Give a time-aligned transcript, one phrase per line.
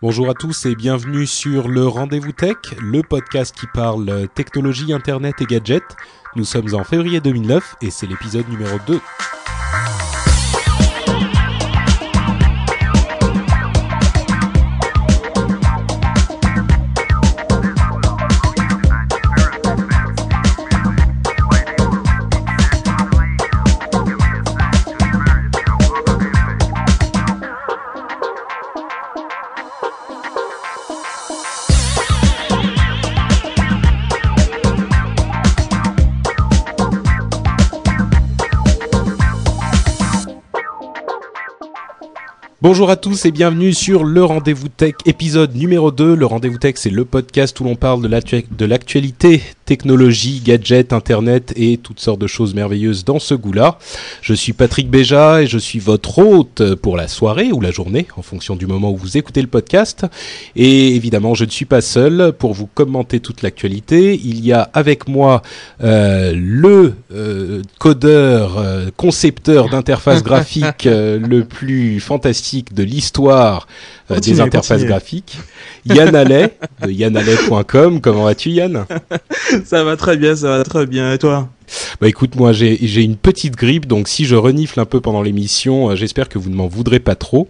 [0.00, 5.34] Bonjour à tous et bienvenue sur le Rendez-vous Tech, le podcast qui parle technologie, internet
[5.40, 5.96] et gadgets.
[6.36, 9.00] Nous sommes en février 2009 et c'est l'épisode numéro 2.
[42.68, 46.14] Bonjour à tous et bienvenue sur le Rendez-vous Tech épisode numéro 2.
[46.14, 51.76] Le Rendez-vous Tech c'est le podcast où l'on parle de l'actualité, technologie, gadgets, internet et
[51.76, 53.78] toutes sortes de choses merveilleuses dans ce goût-là.
[54.22, 58.06] Je suis Patrick Béja et je suis votre hôte pour la soirée ou la journée
[58.16, 60.06] en fonction du moment où vous écoutez le podcast.
[60.56, 64.18] Et évidemment je ne suis pas seul pour vous commenter toute l'actualité.
[64.24, 65.42] Il y a avec moi
[65.84, 73.66] euh, le euh, codeur, euh, concepteur d'interface graphique le plus fantastique de l'histoire
[74.10, 74.88] euh, des interfaces continuez.
[74.88, 75.38] graphiques.
[75.86, 78.00] Yann Allais de yannallais.com.
[78.00, 78.84] Comment vas-tu Yann?
[79.64, 81.12] Ça va très bien, ça va très bien.
[81.12, 81.48] Et toi?
[82.00, 85.22] Bah écoute, moi j'ai j'ai une petite grippe, donc si je renifle un peu pendant
[85.22, 87.48] l'émission, euh, j'espère que vous ne m'en voudrez pas trop.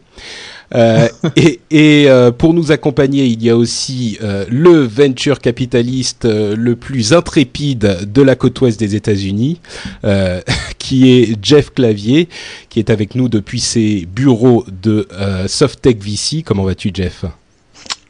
[0.75, 6.25] Euh, et et euh, pour nous accompagner, il y a aussi euh, le venture capitaliste
[6.27, 9.61] le plus intrépide de la côte ouest des États-Unis,
[10.79, 12.29] qui est Jeff Clavier,
[12.69, 15.09] qui est avec nous depuis ses bureaux de
[15.47, 16.43] Softtech VC.
[16.45, 17.25] Comment vas-tu, Jeff?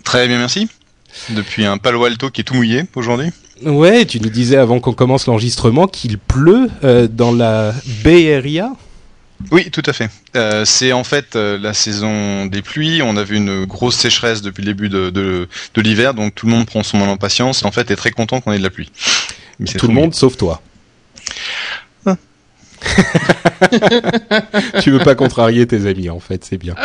[0.05, 0.69] Très bien, merci.
[1.31, 3.31] Depuis un Palo Alto qui est tout mouillé aujourd'hui.
[3.65, 7.75] Ouais, tu nous disais avant qu'on commence l'enregistrement qu'il pleut euh, dans la
[8.05, 8.73] Bay Area.
[9.51, 10.11] Oui, tout à fait.
[10.37, 13.03] Euh, c'est en fait euh, la saison des pluies.
[13.03, 16.47] On a vu une grosse sécheresse depuis le début de, de, de l'hiver, donc tout
[16.47, 17.63] le monde prend son mal en patience.
[17.63, 18.91] Et en fait, est très content qu'on ait de la pluie.
[19.59, 20.61] Mais c'est Tout le monde sauf toi.
[24.83, 26.75] Tu veux pas contrarier tes amis en fait, c'est bien.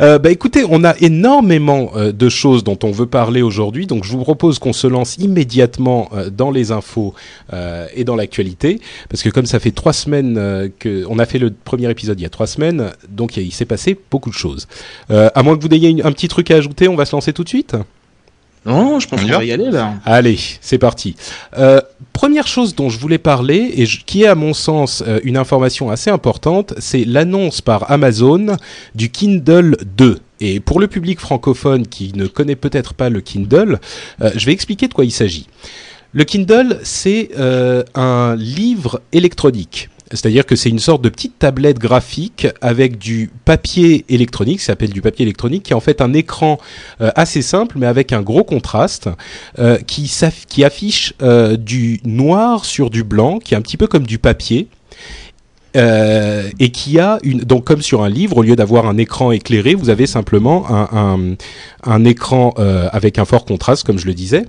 [0.00, 4.04] Euh, bah écoutez, on a énormément euh, de choses dont on veut parler aujourd'hui, donc
[4.04, 7.14] je vous propose qu'on se lance immédiatement euh, dans les infos
[7.52, 11.26] euh, et dans l'actualité, parce que comme ça fait trois semaines euh, que on a
[11.26, 14.34] fait le premier épisode il y a trois semaines, donc il, s'est passé beaucoup de
[14.34, 14.68] choses.
[15.10, 17.14] Euh, à moins que vous ayez une- un petit truc à ajouter, on va se
[17.14, 17.76] lancer tout de suite?
[18.64, 19.94] Non, je pense qu'on va va y aller là.
[20.04, 21.16] Allez, c'est parti.
[21.58, 21.80] Euh,
[22.20, 25.90] première chose dont je voulais parler, et qui est à mon sens euh, une information
[25.90, 28.58] assez importante, c'est l'annonce par Amazon
[28.94, 30.18] du Kindle 2.
[30.40, 33.80] Et pour le public francophone qui ne connaît peut-être pas le Kindle,
[34.20, 35.46] euh, je vais expliquer de quoi il s'agit.
[36.12, 39.88] Le Kindle, c'est euh, un livre électronique.
[40.12, 44.90] C'est-à-dire que c'est une sorte de petite tablette graphique avec du papier électronique, ça s'appelle
[44.90, 46.58] du papier électronique, qui est en fait un écran
[47.00, 49.08] euh, assez simple, mais avec un gros contraste,
[49.58, 50.10] euh, qui,
[50.48, 54.18] qui affiche euh, du noir sur du blanc, qui est un petit peu comme du
[54.18, 54.68] papier.
[55.76, 59.30] euh, et qui a une donc comme sur un livre au lieu d'avoir un écran
[59.30, 61.36] éclairé vous avez simplement un, un,
[61.84, 64.46] un écran euh, avec un fort contraste comme je le disais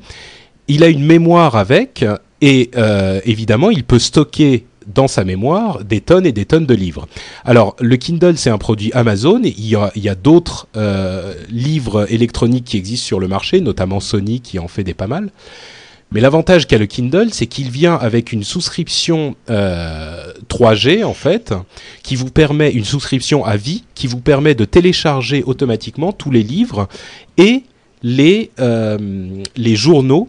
[0.67, 2.03] il a une mémoire avec
[2.41, 6.73] et euh, évidemment il peut stocker dans sa mémoire des tonnes et des tonnes de
[6.73, 7.07] livres.
[7.45, 12.77] Alors le Kindle c'est un produit Amazon il y a, d'autres euh, livres électroniques qui
[12.77, 15.31] existent sur le marché, notamment Sony qui en fait des pas mal.
[16.11, 21.53] Mais l'avantage qu'a le Kindle, c'est qu'il vient avec une souscription euh, 3G en fait,
[22.03, 26.43] qui vous permet une souscription à vie, qui vous permet de télécharger automatiquement tous les
[26.43, 26.89] livres
[27.37, 27.63] et
[28.03, 28.97] les euh,
[29.55, 30.27] les journaux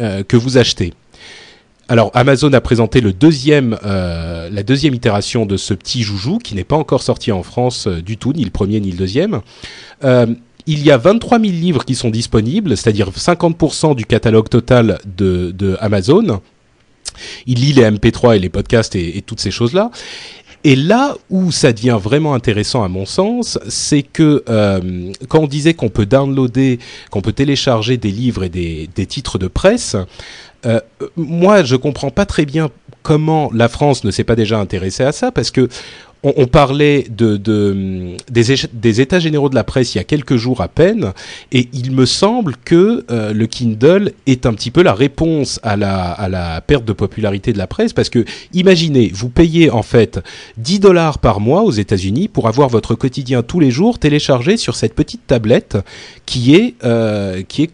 [0.00, 0.92] euh, que vous achetez.
[1.92, 6.54] Alors Amazon a présenté le deuxième, euh, la deuxième itération de ce petit joujou qui
[6.54, 9.42] n'est pas encore sorti en France euh, du tout, ni le premier ni le deuxième.
[10.02, 10.24] Euh,
[10.66, 15.50] il y a 23 000 livres qui sont disponibles, c'est-à-dire 50% du catalogue total de,
[15.50, 16.40] de Amazon.
[17.44, 19.90] Il lit les MP3 et les podcasts et, et toutes ces choses-là.
[20.64, 25.46] Et là où ça devient vraiment intéressant à mon sens, c'est que euh, quand on
[25.48, 26.78] disait qu'on peut downloader,
[27.10, 29.96] qu'on peut télécharger des livres et des, des titres de presse,
[30.66, 30.80] euh,
[31.16, 32.70] moi je comprends pas très bien
[33.02, 35.68] comment la France ne s'est pas déjà intéressée à ça, parce que
[36.22, 40.36] on, on parlait de, de des, états généraux de la presse il y a quelques
[40.36, 41.12] jours à peine,
[41.50, 45.76] et il me semble que euh, le Kindle est un petit peu la réponse à
[45.76, 49.82] la, à la perte de popularité de la presse, parce que imaginez, vous payez en
[49.82, 50.20] fait
[50.58, 54.76] 10 dollars par mois aux États-Unis pour avoir votre quotidien tous les jours téléchargé sur
[54.76, 55.78] cette petite tablette
[56.24, 57.70] qui est euh, qui est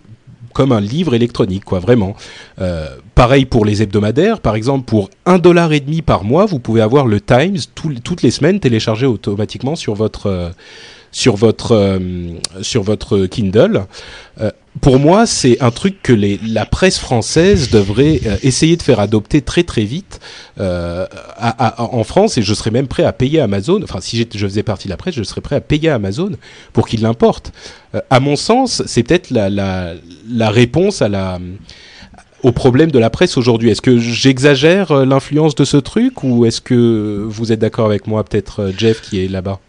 [0.53, 2.15] comme un livre électronique, quoi, vraiment.
[2.61, 6.59] Euh, pareil pour les hebdomadaires, par exemple, pour un dollar et demi par mois, vous
[6.59, 10.51] pouvez avoir le Times tout- toutes les semaines téléchargé automatiquement sur votre euh,
[11.13, 11.99] sur votre euh,
[12.63, 13.87] sur votre Kindle.
[14.41, 14.51] Euh,
[14.81, 19.43] pour moi, c'est un truc que la presse française devrait euh, essayer de faire adopter
[19.43, 20.21] très très vite
[20.59, 23.81] en France, et je serais même prêt à payer Amazon.
[23.83, 26.33] Enfin, si je faisais partie de la presse, je serais prêt à payer Amazon
[26.73, 27.53] pour qu'il l'importe.
[27.95, 31.03] Euh, à mon sens, c'est peut-être la, réponse
[32.43, 33.71] au problème de la presse aujourd'hui.
[33.71, 38.25] Est-ce que j'exagère l'influence de ce truc ou est-ce que vous êtes d'accord avec moi,
[38.25, 39.61] peut-être Jeff qui est là-bas?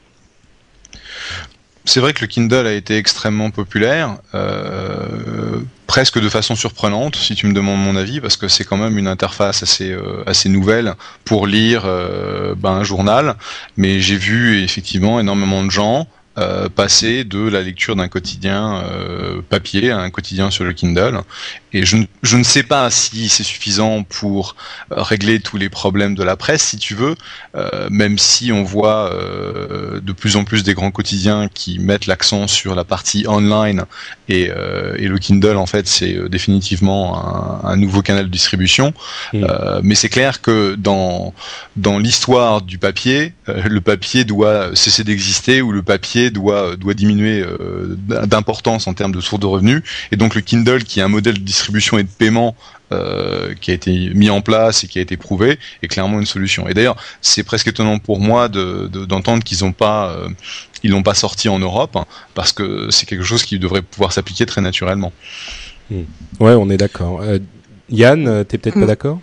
[1.86, 7.34] C'est vrai que le Kindle a été extrêmement populaire, euh, presque de façon surprenante, si
[7.34, 10.94] tu me demandes mon avis, parce que c'est quand même une interface assez euh, nouvelle
[11.26, 13.38] pour lire euh, ben, un journal.
[13.76, 16.08] Mais j'ai vu effectivement énormément de gens
[16.40, 21.20] euh, passer de la lecture d'un quotidien euh, papier à un quotidien sur le Kindle.
[21.74, 24.56] Et je, ne- je ne sais pas si c'est suffisant pour
[24.92, 27.16] euh, régler tous les problèmes de la presse, si tu veux,
[27.90, 29.12] même si on voit
[30.02, 33.84] de plus en plus des grands quotidiens qui mettent l'accent sur la partie online
[34.30, 34.50] et,
[34.98, 38.94] et le Kindle en fait c'est définitivement un, un nouveau canal de distribution.
[39.34, 39.46] Mm.
[39.84, 41.34] Mais c'est clair que dans
[41.76, 47.42] dans l'histoire du papier, le papier doit cesser d'exister ou le papier doit doit diminuer
[47.42, 47.96] euh,
[48.28, 49.82] d'importance en termes de source de revenus.
[50.12, 52.56] Et donc le Kindle qui est un modèle de distribution et de paiement
[52.92, 56.26] euh, qui a été mis en place et qui a été prouvé est clairement une
[56.26, 56.68] solution.
[56.68, 60.28] Et d'ailleurs, c'est presque étonnant pour moi de- de- d'entendre qu'ils n'ont pas, euh,
[60.84, 64.12] ils l'ont pas sorti en Europe hein, parce que c'est quelque chose qui devrait pouvoir
[64.12, 65.12] s'appliquer très naturellement.
[65.92, 67.22] Ouais, on est d'accord.
[67.22, 67.40] Euh,
[67.90, 68.88] Yann, euh, t'es peut-être pas Mm.
[68.88, 69.20] d'accord?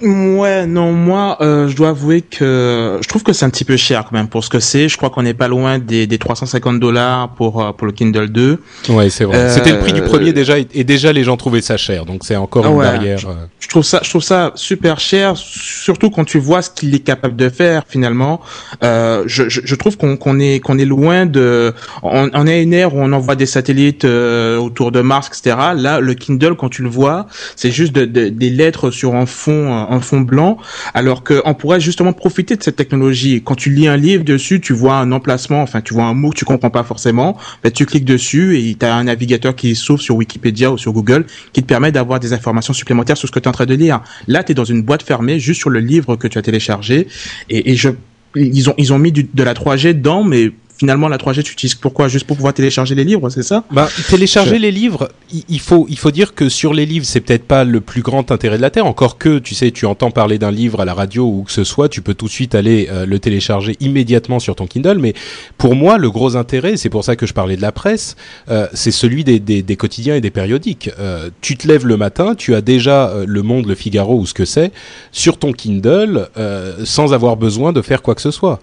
[0.00, 3.76] Ouais, non, moi, euh, je dois avouer que je trouve que c'est un petit peu
[3.76, 4.88] cher quand même pour ce que c'est.
[4.88, 8.28] Je crois qu'on n'est pas loin des, des 350 dollars pour euh, pour le Kindle
[8.28, 8.60] 2.
[8.90, 9.36] Ouais, c'est vrai.
[9.36, 12.04] Euh, C'était le prix du premier déjà, et, et déjà les gens trouvaient ça cher,
[12.06, 12.84] donc c'est encore Ah une ouais.
[12.84, 13.18] barrière.
[13.28, 13.34] euh.
[13.58, 17.00] Je trouve ça, je trouve ça super cher, surtout quand tu vois ce qu'il est
[17.00, 18.40] capable de faire finalement.
[18.84, 21.74] Euh, je, je, je trouve qu'on qu'on est qu'on est loin de.
[22.04, 25.28] On, on est à une ère où on envoie des satellites euh, autour de Mars,
[25.28, 25.56] etc.
[25.76, 29.26] Là, le Kindle, quand tu le vois, c'est juste de- de- des lettres sur un
[29.26, 30.58] fond un fond blanc,
[30.94, 33.42] alors qu'on pourrait justement profiter de cette technologie.
[33.44, 36.30] Quand tu lis un livre dessus, tu vois un emplacement, enfin tu vois un mot
[36.30, 39.74] que tu comprends pas forcément, ben, tu cliques dessus et tu as un navigateur qui
[39.74, 43.32] s'ouvre sur Wikipédia ou sur Google qui te permet d'avoir des informations supplémentaires sur ce
[43.32, 44.02] que tu es en train de lire.
[44.26, 47.08] Là, tu es dans une boîte fermée juste sur le livre que tu as téléchargé
[47.50, 47.90] et, je
[48.34, 51.74] ils ont ils ont mis de la 3G dedans mais finalement la 3G tu utilises
[51.74, 52.08] pourquoi?
[52.08, 53.64] Juste pour pouvoir télécharger les livres, c'est ça?
[53.70, 57.04] Bah, télécharger Je- les livres, il, il faut il faut dire que sur les livres,
[57.04, 58.86] c'est peut-être pas le plus grand intérêt de la terre.
[58.86, 61.64] Encore que, tu sais, tu entends parler d'un livre à la radio ou que ce
[61.64, 64.98] soit, tu peux tout de suite aller euh, le télécharger immédiatement sur ton Kindle.
[64.98, 65.14] Mais
[65.58, 68.16] pour moi, le gros intérêt, c'est pour ça que je parlais de la presse,
[68.48, 70.90] euh, c'est celui des, des, des quotidiens et des périodiques.
[70.98, 74.26] Euh, tu te lèves le matin, tu as déjà euh, Le Monde, Le Figaro ou
[74.26, 74.70] ce que c'est
[75.12, 78.60] sur ton Kindle, euh, sans avoir besoin de faire quoi que ce soit.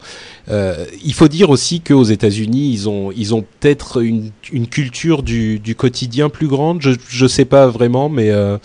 [0.49, 5.23] Euh, il faut dire aussi qu'aux États-Unis, ils ont, ils ont peut-être une, une culture
[5.23, 6.81] du, du quotidien plus grande.
[6.81, 8.57] Je, je sais pas vraiment, mais euh,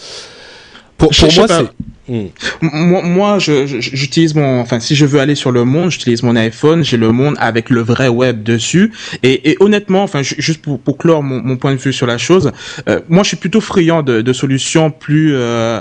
[0.99, 1.69] pour, pour moi, c'est.
[2.09, 2.27] Hmm.
[2.61, 6.83] Moi, moi j'utilise mon, enfin, si je veux aller sur le monde, j'utilise mon iPhone,
[6.83, 8.93] j'ai le monde avec le vrai web dessus.
[9.23, 12.09] Et, et honnêtement, enfin, ju- juste pour, pour clore mon, mon point de vue sur
[12.09, 12.51] la chose,
[12.89, 15.81] euh, moi, je suis plutôt friand de, de solutions plus, euh,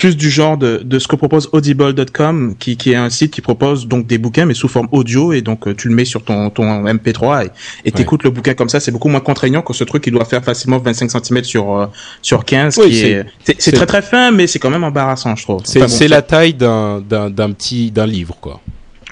[0.00, 3.40] plus du genre de, de ce que propose audible.com, qui, qui est un site qui
[3.42, 6.22] propose donc des bouquins, mais sous forme audio, et donc euh, tu le mets sur
[6.24, 7.50] ton, ton MP3 et,
[7.84, 8.80] et t'écoutes le bouquin comme ça.
[8.80, 11.86] C'est beaucoup moins contraignant que ce truc qui doit faire facilement 25 cm sur, euh,
[12.22, 15.36] sur 15, Oui, qui c'est- est, c'est, très très fin, mais c'est quand même embarrassant,
[15.36, 15.60] je trouve.
[15.64, 18.60] C'est Enfin bon, la taille d'un d'un d'un petit d'un livre, quoi.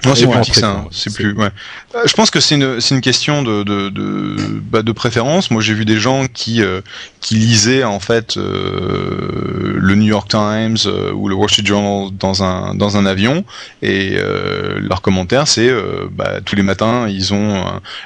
[0.05, 0.69] Non, c'est plus petit que ça.
[0.69, 0.87] hein.
[0.91, 1.33] C'est plus.
[1.33, 1.49] Ouais.
[1.95, 4.35] Euh, Je pense que c'est une c'est une question de de de,
[4.71, 5.51] bah, de préférence.
[5.51, 6.81] Moi, j'ai vu des gens qui euh,
[7.21, 12.09] qui lisaient en fait euh, le New York Times euh, ou le Wall Street Journal
[12.17, 13.43] dans un dans un avion
[13.81, 14.17] et
[14.77, 15.69] leur commentaire c'est
[16.11, 17.63] bah, tous les matins ils ont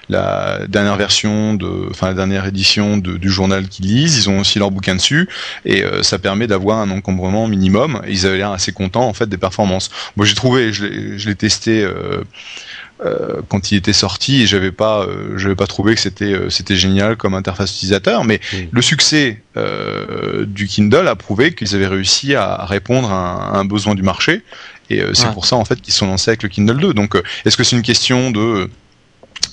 [0.09, 4.17] la dernière version de enfin la dernière édition de, du journal qu'ils lisent.
[4.17, 5.27] Ils ont aussi leur bouquin dessus
[5.65, 8.01] et ça permet d'avoir un encombrement minimum.
[8.07, 9.89] Ils avaient l'air assez contents en fait des performances.
[10.15, 11.82] Moi, j'ai trouvé, je l'ai testé.
[11.83, 12.23] Euh,
[13.05, 16.75] euh, quand il était sorti et j'avais pas, euh, j'avais pas trouvé que c'était c'était
[16.75, 18.23] génial comme interface utilisateur.
[18.23, 18.39] Mais
[18.71, 19.41] le succès
[20.45, 24.43] du Kindle a prouvé qu'ils avaient réussi à répondre à un, besoin du marché.
[24.89, 26.93] Et c'est pour ça en fait qu'ils sont lancés avec le Kindle 2.
[26.93, 28.69] Donc, est-ce que c'est une question de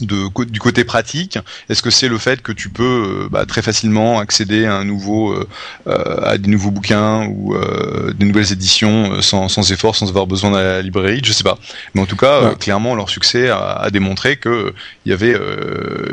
[0.01, 1.39] de, du côté pratique
[1.69, 4.85] Est-ce que c'est le fait que tu peux euh, bah, très facilement accéder à un
[4.85, 5.47] nouveau, euh,
[5.87, 7.55] euh, à des nouveaux bouquins ou
[8.15, 11.21] des nouvelles éditions sans, sans, effort, sans avoir besoin de la librairie?
[11.25, 11.59] Je sais pas.
[11.95, 14.73] Mais en tout cas, clairement, leur succès a, a démontré que
[15.07, 15.37] il y avait,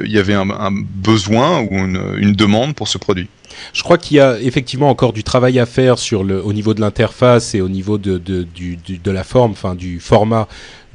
[0.04, 3.30] il y avait un, un besoin ou une, une demande pour ce produit.
[3.74, 6.74] Je crois qu'il y a effectivement encore du travail à faire sur le, au niveau
[6.74, 10.48] de l'interface et au niveau de, de, du, de la forme, enfin du format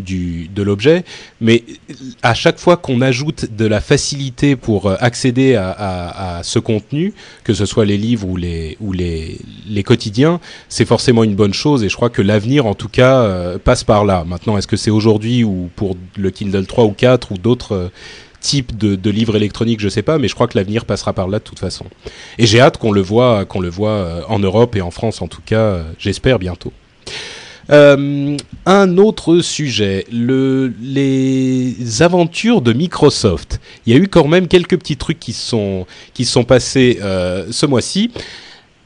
[0.03, 1.05] de l'objet,
[1.41, 1.65] mais
[2.23, 7.55] à chaque fois qu'on ajoute de la facilité pour euh, accéder à, ce contenu, que
[7.55, 11.85] ce soit les livres ou les, ou les, les quotidiens, c'est forcément une bonne chose
[11.85, 14.25] et je crois que l'avenir en tout cas euh, passe par là.
[14.27, 17.89] Maintenant, est-ce que c'est aujourd'hui ou pour le Kindle 3 ou 4 ou d'autres euh,
[18.41, 21.39] types de, livres électroniques, je sais pas, mais je crois que l'avenir passera par là
[21.39, 21.85] de toute façon.
[22.39, 25.29] Et j'ai hâte qu'on le voit, qu'on le voit en Europe et en France en
[25.29, 26.73] tout cas, j'espère bientôt.
[27.71, 33.61] Euh, un autre sujet, le, les aventures de Microsoft.
[33.87, 37.47] Il y a eu quand même quelques petits trucs qui sont qui sont passés euh,
[37.51, 38.11] ce mois-ci.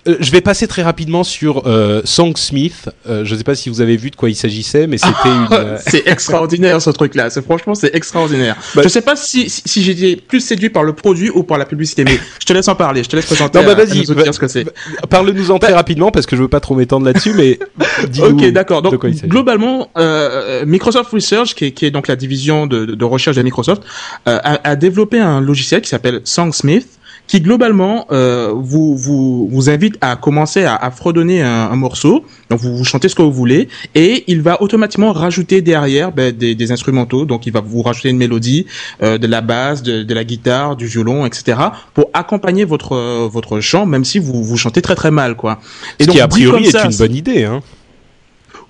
[0.06, 2.88] Euh, je vais passer très rapidement sur euh, Songsmith.
[3.08, 5.28] Euh, je ne sais pas si vous avez vu de quoi il s'agissait, mais c'était
[5.28, 5.48] une.
[5.52, 7.30] Euh, c'est extraordinaire ce truc-là.
[7.30, 8.56] C'est franchement c'est extraordinaire.
[8.75, 11.42] Bah, je ne sais pas si, si, si j'étais plus séduit par le produit ou
[11.42, 13.02] par la publicité, mais je te laisse en parler.
[13.02, 13.58] Je te laisse présenter.
[13.58, 14.06] Non, bah vas-y.
[14.06, 14.64] Bah, ce que c'est.
[15.10, 15.22] Bah,
[15.60, 17.58] très rapidement parce que je veux pas trop m'étendre là-dessus, mais.
[18.20, 18.82] ok, d'accord.
[18.82, 23.36] Donc globalement, euh, Microsoft Research, qui est, qui est, donc la division de, de recherche
[23.36, 23.82] de Microsoft,
[24.26, 26.96] a, a développé un logiciel qui s'appelle Songsmith
[27.26, 32.25] qui globalement euh, vous, vous vous invite à commencer à, à fredonner un, un, morceau.
[32.50, 36.35] Donc vous, vous chantez ce que vous voulez et il va automatiquement rajouter derrière ben,
[36.37, 37.25] des, des, instrumentaux.
[37.25, 38.66] Donc il va vous rajouter une mélodie,
[39.02, 41.59] euh, de la basse, de, de, la guitare, du violon, etc.
[41.95, 45.61] pour accompagner votre euh, votre chant, même si vous vous chantez très très mal, quoi.
[45.99, 47.62] Et ce donc, qui a priori est une bonne idée, hein.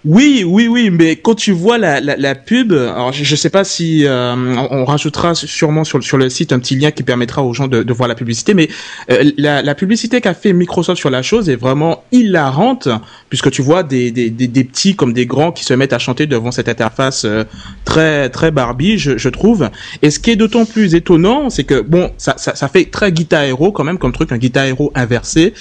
[0.07, 3.51] Oui, oui, oui, mais quand tu vois la, la, la pub, alors je, ne sais
[3.51, 4.37] pas si euh,
[4.71, 7.83] on, rajoutera sûrement sur, sur le site un petit lien qui permettra aux gens de,
[7.83, 8.69] de voir la publicité, mais
[9.11, 12.89] euh, la, la, publicité qu'a fait Microsoft sur la chose est vraiment hilarante,
[13.31, 16.29] puisque tu vois des, des, des, petits comme des grands qui se mettent à chanter
[16.29, 17.43] devant cette interface euh,
[17.85, 19.71] très très Barbie, je, je, trouve.
[20.03, 23.11] Et ce qui est d'autant plus étonnant, c'est que bon, ça, ça, ça, fait très
[23.11, 25.53] guitare héros quand même comme truc, un guitare héros inversé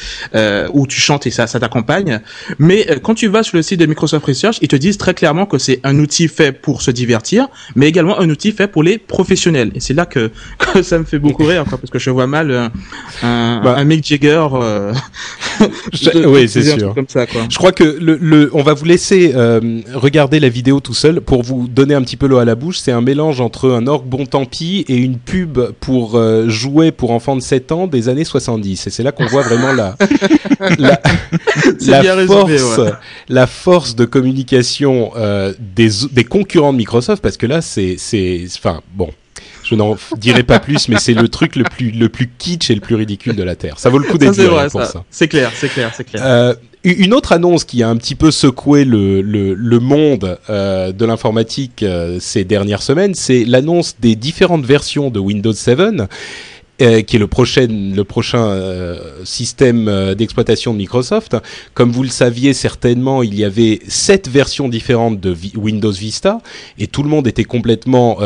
[0.71, 2.21] où tu chantes et ça, ça t'accompagne.
[2.59, 4.23] Mais quand tu vas sur le site de Microsoft
[4.61, 8.19] ils te disent très clairement que c'est un outil fait pour se divertir, mais également
[8.19, 9.71] un outil fait pour les professionnels.
[9.75, 12.27] Et c'est là que, que, ça me fait beaucoup rire, quoi, parce que je vois
[12.27, 12.71] mal un,
[13.23, 13.75] un, bah.
[13.77, 14.47] un Mick Jagger.
[14.53, 14.93] Euh,
[16.27, 16.93] oui, c'est sûr.
[16.93, 17.41] Comme ça, quoi.
[17.49, 21.21] Je crois que le, le, on va vous laisser euh, regarder la vidéo tout seul
[21.21, 22.79] pour vous donner un petit peu l'eau à la bouche.
[22.79, 26.91] C'est un mélange entre un orgue bon tant pis et une pub pour euh, jouer
[26.91, 28.87] pour enfants de 7 ans des années 70.
[28.87, 29.95] Et c'est là qu'on voit vraiment la,
[30.77, 31.01] la,
[31.81, 32.91] la force, résumé, ouais.
[33.29, 34.24] la force de communication
[35.15, 39.09] euh, des, des concurrents de Microsoft parce que là c'est c'est enfin bon
[39.63, 42.75] je n'en dirai pas plus, mais c'est le truc le plus le plus kitsch et
[42.75, 43.79] le plus ridicule de la terre.
[43.79, 45.03] Ça vaut le coup d'être dit pour ça.
[45.09, 46.21] C'est clair, c'est clair, c'est clair.
[46.23, 46.53] Euh,
[46.83, 51.03] une autre annonce qui a un petit peu secoué le, le, le monde euh, de
[51.03, 51.83] l'informatique
[52.19, 55.79] ces dernières semaines, c'est l'annonce des différentes versions de Windows 7
[56.81, 61.37] euh, qui est le prochain, le prochain euh, système euh, d'exploitation de Microsoft.
[61.73, 66.41] Comme vous le saviez certainement, il y avait sept versions différentes de Windows Vista
[66.77, 68.17] et tout le monde était complètement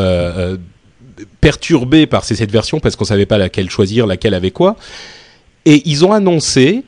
[1.41, 4.77] perturbé par ces sept versions parce qu'on savait pas laquelle choisir, laquelle avait quoi.
[5.65, 6.83] Et ils ont annoncé,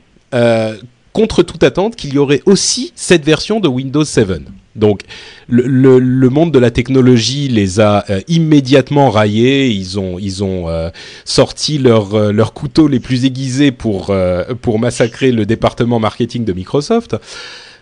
[1.13, 4.41] contre toute attente, qu'il y aurait aussi cette version de Windows 7.
[4.75, 5.01] Donc
[5.47, 9.69] le, monde de la technologie les a euh, immédiatement raillés.
[9.69, 10.89] Ils ont ils ont euh,
[11.25, 14.13] sorti leurs euh, leurs couteaux les plus aiguisés pour
[14.61, 17.17] pour massacrer le département marketing de Microsoft.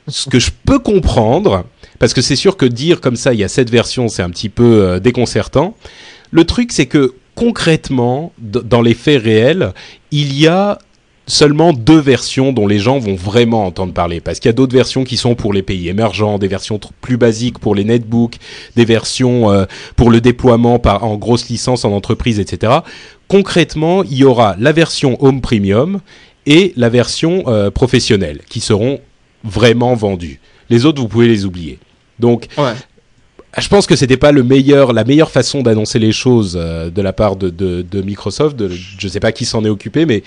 [0.08, 1.66] Ce que je peux comprendre,
[2.00, 4.30] parce que c'est sûr que dire comme ça il y a cette version, c'est un
[4.32, 5.76] petit peu déconcertant.
[6.32, 9.74] Le truc c'est que concrètement, dans les faits réels,
[10.12, 10.80] il y a
[11.30, 14.20] seulement deux versions dont les gens vont vraiment entendre parler.
[14.20, 17.18] Parce qu'il y a d'autres versions qui sont pour les pays émergents, des versions plus
[17.18, 18.38] basiques pour les netbooks,
[18.76, 22.80] des versions euh, pour le déploiement par, en grosse licence en entreprise, etc.
[23.28, 26.02] Concrètement, il y aura la version Home Premium
[26.46, 29.00] et la version euh, professionnelle qui seront
[29.44, 30.40] vraiment vendues.
[30.70, 31.80] Les autres, vous pouvez les oublier.
[32.18, 32.74] Donc, ouais.
[33.58, 37.02] Je pense que c'était pas le meilleur, la meilleure façon d'annoncer les choses euh, de
[37.02, 38.56] la part de, de, de Microsoft.
[38.56, 40.24] De, je sais pas qui s'en est occupé, mais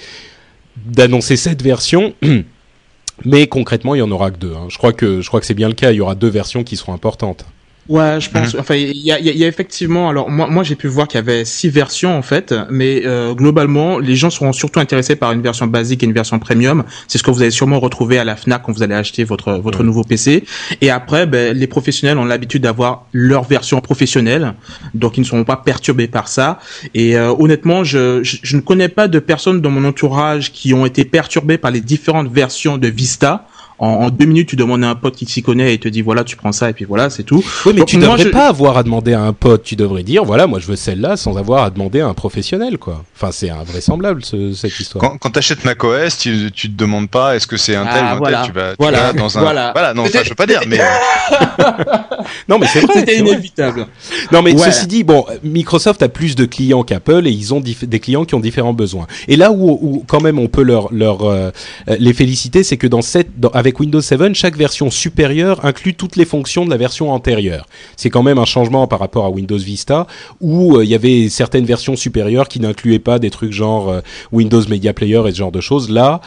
[0.77, 2.15] d'annoncer cette version.
[3.25, 4.55] Mais concrètement, il y en aura que deux.
[4.55, 4.67] Hein.
[4.69, 5.93] Je crois que je crois que c'est bien le cas.
[5.93, 7.45] Il y aura deux versions qui seront importantes.
[7.89, 8.55] Ouais, je pense.
[8.55, 8.61] Mhm.
[8.61, 10.09] Enfin, il y a, y a, effectivement.
[10.09, 13.35] Alors moi, moi, j'ai pu voir qu'il y avait six versions en fait, mais euh,
[13.35, 16.85] globalement, les gens seront surtout intéressés par une version basique et une version premium.
[17.09, 19.55] C'est ce que vous allez sûrement retrouver à la Fnac quand vous allez acheter votre
[19.55, 20.45] votre nouveau PC.
[20.81, 24.55] Et après, ben, les professionnels ont l'habitude d'avoir leur version professionnelle,
[24.95, 26.61] donc ils ne seront pas perturbés par ça.
[26.95, 30.73] Et euh, honnêtement, je, je, je ne connais pas de personnes dans mon entourage qui
[30.73, 33.49] ont été perturbées par les différentes versions de Vista
[33.83, 36.23] en, deux minutes, tu demandes à un pote qui s'y connaît et te dit voilà,
[36.23, 37.45] tu prends ça et puis voilà, c'est tout.
[37.67, 39.65] Oui, mais tu ne devrais pas avoir à demander à un pote.
[39.65, 42.79] Tu devrais dire voilà, moi je veux celle-là sans avoir à demander à un professionnel,
[42.79, 43.05] quoi.
[43.17, 45.03] Enfin, c'est invraisemblable ce, cette histoire.
[45.03, 48.19] Quand, quand t'achètes macOS, tu, tu te demandes pas est-ce que c'est un tel ah,
[48.19, 48.39] ou un tel.
[48.47, 49.01] Tu vas, tu voilà.
[49.01, 49.41] vas dans un.
[49.41, 49.73] Voilà.
[49.73, 50.79] voilà non, ça je veux pas dire, mais.
[52.49, 52.95] non, mais c'est vrai.
[53.01, 53.87] C'était inévitable.
[54.31, 58.01] Non, mais ceci dit, bon, Microsoft a plus de clients qu'Apple et ils ont des
[58.01, 59.07] clients qui ont différents besoins.
[59.27, 61.51] Et là où, où quand même on peut leur leur euh,
[61.99, 66.17] les féliciter, c'est que dans cette dans, avec Windows 7, chaque version supérieure inclut toutes
[66.17, 67.67] les fonctions de la version antérieure.
[67.97, 70.07] C'est quand même un changement par rapport à Windows Vista
[70.41, 74.01] où euh, il y avait certaines versions supérieures qui n'incluaient pas des trucs genre euh,
[74.33, 75.91] Windows Media Player et ce genre de choses.
[75.91, 76.21] Là,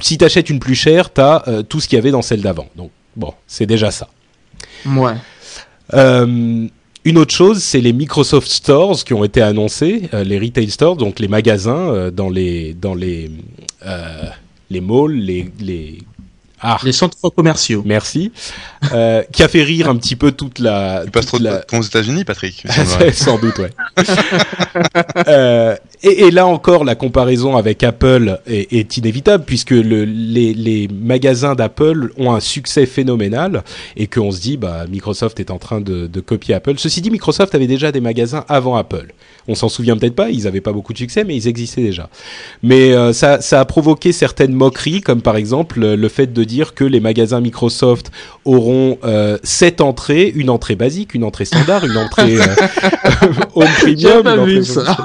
[0.00, 2.22] si tu achètes une plus chère, tu as euh, tout ce qu'il y avait dans
[2.22, 2.68] celle d'avant.
[2.76, 4.08] Donc bon, c'est déjà ça.
[4.86, 5.14] Ouais.
[5.92, 11.20] Une autre chose, c'est les Microsoft Stores qui ont été annoncés, les retail stores, donc
[11.20, 13.30] les magasins dans les dans les
[14.70, 15.98] les malls, les, les
[16.62, 16.78] ah.
[16.82, 17.82] Les centres commerciaux.
[17.84, 18.32] Merci.
[18.92, 21.02] Euh, qui a fait rire un petit peu toute la.
[21.04, 22.64] Tu passes trop de temps aux États-Unis, Patrick.
[23.12, 23.70] Sans doute, ouais.
[25.28, 30.54] euh, et, et, là encore, la comparaison avec Apple est, est inévitable puisque le, les,
[30.54, 33.62] les, magasins d'Apple ont un succès phénoménal
[33.96, 36.74] et qu'on se dit, bah, Microsoft est en train de, de, copier Apple.
[36.78, 39.12] Ceci dit, Microsoft avait déjà des magasins avant Apple.
[39.48, 42.08] On s'en souvient peut-être pas, ils n'avaient pas beaucoup de succès, mais ils existaient déjà.
[42.62, 46.74] Mais euh, ça, ça a provoqué certaines moqueries, comme par exemple le fait de dire
[46.74, 48.10] que les magasins Microsoft
[48.44, 52.44] auront euh, sept entrées, une entrée basique, une entrée standard, une entrée euh,
[53.54, 54.22] home premium.
[54.22, 54.96] Pas vu ça.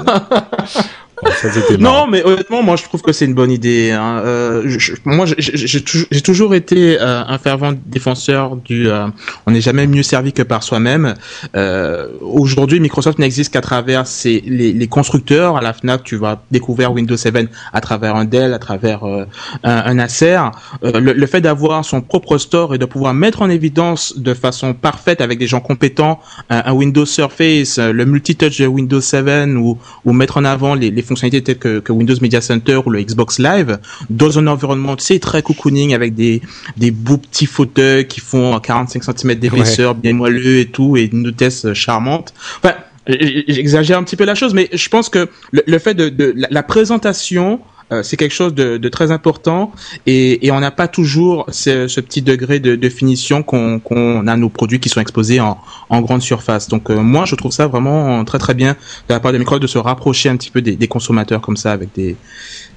[1.78, 3.90] Non, mais honnêtement, moi je trouve que c'est une bonne idée.
[3.90, 4.22] Hein.
[4.24, 8.88] Euh, je, moi, j'ai toujours été euh, un fervent défenseur du.
[8.88, 9.06] Euh,
[9.46, 11.14] on n'est jamais mieux servi que par soi-même.
[11.56, 15.56] Euh, aujourd'hui, Microsoft n'existe qu'à travers ses, les, les, constructeurs.
[15.56, 19.26] À la Fnac, tu vas découvrir Windows 7 à travers un Dell, à travers un,
[19.62, 20.38] un, Acer.
[20.82, 24.74] Le, le, fait d'avoir son propre store et de pouvoir mettre en évidence de façon
[24.74, 29.22] parfaite avec des gens compétents un, Windows Surface, le multitouch de Windows 7
[29.56, 32.90] ou, ou mettre en avant les, les fonctionnalités telles que, que, Windows Media Center ou
[32.90, 33.78] le Xbox Live
[34.10, 36.42] dans un environnement, tu sais, très cocooning avec des,
[36.76, 41.28] des beaux petits fauteuils qui font 45 cm d'épaisseur, bien moelleux et tout, et une
[41.28, 42.34] hôtesse charmante.
[42.58, 42.74] Enfin,
[43.06, 46.62] j'exagère un petit peu la chose, mais je pense que le, fait de, de la,
[46.62, 47.60] présentation
[47.92, 49.70] euh, c'est quelque chose de, de, très important
[50.06, 54.36] et, et on n'a pas toujours ce, ce, petit degré de, de finition qu'on a
[54.36, 55.58] nos produits qui sont exposés en,
[55.90, 56.68] en grande surface.
[56.68, 58.72] Donc euh, moi, je trouve ça vraiment très très bien
[59.08, 61.56] de la part de Microsoft de se rapprocher un petit peu des, des consommateurs comme
[61.56, 62.16] ça avec des,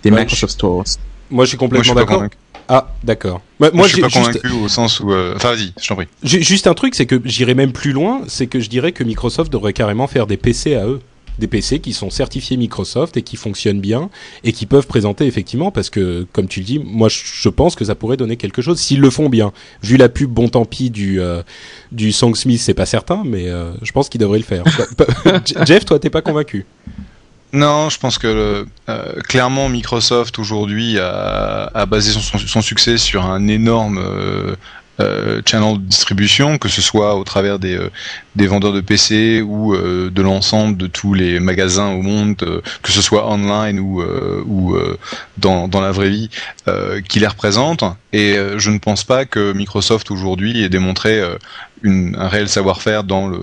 [0.04, 0.86] des Microsoft Stores.
[1.32, 2.24] Moi, je suis complètement d'accord.
[2.68, 3.42] Ah, d'accord.
[3.60, 5.12] Moi, moi, je suis pas convaincu au sens où.
[5.12, 6.08] Euh, enfin, vas-y, je t'en prie.
[6.24, 9.52] Juste un truc, c'est que j'irais même plus loin, c'est que je dirais que Microsoft
[9.52, 11.00] devrait carrément faire des PC à eux
[11.40, 14.10] des PC qui sont certifiés Microsoft et qui fonctionnent bien
[14.44, 17.86] et qui peuvent présenter effectivement parce que comme tu le dis, moi je pense que
[17.86, 19.54] ça pourrait donner quelque chose s'ils le font bien.
[19.84, 21.44] Vu la pub bon tant pis du euh,
[21.92, 24.64] du Songsmith, c'est pas certain, mais euh, je pense qu'ils devraient le faire.
[25.66, 26.66] Jeff, toi t'es pas convaincu?
[27.56, 33.26] Non, je pense que euh, clairement Microsoft aujourd'hui a, a, basé son, son, succès sur
[33.26, 34.56] un énorme euh,
[35.02, 37.92] euh, channel de distribution, que ce soit au travers des, euh,
[38.36, 42.92] des vendeurs de PC ou euh, de l'ensemble de tous les magasins au monde, que
[42.92, 44.78] ce soit online ou, ou
[45.38, 46.30] dans, dans la vraie vie,
[47.10, 47.84] qui les représentent.
[48.14, 51.22] Et je ne pense pas que Microsoft aujourd'hui ait démontré
[51.88, 53.40] un réel savoir-faire dans le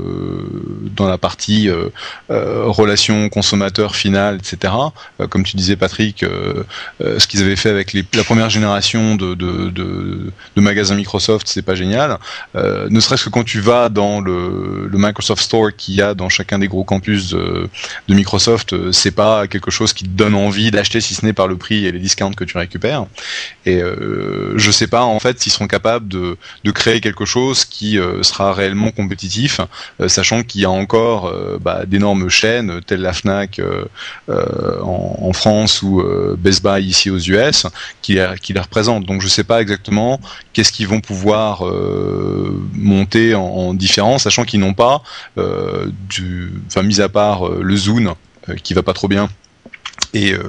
[0.97, 1.89] dans la partie euh,
[2.31, 4.73] euh, relation consommateur final, etc.
[5.21, 6.65] Euh, comme tu disais, Patrick, euh,
[7.03, 11.63] euh, ce qu'ils avaient fait avec les, la première génération de, de, magasins Microsoft, c'est
[11.63, 12.19] pas génial.
[12.55, 16.29] ne serait-ce que quand tu vas dans le, le Microsoft Store qu'il y a dans
[16.29, 17.69] chacun des gros campus de,
[18.07, 21.49] de Microsoft, c'est pas quelque chose qui te donne envie d'acheter si ce n'est par
[21.49, 23.07] le prix et les discounts que tu récupères.
[23.67, 23.83] Et
[24.55, 27.99] je sais pas en fait s'ils seront capables de, de créer quelque chose qui
[28.33, 29.61] sera réellement compétitif,
[30.01, 33.85] euh, sachant qu'il y a encore euh, bah, d'énormes chaînes telles la Fnac euh,
[34.29, 36.03] en, en, France ou
[36.39, 37.67] Best Buy ici aux US
[38.01, 39.05] qui, qui les représentent.
[39.05, 40.21] Donc je ne sais pas exactement
[40.53, 41.65] qu'est-ce qu'ils vont pouvoir
[42.75, 45.03] monter en, en, différence, sachant qu'ils n'ont pas,
[46.09, 48.15] du, enfin mis à part le Zoom
[48.63, 49.29] qui va pas trop bien
[50.15, 50.43] et euh,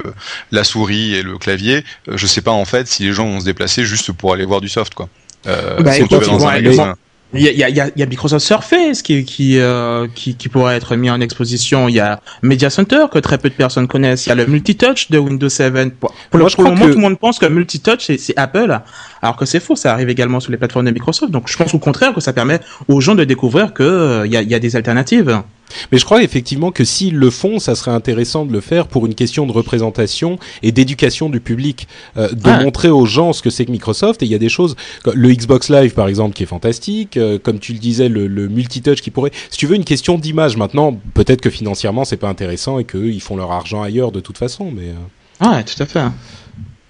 [0.50, 3.40] la souris et le clavier, euh, je sais pas en fait si les gens vont
[3.40, 5.08] se déplacer juste pour aller voir du soft quoi.
[5.46, 6.94] Euh, bah, dans un
[7.34, 10.76] Il y a, y, a, y a Microsoft Surface qui qui, euh, qui qui pourrait
[10.76, 11.88] être mis en exposition.
[11.88, 14.26] Il y a Media Center que très peu de personnes connaissent.
[14.26, 15.98] Il y a le multitouch de Windows 7.
[15.98, 18.78] Pour, pour le, pour le moment, tout le monde pense que multitouch c'est Apple,
[19.22, 19.76] alors que c'est faux.
[19.76, 21.32] Ça arrive également sur les plateformes de Microsoft.
[21.32, 24.32] Donc, je pense au contraire que ça permet aux gens de découvrir que euh, il
[24.32, 25.42] y, a, y a des alternatives.
[25.90, 29.06] Mais je crois effectivement que s'ils le font, ça serait intéressant de le faire pour
[29.06, 32.62] une question de représentation et d'éducation du public, euh, de Ouais.
[32.64, 34.22] montrer aux gens ce que c'est que Microsoft.
[34.22, 34.76] Et il y a des choses,
[35.12, 38.48] le Xbox Live par exemple, qui est fantastique, euh, comme tu le disais, le, le
[38.48, 39.32] multitouch qui pourrait.
[39.50, 43.10] Si tu veux une question d'image, maintenant, peut-être que financièrement c'est pas intéressant et qu'eux
[43.10, 44.88] ils font leur argent ailleurs de toute façon, mais.
[44.90, 46.04] euh, Ouais, tout à fait.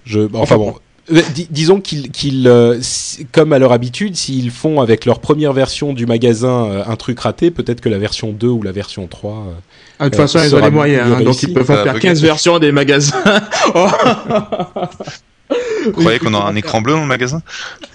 [0.05, 0.75] Je, enfin bon.
[1.13, 2.79] Euh, dis- disons qu'ils, qu'ils, euh,
[3.31, 7.19] comme à leur habitude, s'ils font avec leur première version du magasin euh, un truc
[7.19, 9.31] raté, peut-être que la version 2 ou la version 3.
[9.31, 9.35] euh,
[9.99, 11.93] Ah, de toute Euh, façon, ils ont les moyens, hein, donc ils peuvent Ça faire
[11.93, 12.27] va 15 gagner.
[12.27, 13.21] versions des magasins.
[13.75, 13.87] Oh.
[15.85, 17.43] Vous croyez qu'on aura un écran bleu dans le magasin?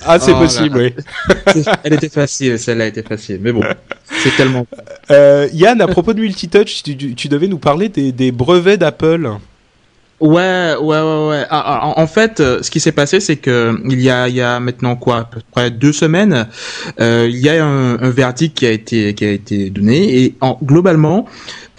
[0.04, 0.90] Ah, c'est Oh possible, là.
[1.54, 1.64] oui.
[1.82, 3.62] Elle était facile, celle-là était facile, mais bon,
[4.22, 4.66] c'est tellement.
[5.10, 8.78] Euh, Yann, à propos de multitouch, tu, tu, tu devais nous parler des, des brevets
[8.78, 9.28] d'Apple.
[10.20, 11.46] Ouais, ouais, ouais, ouais.
[11.48, 14.34] Ah, ah, en fait, euh, ce qui s'est passé, c'est que il y a, il
[14.34, 16.46] y a maintenant quoi, à peu près deux semaines,
[17.00, 20.34] euh, il y a un, un verdict qui a été, qui a été donné et
[20.42, 21.24] en, globalement,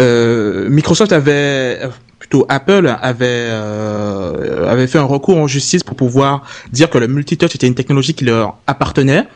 [0.01, 1.79] euh, Microsoft avait
[2.17, 7.07] plutôt Apple avait euh, avait fait un recours en justice pour pouvoir dire que le
[7.07, 9.27] multitouch était une technologie qui leur appartenait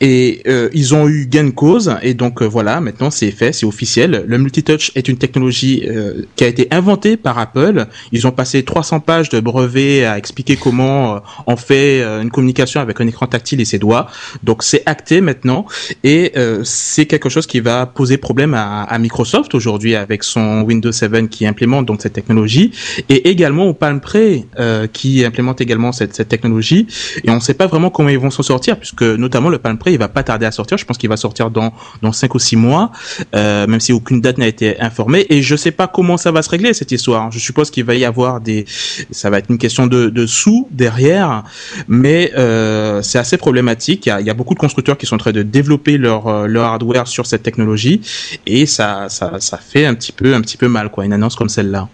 [0.00, 1.94] et euh, ils ont eu gain de cause.
[2.02, 4.24] Et donc euh, voilà maintenant c'est fait c'est officiel.
[4.26, 7.86] Le multitouch est une technologie euh, qui a été inventée par Apple.
[8.12, 12.30] Ils ont passé 300 pages de brevets à expliquer comment euh, on fait euh, une
[12.30, 14.08] communication avec un écran tactile et ses doigts.
[14.42, 15.66] Donc c'est acté maintenant.
[16.04, 16.32] Et
[16.64, 21.46] c'est quelque chose qui va poser problème à, Microsoft aujourd'hui avec son Windows 7 qui
[21.46, 22.72] implémente donc cette technologie.
[23.08, 24.44] Et également au Palm Pre
[24.92, 26.86] qui implémente également cette, cette technologie.
[27.24, 29.69] Et on ne sait pas vraiment comment ils vont s'en sortir puisque notamment le Palm
[29.76, 30.78] Pre il va pas tarder à sortir.
[30.78, 32.90] Je pense qu'il va sortir dans dans cinq ou six mois
[33.34, 35.26] euh, même si aucune date n'a été informée.
[35.28, 37.30] Et je sais pas comment ça va se régler cette histoire.
[37.30, 38.64] Je suppose qu'il va y avoir des
[39.10, 41.44] ça va être une question de, de sous derrière.
[41.88, 44.06] Mais euh, c'est assez problématique.
[44.06, 46.64] Il y, a, beaucoup de constructeurs qui sont en train de développer leur euh, leur
[46.64, 48.00] hardware sur cette technologie.
[48.46, 51.04] Et ça ça ça fait un petit peu un petit peu mal quoi.
[51.04, 51.88] Une annonce comme celle-là.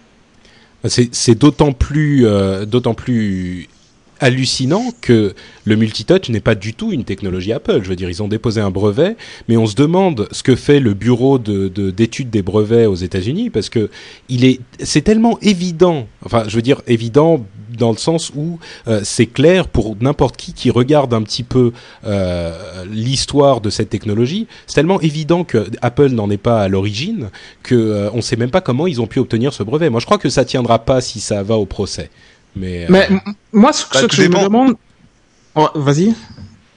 [0.85, 2.25] C'est, d'autant plus,
[2.65, 3.67] d'autant plus
[4.19, 5.33] hallucinant que
[5.65, 7.79] le multitouch n'est pas du tout une technologie Apple.
[7.83, 9.15] Je veux dire, ils ont déposé un brevet,
[9.47, 12.95] mais on se demande ce que fait le bureau de, de- d'études des brevets aux
[12.95, 13.89] États-Unis, parce que
[14.29, 16.07] il est, c'est tellement évident.
[16.25, 17.45] Enfin, je veux dire évident
[17.77, 21.73] dans le sens où euh, c'est clair pour n'importe qui qui regarde un petit peu
[22.05, 24.47] euh, l'histoire de cette technologie.
[24.65, 27.29] C'est tellement évident que Apple n'en est pas à l'origine
[27.63, 29.89] que euh, on sait même pas comment ils ont pu obtenir ce brevet.
[29.89, 32.09] Moi, je crois que ça tiendra pas si ça va au procès.
[32.57, 33.09] Mais, euh, mais
[33.53, 34.43] moi ce, Bah, que je me dépend.
[34.43, 34.75] demande
[35.55, 36.13] Oh, vas-y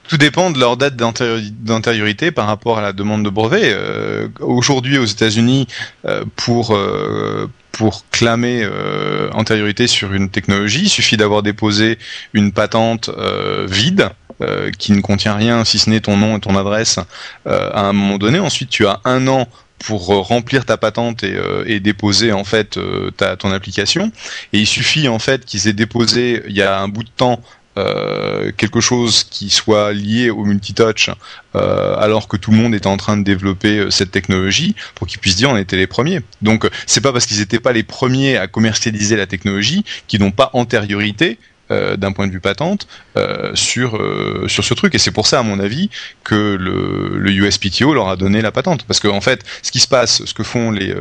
[0.08, 3.72] Tout dépend de leur date d'antériori- d'antériorité par rapport à la demande de brevet.
[3.72, 5.66] Euh, Aujourd'hui, aux États-Unis,
[6.06, 11.98] euh, pour euh, pour clamer euh, antériorité sur une technologie, il suffit d'avoir déposé
[12.34, 14.10] une patente euh, vide
[14.42, 16.98] euh, qui ne contient rien si ce n'est ton nom et ton adresse
[17.46, 18.38] euh, à un moment donné.
[18.38, 19.46] Ensuite, tu as un an
[19.84, 24.12] pour euh, remplir ta patente et, euh, déposer en fait euh, ta, ton application.
[24.52, 27.40] Et il suffit en fait qu'ils aient déposé il y a un bout de temps
[28.58, 31.08] quelque chose qui soit lié au multitouch
[31.54, 35.36] alors que tout le monde était en train de développer cette technologie pour qu'ils puissent
[35.36, 36.20] dire on était les premiers.
[36.42, 40.30] Donc c'est pas parce qu'ils n'étaient pas les premiers à commercialiser la technologie qu'ils n'ont
[40.30, 41.38] pas antériorité
[41.70, 44.94] euh, d'un point de vue patente euh, sur euh, sur ce truc.
[44.94, 45.90] Et c'est pour ça à mon avis
[46.24, 48.84] que le, USPTO leur a donné la patente.
[48.84, 50.92] Parce que en fait ce qui se passe ce que font les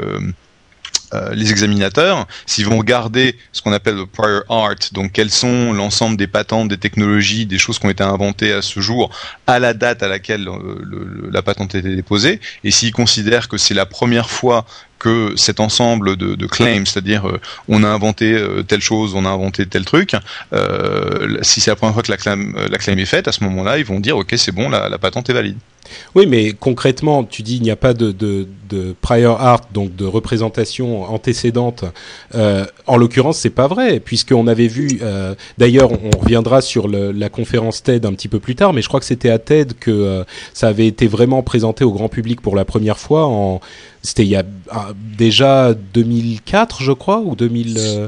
[1.51, 6.27] examinateurs, s'ils vont regarder ce qu'on appelle le prior art, donc quelles sont l'ensemble des
[6.27, 9.09] patentes, des technologies, des choses qui ont été inventées à ce jour,
[9.47, 13.47] à la date à laquelle le- le- la patente a été déposée, et s'ils considèrent
[13.47, 14.67] que c'est la première fois
[14.99, 19.29] que cet ensemble de, claims, c'est-à-dire euh, on a inventé euh, telle chose, on a
[19.29, 20.15] inventé tel truc,
[20.53, 23.43] euh, si c'est la première fois que la claim, la claim est faite, à ce
[23.45, 25.57] moment-là, ils vont dire ok c'est bon, la patente est valide.
[26.15, 29.95] Oui, mais concrètement, tu dis il n'y a pas de, de, de prior art, donc
[29.95, 31.85] de représentation antécédente.
[32.35, 34.99] Euh, en l'occurrence, c'est pas vrai, puisqu'on avait vu.
[35.01, 38.81] euh, D'ailleurs, on reviendra sur le, la conférence TED un petit peu plus tard, mais
[38.81, 40.23] je crois que c'était à TED que euh,
[40.53, 43.25] ça avait été vraiment présenté au grand public pour la première fois.
[43.27, 43.61] En,
[44.01, 47.75] c'était il y a ah, déjà 2004, je crois, ou 2000.
[47.77, 48.07] euh,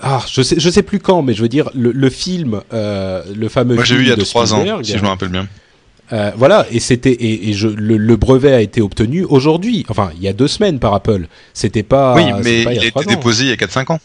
[0.00, 3.48] ah, je sais, je sais plus quand, mais je veux dire le, le film, le
[3.48, 3.74] fameux.
[3.74, 5.46] Moi j'ai film vu il y a de trois ans, si je me rappelle bien.
[6.12, 10.10] Euh, voilà, et c'était et, et je, le, le brevet a été obtenu aujourd'hui, enfin
[10.16, 11.26] il y a deux semaines par Apple.
[11.54, 12.14] C'était pas.
[12.14, 13.02] oui, mais pas il a été ans.
[13.06, 14.00] déposé il y a 4-5 ans.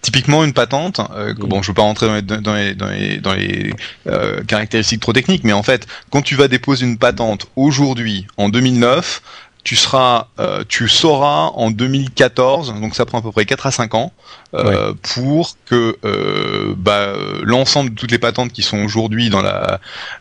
[0.00, 1.00] typiquement une patente.
[1.14, 3.74] Euh, bon, je veux pas rentrer dans les, dans les, dans les, dans les
[4.06, 8.48] euh, caractéristiques trop techniques, mais en fait, quand tu vas déposer une patente aujourd'hui, en
[8.48, 9.22] 2009,
[9.66, 13.72] tu seras, euh, tu sauras en 2014, donc ça prend à peu près 4 à
[13.72, 14.12] 5 ans,
[14.54, 19.80] euh, pour que euh, bah, l'ensemble de toutes les patentes qui sont aujourd'hui dans la,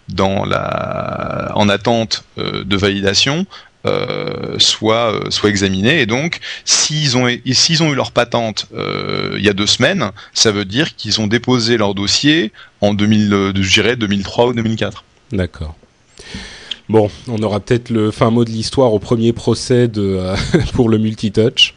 [0.09, 3.45] dans la, en attente de validation
[3.85, 6.01] euh, soit soit examinées.
[6.01, 10.09] Et donc s'ils ont s'ils ont eu leur patente euh, il y a deux semaines
[10.33, 15.03] ça veut dire qu'ils ont déposé leur dossier en 2000 je dirais 2003 ou 2004
[15.33, 15.75] d'accord
[16.89, 20.35] Bon, on aura peut-être le fin mot de l'histoire au premier procès euh,
[20.73, 21.73] pour le multitouch.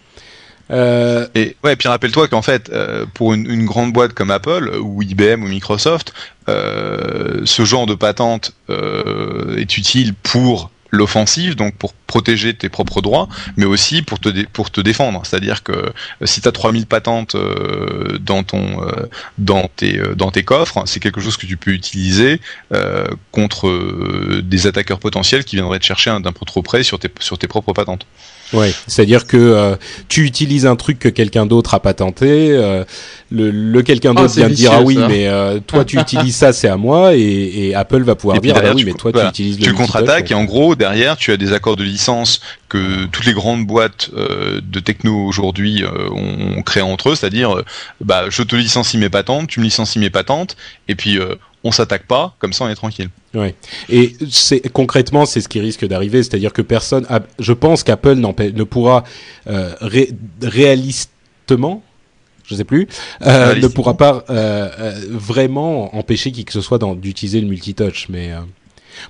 [0.70, 1.26] Euh...
[1.34, 5.48] Et puis rappelle-toi qu'en fait, euh, pour une, grande boîte comme Apple ou IBM ou
[5.48, 6.12] Microsoft,
[6.46, 13.64] ce genre de patente est utile pour l'offensive, donc pour protéger tes propres droits, mais
[13.64, 15.22] aussi pour te, défendre.
[15.24, 15.90] C'est-à-dire que euh,
[16.24, 21.56] si tu as 3000 patentes euh, euh, dans, tes, coffres, c'est quelque chose que tu
[21.56, 22.40] peux utiliser
[23.32, 27.72] contre des attaqueurs potentiels qui viendraient te chercher d'un peu trop près sur tes propres
[27.72, 28.06] patentes.
[28.52, 29.76] Ouais, c'est-à-dire que
[30.08, 32.50] tu utilises un truc que quelqu'un d'autre a patenté,
[33.30, 35.28] le, le quelqu'un d'autre oh, vient de dire ah oui, mais
[35.66, 38.84] toi tu utilises ça, c'est à moi, et, et Apple va pouvoir dire ah oui,
[38.84, 39.66] mais toi tu utilises le.
[39.66, 43.32] Tu contre-attaques et en gros derrière tu as des accords de licence que toutes les
[43.32, 47.64] grandes boîtes euh, de techno aujourd'hui euh, ont, créé entre eux, c'est-à-dire euh,
[48.00, 50.56] bah, je te licencie mes patentes, tu me licencies mes patentes,
[50.88, 51.18] et puis
[51.64, 53.10] on s'attaque pas, comme ça on est tranquille.
[53.34, 53.54] Ouais.
[53.88, 57.06] Et c'est concrètement c'est ce qui risque d'arriver, c'est-à-dire que personne,
[57.38, 59.04] je pense qu'Apple ne pourra
[60.40, 61.82] réalistement
[62.46, 62.88] je sais plus,
[63.20, 64.24] ne pourra pas
[65.10, 68.08] vraiment empêcher qui que ce soit d'utiliser le multitouch.
[68.08, 68.32] Mais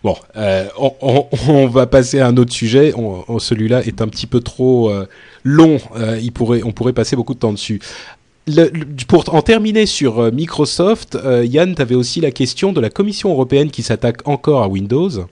[0.03, 2.93] Bon, euh, on, va passer à un autre sujet.
[3.39, 5.09] Celui-là est un petit peu trop euh,
[5.45, 5.79] long.
[5.97, 7.81] Euh, il pourrait, on pourrait passer beaucoup de temps dessus.
[9.07, 13.83] Pour en terminer sur Microsoft, Yann, tu aussi la question de la Commission européenne qui
[13.83, 15.27] s'attaque encore à Windows.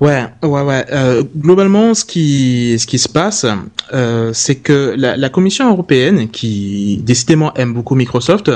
[0.00, 0.84] Ouais, ouais, ouais.
[0.90, 3.46] Euh, globalement, ce qui, ce qui se passe,
[3.92, 8.50] euh, c'est que la, la, Commission européenne, qui décidément aime beaucoup Microsoft,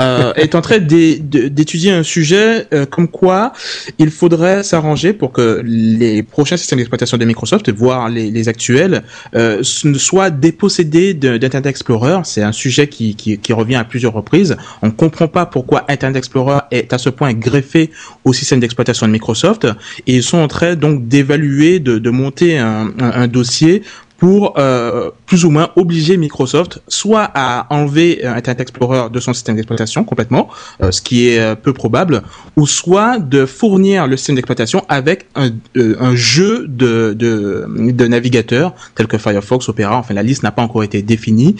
[0.00, 3.52] euh, est en train d'étudier un sujet euh, comme quoi
[3.98, 9.02] il faudrait s'arranger pour que les prochains systèmes d'exploitation de Microsoft, voire les, les actuels,
[9.34, 12.20] euh, soient dépossédés d'Internet Explorer.
[12.24, 14.56] C'est un sujet qui, qui, qui, revient à plusieurs reprises.
[14.82, 17.90] On ne comprend pas pourquoi Internet Explorer est à ce point greffé
[18.24, 19.66] au système d'exploitation de Microsoft
[20.06, 23.82] et ils sont en donc d'évaluer, de, de monter un, un, dossier
[24.22, 29.34] pour euh, plus ou moins obliger Microsoft soit à enlever euh, Internet Explorer de son
[29.34, 30.48] système d'exploitation complètement,
[30.80, 32.22] euh, ce qui est euh, peu probable,
[32.54, 38.76] ou soit de fournir le système d'exploitation avec un, un jeu de, de, de, navigateurs
[38.94, 41.56] tels que Firefox, Opera, enfin la liste n'a pas encore été définie,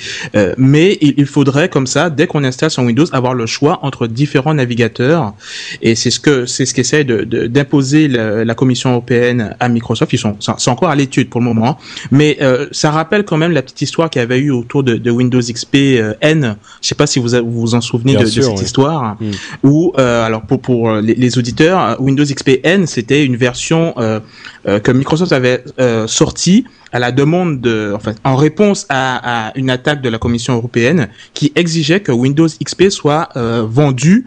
[0.56, 4.54] mais il, faudrait comme ça, dès qu'on installe sur Windows, avoir le choix entre différents
[4.54, 5.34] navigateurs,
[5.80, 10.12] et c'est ce que c'est ce qu'essaie d'imposer de, la, la, Commission européenne à Microsoft.
[10.12, 11.78] Ils sont c'est encore à l'étude pour le moment,
[12.10, 14.96] mais euh, ça rappelle quand même la petite histoire qu'il y avait eu autour de,
[14.96, 16.56] de Windows XP euh, N.
[16.80, 19.16] Je sais pas si vous vous, en souvenez de, cette histoire.
[19.20, 19.30] Mm.
[19.64, 23.94] Où, euh, alors pour, pour les, les, auditeurs, Windows XP N, c'était une version
[24.64, 25.64] que Microsoft avait
[26.06, 30.54] sortie à la demande de, enfin, en réponse à, à, une attaque de la Commission
[30.54, 34.26] européenne qui exigeait que Windows XP soit vendu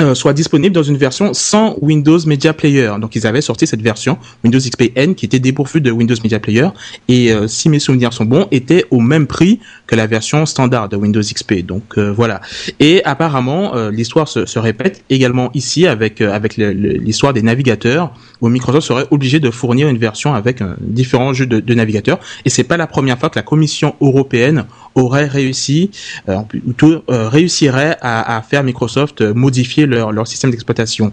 [0.00, 2.92] euh, soit disponible dans une version sans Windows Media Player.
[3.00, 6.38] Donc ils avaient sorti cette version Windows XP N qui était dépourvue de Windows Media
[6.38, 6.68] Player
[7.08, 9.58] et euh, si mes souvenirs sont bons était au même prix
[9.88, 11.66] que la version standard de Windows XP.
[11.66, 12.40] Donc euh, voilà.
[12.78, 18.86] Et apparemment l'histoire se, se, répète également ici avec avec l'histoire des navigateurs où Microsoft
[18.86, 22.76] serait obligé de fournir une version avec différents jeux de, de navigateurs et c'est pas
[22.76, 25.90] la première fois que la Commission européenne aurait réussi
[26.28, 31.12] ou tout réussirait à, faire Microsoft modifier leur, leur système d'exploitation.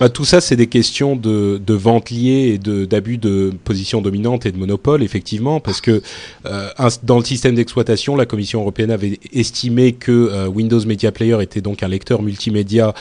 [0.00, 4.46] Bah, tout ça, c'est des questions de, de vente liée et d'abus de, position dominante
[4.46, 6.02] et de monopole, effectivement, parce que
[6.46, 6.68] euh,
[7.02, 11.60] dans le système d'exploitation, la Commission européenne avait estimé que euh, Windows Media Player était
[11.60, 12.94] donc un lecteur multimédia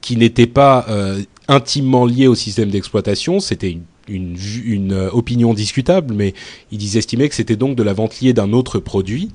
[0.00, 1.20] qui n'était pas euh,
[1.52, 3.40] intimement lié au système d'exploitation.
[3.40, 6.34] C'était une euh, opinion discutable, mais
[6.70, 9.30] ils estimaient que c'était donc de la vente liée d'un autre produit.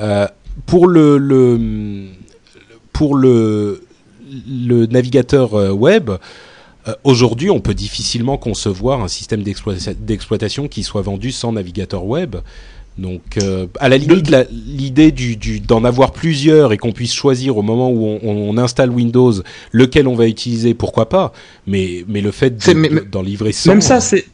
[0.00, 0.26] Euh,
[0.66, 1.58] pour le,
[4.90, 6.10] navigateur euh, web,
[7.04, 12.36] aujourd'hui, on peut difficilement concevoir un système d'exploitation qui soit vendu sans navigateur web.
[12.98, 17.62] Donc, euh, à la limite, l'idée du, d'en avoir plusieurs et qu'on puisse choisir au
[17.62, 19.32] moment où on, installe Windows
[19.72, 21.32] lequel on va utiliser, pourquoi pas.
[21.66, 22.54] Mais, mais le fait
[23.10, 23.70] d'en livrer sans...
[23.70, 24.26] Même ça, c'est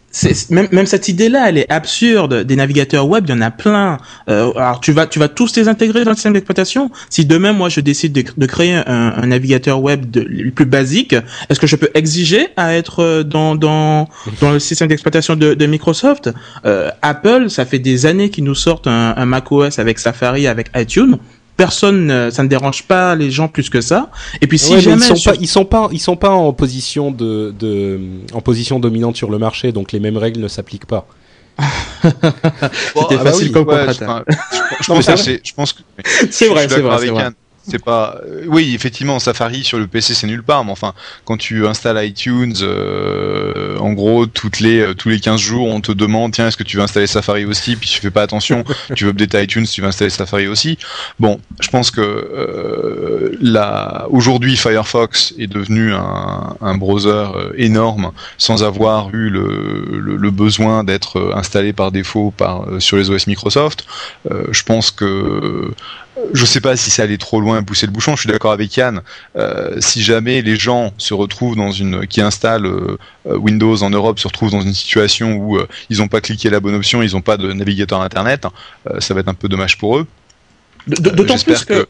[0.51, 2.43] même, même cette idée-là, elle est absurde.
[2.43, 3.99] Des navigateurs web, il y en a plein.
[4.29, 6.91] Euh, alors tu vas, tu vas tous les intégrer dans le système d'exploitation.
[7.11, 11.15] Si demain, moi, je décide de, créer un, navigateur web le plus basique,
[11.49, 14.09] est-ce que je peux exiger à être euh, dans dans
[14.41, 16.31] dans le système d'exploitation de, de, Microsoft?
[16.65, 20.71] Euh, Apple, ça fait des années qu'ils nous sortent un, un macOS avec Safari, avec
[20.75, 21.19] iTunes
[21.59, 24.11] personne, ça ne dérange pas les gens plus que ça.
[24.41, 27.11] Et puis si jamais ils sont pas, ils sont pas, ils sont pas en position
[27.11, 28.01] de, de,
[28.33, 31.07] en position dominante sur le marché, donc les mêmes règles ne s'appliquent pas.
[32.03, 34.23] C'était ah facile bah comme
[34.81, 35.83] je, pense que
[36.31, 37.31] c'est vrai, c'est vrai,
[37.69, 38.21] c'est pas.
[38.25, 42.05] Euh, oui, effectivement, Safari sur le PC c'est nulle part, mais enfin, quand tu installes
[42.07, 46.49] iTunes, euh, en gros, toutes les euh, tous les 15 jours, on te demande tiens,
[46.49, 47.77] est-ce que tu veux installer Safari aussi?
[47.77, 50.79] Puis tu fais pas attention, tu veux update iTunes, tu veux installer Safari aussi.
[51.19, 57.27] Bon, je pense que euh, là, aujourd'hui, Firefox est devenu un, un browser
[57.57, 63.11] énorme sans avoir eu le, le, le besoin d'être installé par défaut par sur les
[63.11, 63.87] OS Microsoft.
[64.51, 65.73] je pense que
[66.33, 68.17] je sais pas si ça allait trop loin pousser le bouchon.
[68.17, 69.03] Je suis d'accord avec Yann.
[69.37, 74.19] Euh, si jamais les gens se retrouvent dans une qui installent euh, Windows en Europe
[74.19, 77.13] se retrouvent dans une situation où euh, ils n'ont pas cliqué la bonne option, ils
[77.13, 78.47] n'ont pas de navigateur internet,
[78.99, 80.07] ça va être un peu dommage pour eux.
[80.87, 81.87] D'autant plus que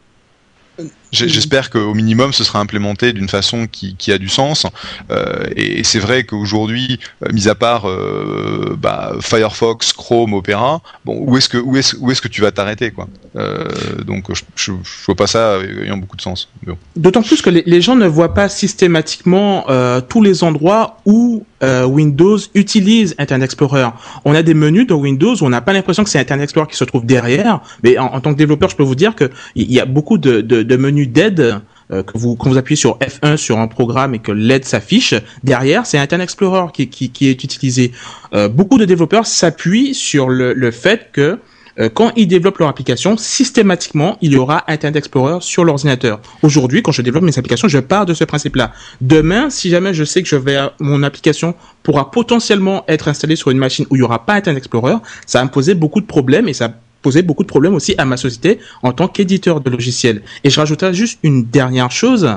[1.11, 4.67] J'espère qu'au minimum ce sera implémenté d'une façon qui, qui, a du sens.
[5.11, 11.19] Euh, et, c'est vrai qu'aujourd'hui, euh, mis à part euh, bah, Firefox, Chrome, Opera, bon,
[11.21, 13.09] où est-ce que où est-ce où est-ce que tu vas t'arrêter quoi?
[13.37, 13.65] Euh,
[14.05, 16.49] Donc je, je, je, vois pas ça ayant beaucoup de sens.
[16.97, 21.45] D'autant plus que les, les, gens ne voient pas systématiquement euh, tous les endroits où
[21.63, 23.89] euh, Windows utilise Internet Explorer.
[24.25, 26.69] On a des menus dans Windows où on n'a pas l'impression que c'est Internet Explorer
[26.69, 29.71] qui se trouve derrière, mais en, tant que développeur, je peux vous dire que il
[29.71, 32.99] y a beaucoup de, de, de menus d'aide euh, que vous quand vous appuyez sur
[32.99, 37.29] F1 sur un programme et que l'aide s'affiche, derrière c'est Internet Explorer qui, qui, qui
[37.29, 37.93] est utilisé.
[38.35, 41.39] Euh, beaucoup de développeurs s'appuient sur le, le fait que
[41.81, 46.21] euh, quand ils développent leur application, systématiquement, il y aura Internet Explorer sur l'ordinateur.
[46.43, 48.73] Aujourd'hui, quand je développe mes applications, je pars de ce principe-là.
[49.01, 53.51] Demain, si jamais je sais que je vais, mon application pourra potentiellement être installée sur
[53.51, 56.07] une machine où il n'y aura pas Internet Explorer, ça va me poser beaucoup de
[56.07, 59.71] problèmes et ça poser beaucoup de problèmes aussi à ma société en tant qu'éditeur de
[59.71, 60.23] logiciels.
[60.45, 62.29] Et je rajouterai juste une dernière chose,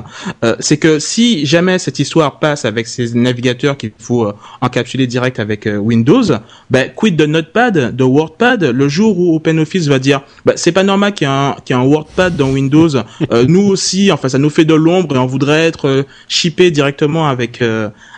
[0.44, 5.06] euh, c'est que si jamais cette histoire passe avec ces navigateurs qu'il faut euh, encapsuler
[5.06, 6.22] direct avec euh, Windows,
[6.70, 10.84] ben, quid de Notepad, de WordPad, le jour où OpenOffice va dire, ben, c'est pas
[10.84, 14.28] normal qu'il y ait un, y ait un WordPad dans Windows, euh, nous aussi, enfin
[14.28, 17.62] ça nous fait de l'ombre et on voudrait être shippé directement avec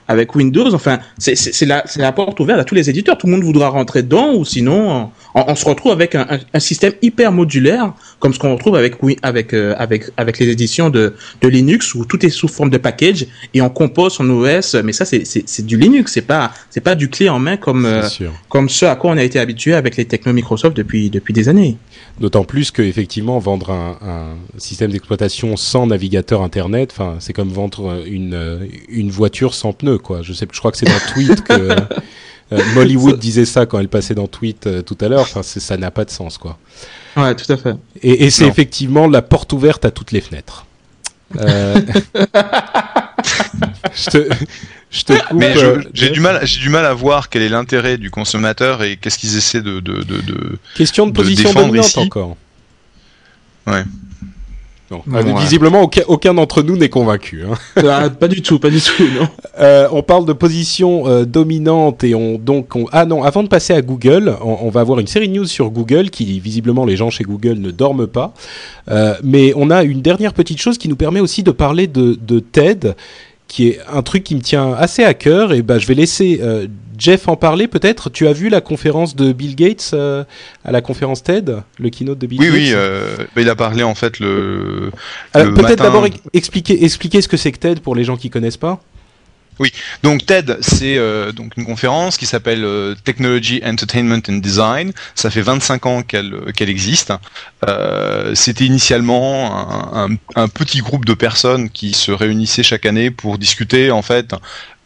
[0.09, 0.73] avec Windows.
[0.75, 3.19] Enfin, c'est la, la porte ouverte à tous les éditeurs.
[3.19, 6.39] Tout le monde voudra rentrer dedans, ou sinon, on, on se retrouve avec un, un,
[6.53, 10.91] un, système hyper modulaire, comme ce qu'on retrouve avec avec euh, avec avec les éditions
[10.91, 14.75] de, de Linux, où tout est sous forme de package et on compose son OS.
[14.85, 18.03] Mais ça, c'est du Linux, c'est pas pas du clé en main comme euh,
[18.49, 21.49] comme ce à quoi on a été habitué avec les technos Microsoft depuis depuis des
[21.49, 21.77] années.
[22.21, 27.49] D'autant plus que effectivement vendre un, un système d'exploitation sans navigateur internet, enfin c'est comme
[27.49, 30.23] vendre une une voiture sans pneus quoi.
[30.23, 31.53] Je sais, je crois que c'est dans Tweet que
[32.53, 35.23] euh, Mollywood disait ça quand elle passait dans Tweet euh, tout à l'heure.
[35.23, 36.57] Enfin ça n'a pas de sens quoi.
[37.17, 37.75] Ouais, tout à fait.
[38.01, 40.67] Et, et c'est effectivement la porte ouverte à toutes les fenêtres.
[41.37, 41.81] Euh...
[43.95, 44.29] je te,
[44.95, 45.55] je te coupe, Mais
[45.93, 49.19] j'ai du mal, j'ai du mal à voir quel est l'intérêt du consommateur et qu'est-ce
[49.19, 51.99] qu'ils essaient de, de, de, de question de, de position dominante ici.
[51.99, 52.37] encore.
[53.67, 53.83] Ouais.
[54.91, 55.03] Non.
[55.05, 55.41] Bon, ouais.
[55.41, 57.43] Visiblement, aucun, aucun d'entre nous n'est convaincu.
[57.43, 57.55] Hein.
[57.89, 59.27] Ah, pas du tout, pas du tout, non.
[59.59, 62.87] Euh, on parle de position euh, dominante et on donc on...
[62.93, 65.47] ah non, avant de passer à Google, on, on, va avoir une série de news
[65.47, 68.33] sur Google qui visiblement les gens chez Google ne dorment pas.
[68.91, 72.17] Euh, mais on a une dernière petite chose qui nous permet aussi de parler de,
[72.21, 72.95] de TED
[73.55, 75.53] qui est un truc qui me tient assez à cœur.
[75.53, 76.67] Et ben, je vais laisser euh,
[76.99, 78.11] Jeff en parler peut-être.
[78.11, 80.25] Tu as vu la conférence de Bill Gates euh,
[80.65, 83.55] à la conférence TED, le keynote de Bill oui, Gates Oui, euh, bah, il a
[83.55, 84.91] parlé en fait le.
[85.37, 88.57] le peut-être d'abord expliquer, expliquer ce que c'est que TED pour les gens qui connaissent
[88.57, 88.81] pas.
[89.61, 94.93] Oui, donc TED, c'est euh, donc une conférence qui s'appelle euh, Technology, Entertainment and Design.
[95.15, 97.13] Ça fait 25 ans qu'elle qu'elle existe.
[97.69, 103.91] Euh, C'était initialement un, petit groupe de personnes qui se réunissaient chaque année pour discuter
[103.91, 104.35] en fait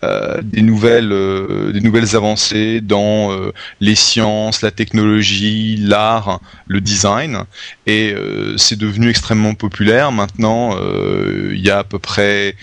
[0.04, 1.72] euh, des nouvelles euh,
[2.14, 7.42] avancées dans euh, les sciences, la technologie, l'art, le design
[7.86, 10.12] et euh, c'est devenu extrêmement populaire.
[10.12, 12.54] Maintenant, euh, il y a à peu près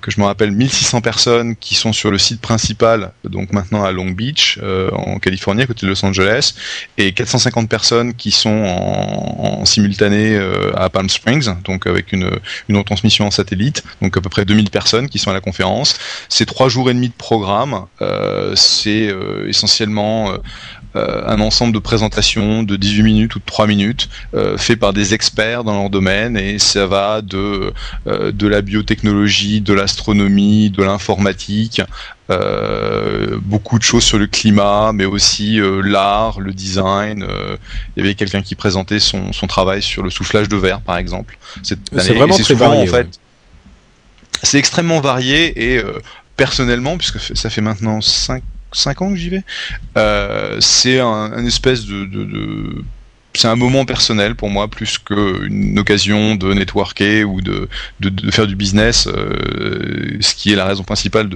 [0.00, 3.92] que je me rappelle 1600 personnes qui sont sur le site principal, donc maintenant à
[3.92, 6.54] Long Beach, euh, en Californie, à côté de Los Angeles,
[6.98, 12.30] et 450 personnes qui sont en, en simultané euh, à Palm Springs, donc avec une,
[12.68, 15.96] une retransmission en satellite, donc à peu près 2000 personnes qui sont à la conférence.
[16.28, 17.86] C'est trois jours et demi de programme.
[18.54, 19.14] c'est
[19.46, 20.32] essentiellement
[20.94, 24.08] un ensemble de présentations de 18 minutes ou de 3 minutes
[24.56, 27.72] fait par des experts dans leur domaine et ça va de
[28.06, 31.80] de la biotechnologie, de l'astronomie, de l'informatique,
[32.32, 37.24] euh, beaucoup de choses sur le climat, mais aussi euh, l'art, le design.
[37.28, 37.56] Euh,
[37.96, 40.96] il y avait quelqu'un qui présentait son, son, travail sur le soufflage de verre, par
[40.96, 41.36] exemple.
[41.62, 41.78] C'est
[42.14, 42.88] vraiment très varié.
[42.88, 43.08] En fait,
[44.42, 45.82] c'est extrêmement varié et
[46.36, 48.42] personnellement, puisque ça fait maintenant 5,
[48.72, 49.44] 5 ans que j'y vais,
[50.60, 52.84] c'est un, espèce de
[53.34, 57.68] c'est un moment personnel pour moi plus qu'une occasion de networker ou de,
[58.00, 61.30] de, faire du business, euh, ce qui est la raison principale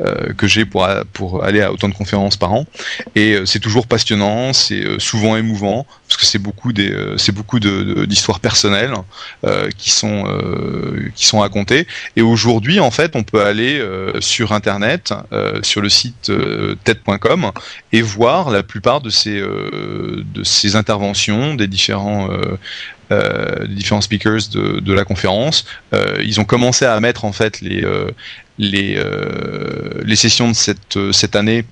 [0.00, 2.66] euh, que j'ai pour, pour aller à autant de conférences par an.
[3.14, 7.58] Et euh, c'est toujours passionnant, c'est souvent émouvant parce que c'est beaucoup des c'est beaucoup
[7.58, 8.94] d'histoires personnelles
[9.76, 10.24] qui sont
[11.16, 11.88] qui sont racontées.
[12.14, 13.84] Et aujourd'hui, en fait, on peut aller
[14.20, 15.12] sur internet,
[15.62, 16.30] sur le site
[16.84, 17.50] TED.com
[17.92, 21.25] et voir la plupart de ces de ces interventions
[21.56, 22.56] des différents euh,
[23.12, 25.64] euh, différents speakers de, la conférence.
[25.94, 27.84] Euh, ils ont commencé à mettre en fait les
[28.58, 29.02] les,
[30.04, 31.64] les sessions de cette cette année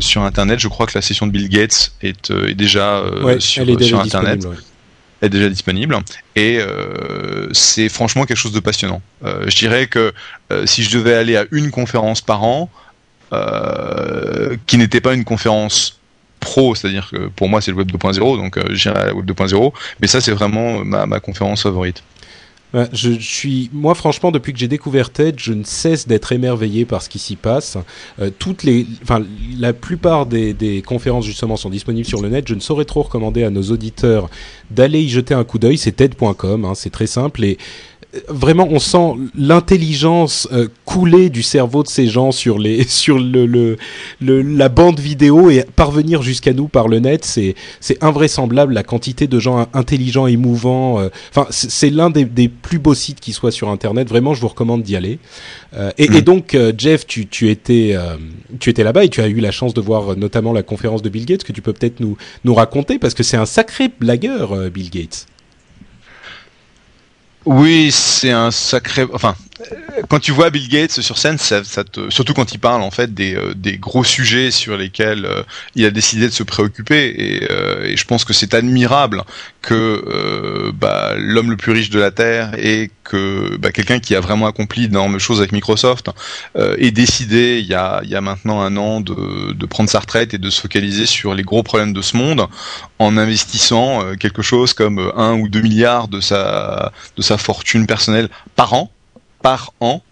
[0.00, 0.58] sur internet.
[0.58, 3.02] Je crois que la session de Bill Gates est, est déjà
[3.38, 4.46] sur, sur internet.
[5.22, 5.96] est déjà disponible
[6.34, 6.60] et
[7.52, 9.00] c'est franchement quelque chose de passionnant.
[9.22, 10.12] je dirais que
[10.64, 12.70] si je devais aller à une conférence par an,
[14.66, 15.95] qui n'était pas une conférence
[16.46, 19.28] pro, c'est-à-dire que pour moi c'est le Web 2.0, donc euh, j'irai à la Web
[19.28, 22.02] 2.0, mais ça c'est vraiment ma, conférence favorite.
[22.92, 27.00] Je, suis, moi franchement, depuis que j'ai découvert TED, je ne cesse d'être émerveillé par
[27.00, 27.78] ce qui s'y passe.
[28.20, 29.22] Euh, toutes les, enfin,
[29.58, 32.46] la plupart des, des, conférences justement sont disponibles sur le net.
[32.46, 34.28] Je ne saurais trop recommander à nos auditeurs
[34.70, 35.78] d'aller y jeter un coup d'œil.
[35.78, 37.56] C'est TED.com, hein, c'est très simple et
[38.28, 43.46] vraiment, on sent l'intelligence euh, couler du cerveau de ces gens sur les sur le,
[43.46, 47.24] le, la bande vidéo et parvenir jusqu'à nous par le net.
[47.24, 51.00] C'est c'est invraisemblable la quantité de gens intelligents, émouvants.
[51.00, 54.08] Euh, enfin, c'est l'un des, des, plus beaux sites qui soit sur Internet.
[54.08, 55.18] Vraiment, je vous recommande d'y aller.
[55.74, 56.20] Euh, et, et, mm.
[56.20, 57.96] donc, Jeff, tu, tu étais
[58.60, 61.08] tu étais là-bas et tu as eu la chance de voir notamment la conférence de
[61.08, 64.70] Bill Gates que tu peux peut-être nous nous raconter parce que c'est un sacré blagueur,
[64.70, 65.26] Bill Gates.
[67.46, 69.06] Oui, c'est un sacré.
[69.12, 69.36] Enfin,
[70.08, 73.54] quand tu vois Bill Gates sur scène, surtout quand il parle en fait des, euh,
[73.78, 75.42] gros sujets sur lesquels euh,
[75.74, 79.24] il a décidé de se préoccuper, et, euh, je pense que c'est admirable
[79.62, 84.20] que bah, l'homme le plus riche de la terre et que bah, quelqu'un qui a
[84.20, 86.10] vraiment accompli d'énormes choses avec Microsoft
[86.56, 90.60] ait décidé il y, a, maintenant un an de, prendre sa retraite et de se
[90.60, 92.46] focaliser sur les gros problèmes de ce monde
[93.00, 98.28] en investissant quelque chose comme un ou deux milliards de sa de sa fortune personnelle
[98.54, 98.92] par an
[99.46, 100.02] par an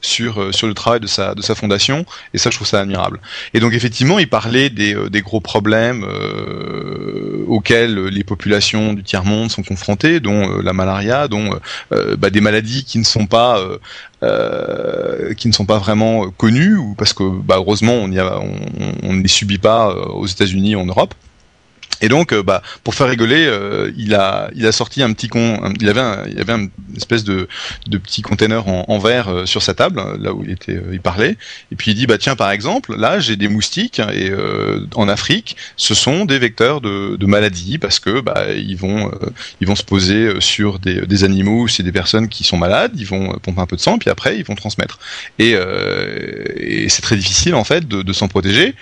[0.00, 2.78] sur, euh, sur le travail de sa, de sa fondation, et ça je trouve ça
[2.78, 3.18] admirable.
[3.52, 9.50] Et donc effectivement, il parlait des, euh, gros problèmes euh, auxquels les populations du tiers-monde
[9.50, 11.50] sont confrontées, dont la malaria, dont
[11.90, 13.60] bah, des maladies qui ne sont pas...
[15.36, 18.54] qui ne sont pas vraiment connues, ou parce que bah, heureusement on ne on,
[19.02, 21.14] on les subit pas aux États-Unis, en Europe.
[22.00, 25.88] Et donc, euh, bah, pour faire rigoler, euh, il a, sorti un petit con, il
[25.88, 26.24] avait, un,
[26.58, 27.48] une espèce de,
[27.90, 31.36] petit container en, verre euh, sur sa table, là où il était, il parlait.
[31.72, 34.30] Et puis il dit, bah tiens, par exemple, là j'ai des moustiques et
[34.94, 39.10] en Afrique, ce sont des vecteurs de, maladies parce que bah ils vont,
[39.74, 43.32] se poser sur des, des animaux ou c'est des personnes qui sont malades, ils vont
[43.42, 44.98] pomper un peu de sang, puis après ils vont transmettre.
[45.38, 45.56] Et,
[46.88, 48.74] c'est très difficile en fait de s'en protéger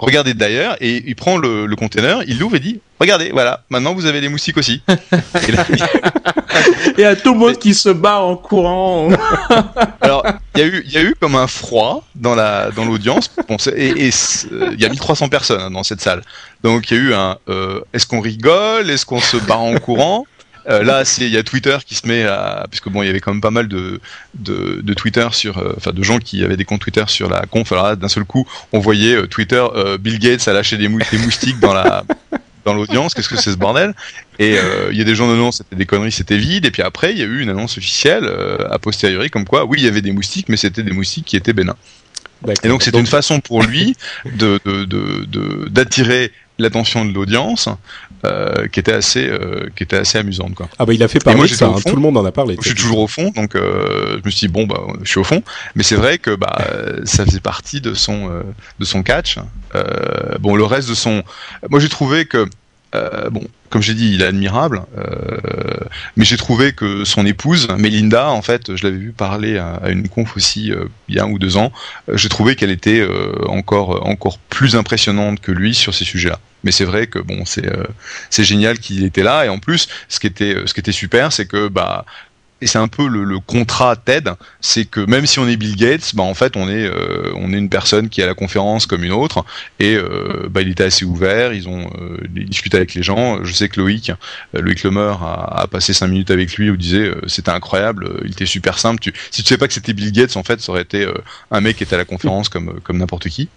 [0.00, 3.94] regardez d'ailleurs, et il prend le, le container, il l'ouvre et dit, regardez, voilà, maintenant
[3.94, 4.82] vous avez des moustiques aussi.
[4.88, 5.64] et, là,
[6.98, 9.10] il y a tout le monde qui se bat en courant.
[10.00, 12.84] Alors, il y a eu, il y a eu comme un froid dans la, dans
[12.84, 14.10] l'audience, bon, et, et
[14.52, 16.22] euh, il y a 1300 personnes hein, dans cette salle.
[16.62, 19.78] Donc il y a eu un, euh, est-ce qu'on rigole, est-ce qu'on se bat en
[19.78, 20.26] courant?
[20.68, 23.08] Euh, là, c'est il y a Twitter qui se met à puisque bon, il y
[23.08, 24.00] avait quand même pas mal de
[24.34, 27.46] de, de Twitter sur, euh, enfin de gens qui avaient des comptes Twitter sur la
[27.46, 27.70] conf.
[27.72, 29.64] Alors là, d'un seul coup, on voyait euh, Twitter,
[30.00, 32.04] Bill Gates a lâché des, des moustiques dans la
[32.64, 33.14] dans l'audience.
[33.14, 33.94] Qu'est-ce que c'est ce bordel?
[34.38, 34.56] Et
[34.90, 36.66] il y a des gens non, c'était des conneries, c'était vide.
[36.66, 38.30] Et puis après, il y a eu une annonce officielle
[38.70, 41.36] a posteriori comme quoi, oui, il y avait des moustiques, mais c'était des moustiques qui
[41.36, 41.76] étaient bénins.
[42.62, 44.58] Et donc c'est une façon pour lui de
[45.68, 47.68] d'attirer de, de, l'attention de l'audience
[48.24, 50.68] euh, qui était assez euh, qui était assez amusante quoi.
[50.78, 52.56] Ah bah il a fait parler moi, ça, hein, tout le monde en a parlé.
[52.60, 55.20] Je suis toujours au fond donc euh, je me suis dit bon bah je suis
[55.20, 55.42] au fond
[55.74, 56.58] mais c'est vrai que bah
[57.04, 58.30] ça faisait partie de son
[58.78, 59.38] de son catch.
[60.40, 61.22] Bon le reste de son
[61.70, 62.46] moi j'ai trouvé que
[62.94, 64.82] euh, bon, comme j'ai dit, il est admirable.
[64.98, 65.76] Euh,
[66.16, 70.08] mais j'ai trouvé que son épouse, Melinda, en fait, je l'avais vu parler à, une
[70.08, 70.72] conf aussi
[71.08, 71.72] il y a un ou deux ans.
[72.12, 73.06] j'ai trouvé qu'elle était
[73.46, 76.40] encore encore plus impressionnante que lui sur ces sujets-là.
[76.64, 80.26] Mais c'est vrai que bon, c'est génial qu'il était là et en plus, ce qui
[80.26, 82.04] était ce qui était super, c'est que bah
[82.60, 84.30] et c'est un peu le, contrat TED,
[84.60, 87.52] c'est que même si on est Bill Gates, bah en fait on est euh, on
[87.52, 89.44] est une personne qui est à la conférence comme une autre,
[89.78, 93.42] et euh, bah, il était assez ouvert, ils ont euh, discuté avec les gens.
[93.44, 94.12] Je sais que Loïc,
[94.52, 98.32] Loïc Lemer a, a passé cinq minutes avec lui, où il disait c'était incroyable, il
[98.32, 99.00] était super simple.
[99.00, 101.06] Tu, si tu sais pas que c'était Bill Gates, en fait, ça aurait été
[101.50, 103.48] un mec qui était à la conférence comme comme n'importe qui.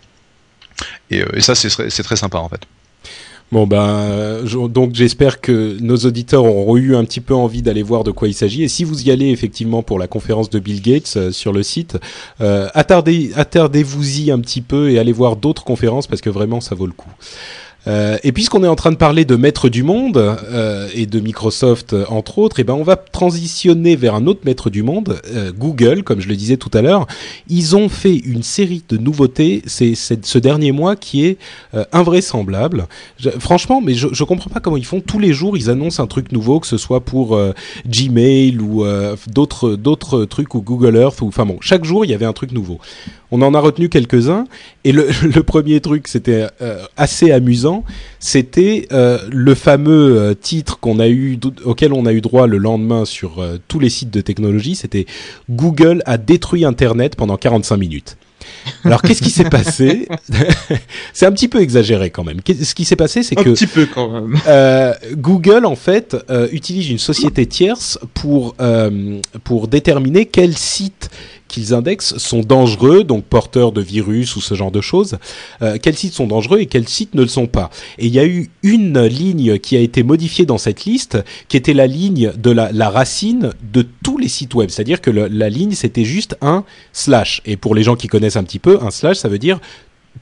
[1.11, 2.61] Et, et ça c'est très sympa en fait.
[3.51, 8.03] Bon ben, donc j'espère que nos auditeurs auront eu un petit peu envie d'aller voir
[8.03, 8.63] de quoi il s'agit.
[8.63, 11.61] Et si vous y allez effectivement pour la conférence de Bill Gates euh, sur le
[11.61, 11.99] site,
[12.41, 16.73] euh, attardez, attardez-vous-y un petit peu et allez voir d'autres conférences parce que vraiment ça
[16.73, 17.11] vaut le coup.
[17.87, 21.19] Euh, et puisqu'on est en train de parler de maître du monde euh, et de
[21.19, 24.83] Microsoft euh, entre autres, et eh ben on va transitionner vers un autre maître du
[24.83, 27.07] monde, euh, Google, comme je le disais tout à l'heure.
[27.49, 31.37] Ils ont fait une série de nouveautés c'est, ce dernier mois qui est
[31.73, 32.87] euh, invraisemblable.
[33.39, 35.01] franchement, mais je, je comprends pas comment ils font.
[35.01, 37.37] Tous les jours, ils annoncent un truc nouveau, que ce soit pour
[37.85, 38.85] Gmail ou
[39.27, 42.33] d'autres d'autres trucs ou Google Earth ou enfin bon, chaque jour il y avait un
[42.33, 42.79] truc nouveau.
[43.35, 44.45] On en a retenu quelques-uns.
[44.83, 45.07] Et le,
[45.43, 47.72] premier truc, c'était euh, assez amusant.
[48.19, 52.57] C'était euh, le fameux euh, titre qu'on a eu, auquel on a eu droit le
[52.57, 54.75] lendemain sur tous les sites de technologie.
[54.75, 55.05] C'était
[55.49, 58.17] Google a détruit Internet pendant 45 minutes.
[58.83, 60.07] Alors qu'est-ce qui s'est passé
[61.13, 62.39] C'est un petit peu exagéré quand même.
[62.45, 64.37] Ce qui s'est passé, c'est que un petit peu quand même.
[65.15, 66.17] Google en fait
[66.51, 68.55] utilise une société tierce pour
[69.43, 71.09] pour déterminer quel site
[71.53, 75.17] qu'ils indexent sont dangereux, donc porteurs de virus ou ce genre de choses.
[75.61, 77.69] Euh, quels sites sont dangereux et quels sites ne le sont pas?
[77.99, 81.55] Et il y a eu une ligne qui a été modifiée dans cette liste, qui
[81.55, 84.69] était la ligne de la, la racine de tous les sites web.
[84.69, 87.41] C'est-à-dire que le, la ligne, c'était juste un slash.
[87.45, 89.59] Et pour les gens qui connaissent un petit peu, un slash, ça veut dire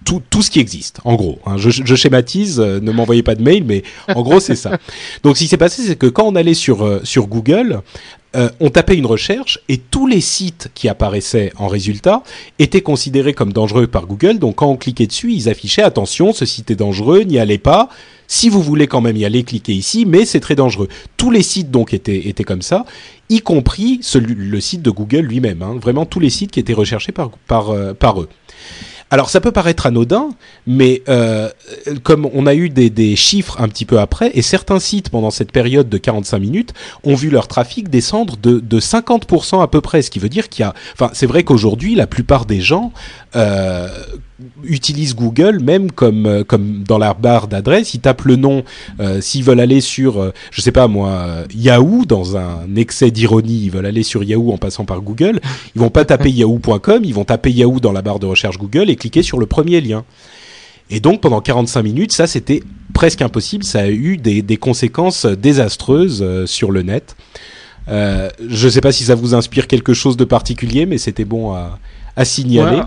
[0.05, 1.39] tout, tout, ce qui existe, en gros.
[1.45, 1.57] Hein.
[1.57, 4.79] Je, je, schématise, euh, ne m'envoyez pas de mail, mais en gros c'est ça.
[5.23, 7.82] Donc ce qui s'est passé, c'est que quand on allait sur euh, sur Google,
[8.36, 12.23] euh, on tapait une recherche et tous les sites qui apparaissaient en résultat
[12.59, 14.39] étaient considérés comme dangereux par Google.
[14.39, 17.89] Donc quand on cliquait dessus, ils affichaient attention, ce site est dangereux, n'y allez pas.
[18.27, 20.88] Si vous voulez quand même y aller, cliquez ici, mais c'est très dangereux.
[21.17, 22.86] Tous les sites donc étaient, étaient comme ça,
[23.27, 25.61] y compris celui, le site de Google lui-même.
[25.61, 25.77] Hein.
[25.82, 28.29] Vraiment tous les sites qui étaient recherchés par, par, euh, par eux.
[29.12, 30.30] Alors ça peut paraître anodin,
[30.66, 31.49] mais euh,
[32.01, 35.51] comme on a eu des, chiffres un petit peu après, et certains sites pendant cette
[35.51, 40.01] période de 45 minutes ont vu leur trafic descendre de, de 50% à peu près,
[40.01, 40.74] ce qui veut dire qu'il y a...
[40.93, 42.93] Enfin, c'est vrai qu'aujourd'hui, la plupart des gens
[43.36, 43.89] euh,
[44.63, 48.63] utilisent Google même comme euh, comme dans la barre d'adresse, ils tapent le nom
[48.99, 53.61] euh, s'ils veulent aller sur euh, je sais pas moi Yahoo dans un excès d'ironie,
[53.63, 55.39] ils veulent aller sur Yahoo en passant par Google,
[55.75, 58.89] ils vont pas taper yahoo.com, ils vont taper Yahoo dans la barre de recherche Google
[58.89, 60.03] et cliquer sur le premier lien.
[60.89, 62.61] Et donc pendant 45 minutes, ça c'était
[62.93, 67.15] presque impossible, ça a eu des, des conséquences désastreuses sur le net.
[67.87, 71.79] Je sais pas si ça vous inspire quelque chose de particulier, mais c'était bon à,
[72.15, 72.81] à signaler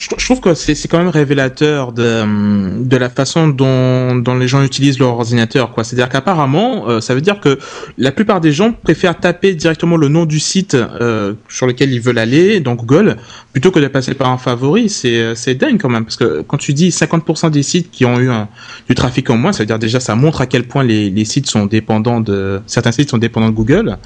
[0.00, 4.62] je, trouve que c'est quand même révélateur de, de la façon dont, dont les gens
[4.62, 5.72] utilisent leur ordinateur.
[5.72, 5.84] quoi.
[5.84, 7.58] C'est-à-dire qu'apparemment, euh, ça veut dire que
[7.98, 12.00] la plupart des gens préfèrent taper directement le nom du site euh, sur lequel ils
[12.00, 13.18] veulent aller, donc Google,
[13.52, 14.88] plutôt que de passer par un favori.
[14.88, 18.30] C'est dingue quand même, parce que quand tu dis 50% des sites qui ont eu
[18.30, 18.48] un,
[18.88, 21.24] du trafic en moins, ça veut dire déjà ça montre à quel point les, les
[21.24, 22.60] sites sont dépendants de...
[22.66, 23.98] Certains sites sont dépendants de Google,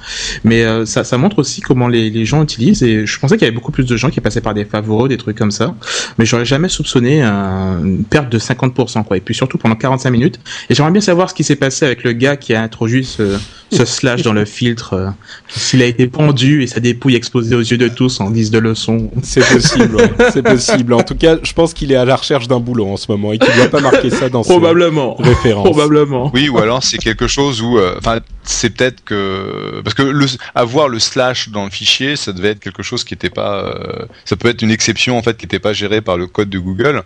[0.43, 3.45] mais euh, ça, ça montre aussi comment les, les gens utilisent, et je pensais qu'il
[3.45, 5.75] y avait beaucoup plus de gens qui passaient par des favoris, des trucs comme ça
[6.17, 9.17] mais j'aurais jamais soupçonné une perte de 50%, quoi.
[9.17, 10.39] Et puis surtout pendant 45 minutes.
[10.69, 13.37] Et j'aimerais bien savoir ce qui s'est passé avec le gars qui a introduit ce,
[13.71, 14.93] ce slash dans le filtre.
[14.93, 15.09] Euh,
[15.47, 18.59] s'il a été pendu et sa dépouille explosée aux yeux de tous en guise de
[18.59, 19.09] leçon.
[19.35, 19.97] C'est possible,
[20.31, 20.93] c'est possible.
[20.93, 23.33] En tout cas, je pense qu'il est à la recherche d'un boulot en ce moment
[23.33, 25.17] et qu'il ne doit pas marquer ça dans Probablement.
[25.17, 25.65] ses références.
[25.65, 26.31] Probablement.
[26.33, 30.25] Oui, ou alors c'est quelque chose où, euh, enfin, c'est peut-être que parce que le,
[30.53, 34.05] avoir le slash dans le fichier, ça devait être quelque chose qui n'était pas, euh,
[34.23, 36.59] ça peut être une exception en fait qui n'était pas gérée par le code de
[36.59, 37.03] Google.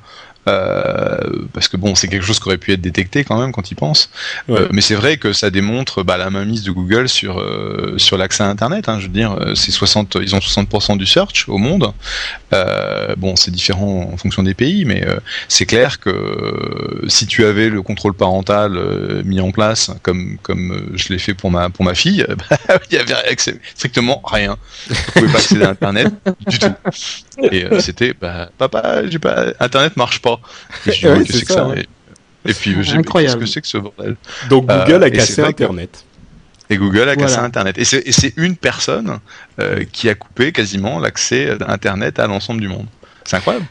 [0.47, 1.17] Euh,
[1.53, 3.75] parce que bon, c'est quelque chose qui aurait pu être détecté quand même quand ils
[3.75, 4.09] pensent.
[4.49, 8.17] Euh, mais c'est vrai que ça démontre bah, la mainmise de Google sur euh, sur
[8.17, 8.89] l'accès à Internet.
[8.89, 11.93] Hein, je veux dire, c'est 60, ils ont 60% du search au monde.
[13.17, 15.05] bon, c'est différent en fonction des pays, mais
[15.47, 18.79] c'est clair que si tu avais le contrôle parental
[19.25, 22.95] mis en place, comme comme je l'ai fait pour ma pour ma fille, bah, il
[22.95, 23.13] y avait
[23.75, 24.57] strictement rien.
[24.87, 26.13] Tu pouvais pas accéder à Internet
[26.47, 26.73] du tout.
[27.51, 30.28] Et c'était, bah, papa, pas, Internet marche pas.
[30.85, 31.67] Et je dis, c'est que ça,
[32.45, 34.15] Et, puis, j'ai qu'est-ce que c'est que ce bordel
[34.49, 36.05] Donc, Google a cassé Internet.
[36.69, 37.77] Et Google a cassé Internet.
[37.77, 39.19] Et c'est une personne
[39.59, 42.87] euh, qui a coupé quasiment l'accès Internet à l'ensemble du monde.
[43.25, 43.65] C'est incroyable.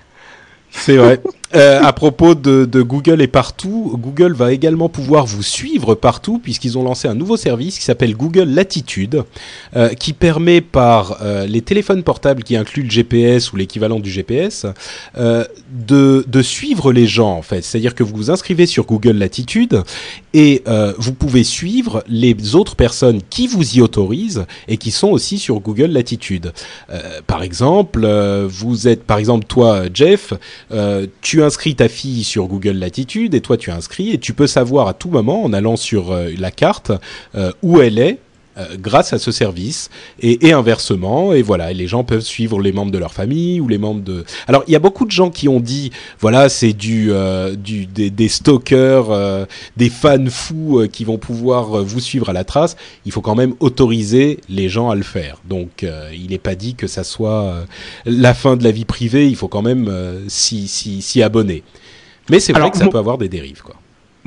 [0.70, 1.20] C'est vrai.
[1.55, 6.38] Euh, à propos de, de, Google et partout, Google va également pouvoir vous suivre partout
[6.38, 9.24] puisqu'ils ont lancé un nouveau service qui s'appelle Google Latitude,
[9.74, 14.11] euh, qui permet par euh, les téléphones portables qui incluent le GPS ou l'équivalent du
[14.11, 14.66] GPS
[15.16, 17.62] euh, de, de, suivre les gens en fait.
[17.62, 19.82] C'est-à-dire que vous vous inscrivez sur Google Latitude
[20.34, 25.09] et euh, vous pouvez suivre les autres personnes qui vous y autorisent et qui sont
[25.09, 26.53] aussi sur Google Latitude.
[26.90, 28.07] Euh, par exemple,
[28.46, 30.32] vous êtes par exemple toi Jeff,
[31.22, 34.49] tu tu inscris ta fille sur Google Latitude et toi tu inscris et tu peux
[34.49, 36.91] savoir à tout moment en allant sur euh, la carte
[37.36, 38.18] euh, où elle est
[38.59, 39.90] euh, grâce à ce service
[40.20, 43.68] et, inversement et voilà et les gens peuvent suivre les membres de leur famille ou
[43.68, 45.90] les membres de alors il y a beaucoup de gens qui ont dit
[46.20, 47.12] voilà c'est du,
[47.56, 49.46] du des, des stalkers
[49.76, 52.76] des fans fous qui vont pouvoir vous suivre à la trace.
[53.04, 55.38] Il faut quand même autoriser les gens à le faire.
[55.44, 57.64] Donc il n'est pas dit que ça soit
[58.04, 59.28] la fin de la vie privée.
[59.28, 59.90] Il faut quand même
[60.28, 61.62] s'y si, si, abonner.
[62.30, 63.76] Mais c'est vrai que ça peut avoir des dérives quoi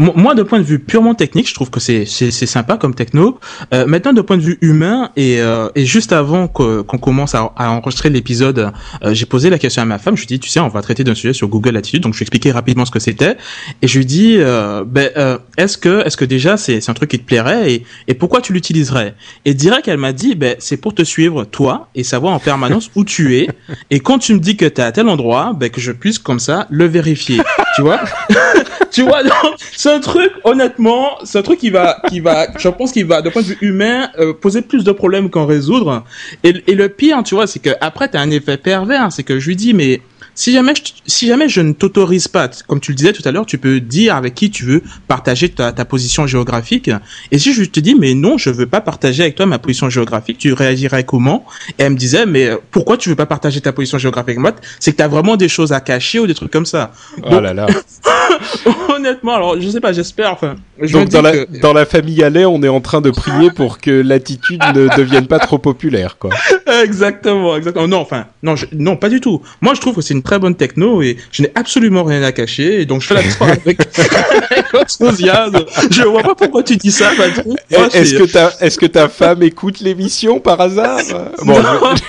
[0.02, 3.40] moi, de point de vue purement technique, je trouve que c'est c'est sympa comme techno.
[3.74, 7.52] Euh, maintenant, de point de vue humain et, euh, et juste avant qu'on commence à,
[7.56, 8.72] à enregistrer l'épisode,
[9.04, 10.18] euh, j'ai posé la question à ma femme.
[10.18, 12.14] Je lui ai dit, tu sais, on va traiter d'un sujet sur Google Attitude, donc
[12.14, 13.38] je lui ai expliqué rapidement ce que c'était.
[13.82, 16.94] Et je lui ai dit, euh, ben, euh, est-ce que est-ce que déjà c'est un
[16.94, 19.16] truc qui te plairait et, et pourquoi tu l'utiliserais?
[19.46, 22.90] Et direct, elle m'a dit, ben c'est pour te suivre toi et savoir en permanence
[22.96, 23.48] où tu es.
[23.92, 26.18] Et quand tu me dis que tu es à tel endroit, ben que je puisse
[26.18, 27.42] comme ça le vérifier.
[27.76, 28.00] tu vois?
[28.92, 29.24] Tu vois?
[29.24, 29.34] Donc
[29.72, 33.22] c'est un truc, honnêtement, c'est un truc qui va, qui va, je pense qu'il va,
[33.22, 36.04] de point de vue humain, euh, poser plus de problèmes qu'en résoudre.
[36.44, 39.40] Et, et, le pire, tu vois, c'est que après, t'as un effet pervers, c'est que
[39.40, 40.02] je lui dis, mais
[40.36, 43.32] si jamais je, si jamais je ne t'autorise pas, comme tu le disais tout à
[43.32, 46.90] l'heure, tu peux dire avec qui tu veux partager ta, ta, position géographique.
[47.32, 49.90] Et si je te dis, mais non, je veux pas partager avec toi ma position
[49.90, 51.46] géographique, tu réagirais comment?
[51.78, 54.52] Et elle me disait, mais pourquoi tu veux pas partager ta position géographique avec moi?
[54.80, 56.92] C'est que tu as vraiment des choses à cacher ou des trucs comme ça.
[57.24, 57.68] Oh là là.
[58.90, 60.32] honnêtement, alors je sais pas, j'espère.
[60.32, 60.56] Enfin,
[60.92, 63.92] donc dans la, dans la famille Allais, on est en train de prier pour que
[63.92, 66.32] l'attitude ne devienne pas trop populaire, quoi.
[66.84, 67.88] exactement, exactement.
[67.88, 69.42] Non, enfin, non, non, pas du tout.
[69.62, 72.32] Moi, je trouve que c'est une très bonne techno et je n'ai absolument rien à
[72.32, 72.82] cacher.
[72.82, 75.66] Et donc, je fais la avec, avec enthousiasme.
[75.90, 77.58] Je vois pas pourquoi tu dis ça, Patrick.
[77.94, 81.00] Est-ce que ta, est-ce que ta femme écoute l'émission par hasard?
[81.44, 81.56] Bon,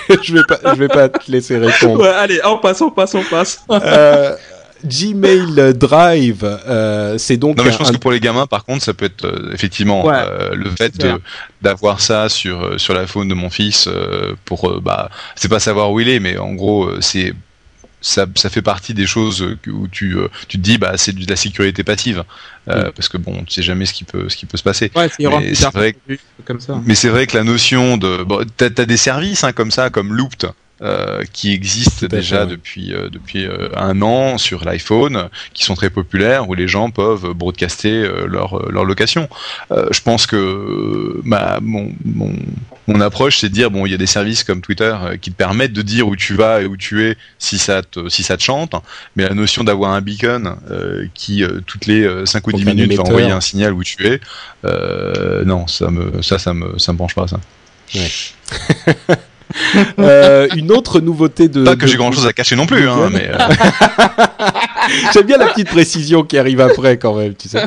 [0.09, 2.01] je, je, vais pas, je vais pas te laisser répondre.
[2.01, 3.61] Ouais, allez, on passe, on passe, on passe.
[3.71, 4.35] Euh,
[4.85, 7.57] Gmail Drive, euh, c'est donc.
[7.57, 10.03] Non, mais je pense que pour les gamins, par contre, ça peut être euh, effectivement
[10.09, 10.93] euh, le fait
[11.61, 13.87] d'avoir ça sur sur l'iPhone de mon fils
[14.45, 17.33] pour bah c'est pas savoir où il est, mais en gros c'est
[18.03, 20.15] ça, ça, fait partie des choses où tu,
[20.47, 22.23] tu te dis bah c'est de la sécurité passive.
[22.69, 24.91] Euh, parce que bon tu sais jamais ce qui peut ce qui peut se passer.
[24.95, 26.79] Ouais, mais c'est vrai que, comme ça.
[26.85, 29.89] mais c'est vrai que la notion de bon, t'as as des services hein, comme ça
[29.89, 30.49] comme Looped
[30.83, 35.89] euh, qui existent déjà depuis euh, depuis euh, un an sur l'iPhone, qui sont très
[35.89, 39.29] populaires, où les gens peuvent broadcaster leur leur location.
[39.69, 42.33] je pense que ma mon, mon,
[42.87, 45.37] mon approche, c'est de dire bon, il y a des services comme Twitter qui te
[45.37, 48.35] permettent de dire où tu vas et où tu es si ça te si ça
[48.35, 48.75] te chante,
[49.15, 50.57] mais la notion d'avoir un beacon
[51.13, 54.19] qui toutes les 5 ou 10 minutes va envoyer un signal où tu es,
[55.45, 57.39] non, ça me ça ça me ça me branche pas ça.
[57.95, 59.15] Ouais.
[59.99, 61.63] euh, une autre nouveauté de.
[61.63, 63.29] Pas que j'ai grand chose à cacher non plus, hein, mais.
[63.29, 63.37] Euh...
[65.13, 67.65] J'aime bien la petite précision qui arrive après quand même, tu sais.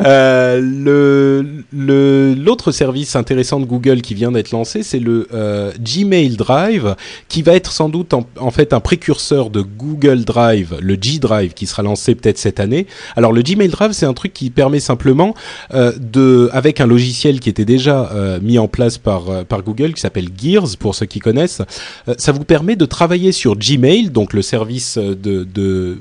[0.00, 5.72] Euh, le le l'autre service intéressant de Google qui vient d'être lancé, c'est le euh,
[5.80, 6.96] Gmail Drive,
[7.28, 11.18] qui va être sans doute en, en, fait un précurseur de Google Drive, le G
[11.18, 12.86] Drive, qui sera lancé peut-être cette année.
[13.16, 15.34] Alors le Gmail Drive, c'est un truc qui permet simplement
[15.74, 19.92] euh, de, avec un logiciel qui était déjà euh, mis en place par par Google,
[19.92, 21.62] qui s'appelle Gears pour ceux qui connaissent,
[22.08, 25.98] euh, ça vous permet de travailler sur Gmail, donc le service de de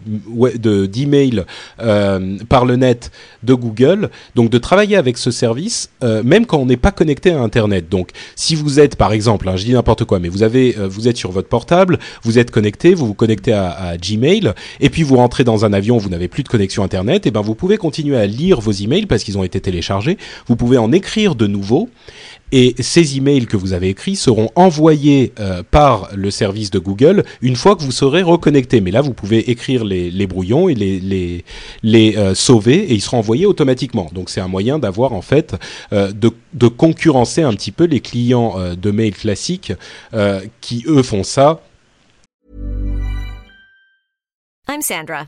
[0.57, 1.43] de d'email
[1.81, 3.11] euh, par le net
[3.43, 7.31] de Google, donc de travailler avec ce service euh, même quand on n'est pas connecté
[7.31, 7.89] à Internet.
[7.89, 11.07] Donc si vous êtes par exemple, hein, je dis n'importe quoi, mais vous avez vous
[11.07, 15.15] êtes sur votre portable, vous êtes connecté, vous vous connectez à, Gmail et puis vous
[15.17, 18.17] rentrez dans un avion, vous n'avez plus de connexion Internet, et ben vous pouvez continuer
[18.17, 20.17] à lire vos emails parce qu'ils ont été téléchargés.
[20.47, 21.89] Vous pouvez en écrire de nouveaux
[22.51, 27.23] et ces emails que vous avez écrits seront envoyés euh, par le service de Google
[27.41, 28.81] une fois que vous serez reconnecté.
[28.81, 31.45] Mais là, vous pouvez écrire les, les brouillons et les, les,
[31.83, 34.09] les euh, sauver et ils seront envoyés automatiquement.
[34.13, 35.55] Donc c'est un moyen d'avoir en fait
[35.93, 39.73] euh, de, de, concurrencer un petit peu les clients euh, de mail classiques
[40.13, 41.61] euh, qui eux font ça
[44.69, 45.27] I'm Sandra,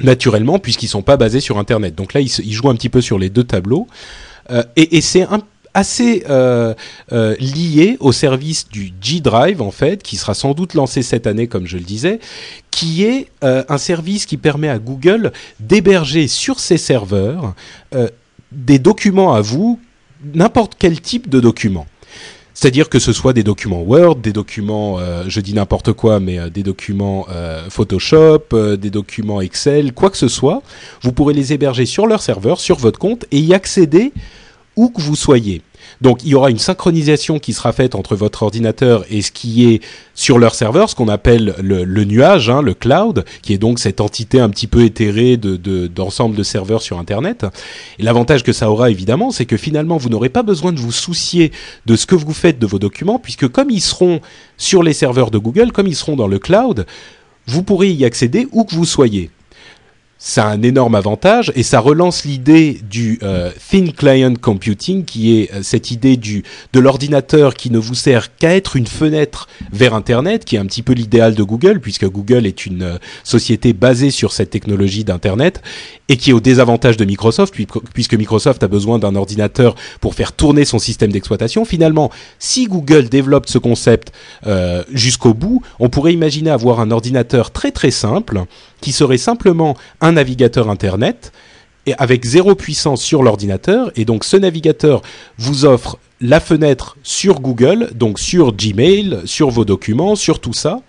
[0.00, 1.94] naturellement puisqu'ils sont pas basés sur Internet.
[1.94, 3.86] Donc là, ils, jouent un petit peu sur les deux tableaux
[4.50, 5.26] Euh, et, c'est
[5.74, 6.74] assez euh,
[7.12, 11.26] euh, lié au service du G Drive en fait, qui sera sans doute lancé cette
[11.26, 12.20] année, comme je le disais,
[12.70, 17.54] qui est un service qui permet à Google d'héberger sur ses serveurs
[18.52, 19.80] des documents à vous,
[20.34, 21.86] n'importe quel type de document.
[22.56, 26.38] C'est-à-dire que ce soit des documents Word, des documents, euh, je dis n'importe quoi, mais
[26.38, 28.44] euh, des documents euh, Photoshop,
[28.78, 30.62] des documents Excel, quoi que ce soit,
[31.02, 34.14] vous pourrez les héberger sur leur serveur, sur votre compte, et y accéder
[34.74, 35.60] où que vous soyez.
[36.00, 39.66] Donc il y aura une synchronisation qui sera faite entre votre ordinateur et ce qui
[39.72, 39.80] est
[40.14, 44.00] sur leur serveur, ce qu'on appelle le, nuage, hein, le cloud, qui est donc cette
[44.00, 47.46] entité un petit peu éthérée de- de- d'ensemble de, serveurs sur Internet.
[47.98, 50.92] Et l'avantage que ça aura évidemment, c'est que finalement vous n'aurez pas besoin de vous
[50.92, 51.52] soucier
[51.86, 54.20] de ce que vous faites de vos documents, puisque comme ils seront
[54.56, 56.86] sur les serveurs de Google, comme ils seront dans le cloud,
[57.46, 59.30] vous pourrez y accéder où que vous soyez
[60.18, 65.38] ça a un énorme avantage et ça relance l'idée du euh, thin client computing qui
[65.40, 66.42] est euh, cette idée du
[66.72, 70.64] de l'ordinateur qui ne vous sert qu'à être une fenêtre vers internet qui est un
[70.64, 75.04] petit peu l'idéal de Google puisque Google est une euh, société basée sur cette technologie
[75.04, 75.60] d'internet
[76.08, 80.14] et qui est au désavantage de Microsoft puis- puisque Microsoft a besoin d'un ordinateur pour
[80.14, 81.66] faire tourner son système d'exploitation.
[81.66, 84.12] Finalement si Google développe ce concept
[84.46, 88.44] euh, jusqu'au bout on pourrait imaginer avoir un ordinateur très très simple
[88.80, 91.32] qui serait simplement un navigateur Internet
[91.86, 93.90] et avec zéro puissance sur l'ordinateur.
[93.96, 95.02] Et donc ce navigateur
[95.38, 100.80] vous offre la fenêtre sur Google, donc sur Gmail, sur vos documents, sur tout ça.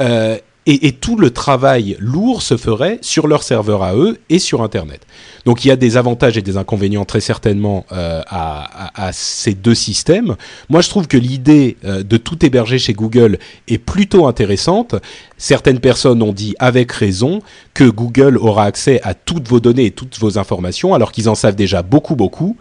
[0.00, 4.38] Euh, et, et tout le travail lourd se ferait sur leur serveur à eux et
[4.38, 5.02] sur Internet.
[5.44, 9.12] Donc il y a des avantages et des inconvénients très certainement euh, à, à- à
[9.12, 10.36] ces deux systèmes.
[10.70, 13.38] Moi je trouve que l'idée euh, de tout héberger chez Google
[13.68, 14.94] est plutôt intéressante.
[15.36, 17.40] Certaines personnes ont dit avec raison
[17.74, 21.34] que Google aura accès à toutes vos données et toutes vos informations alors qu'ils en
[21.34, 22.56] savent déjà beaucoup beaucoup.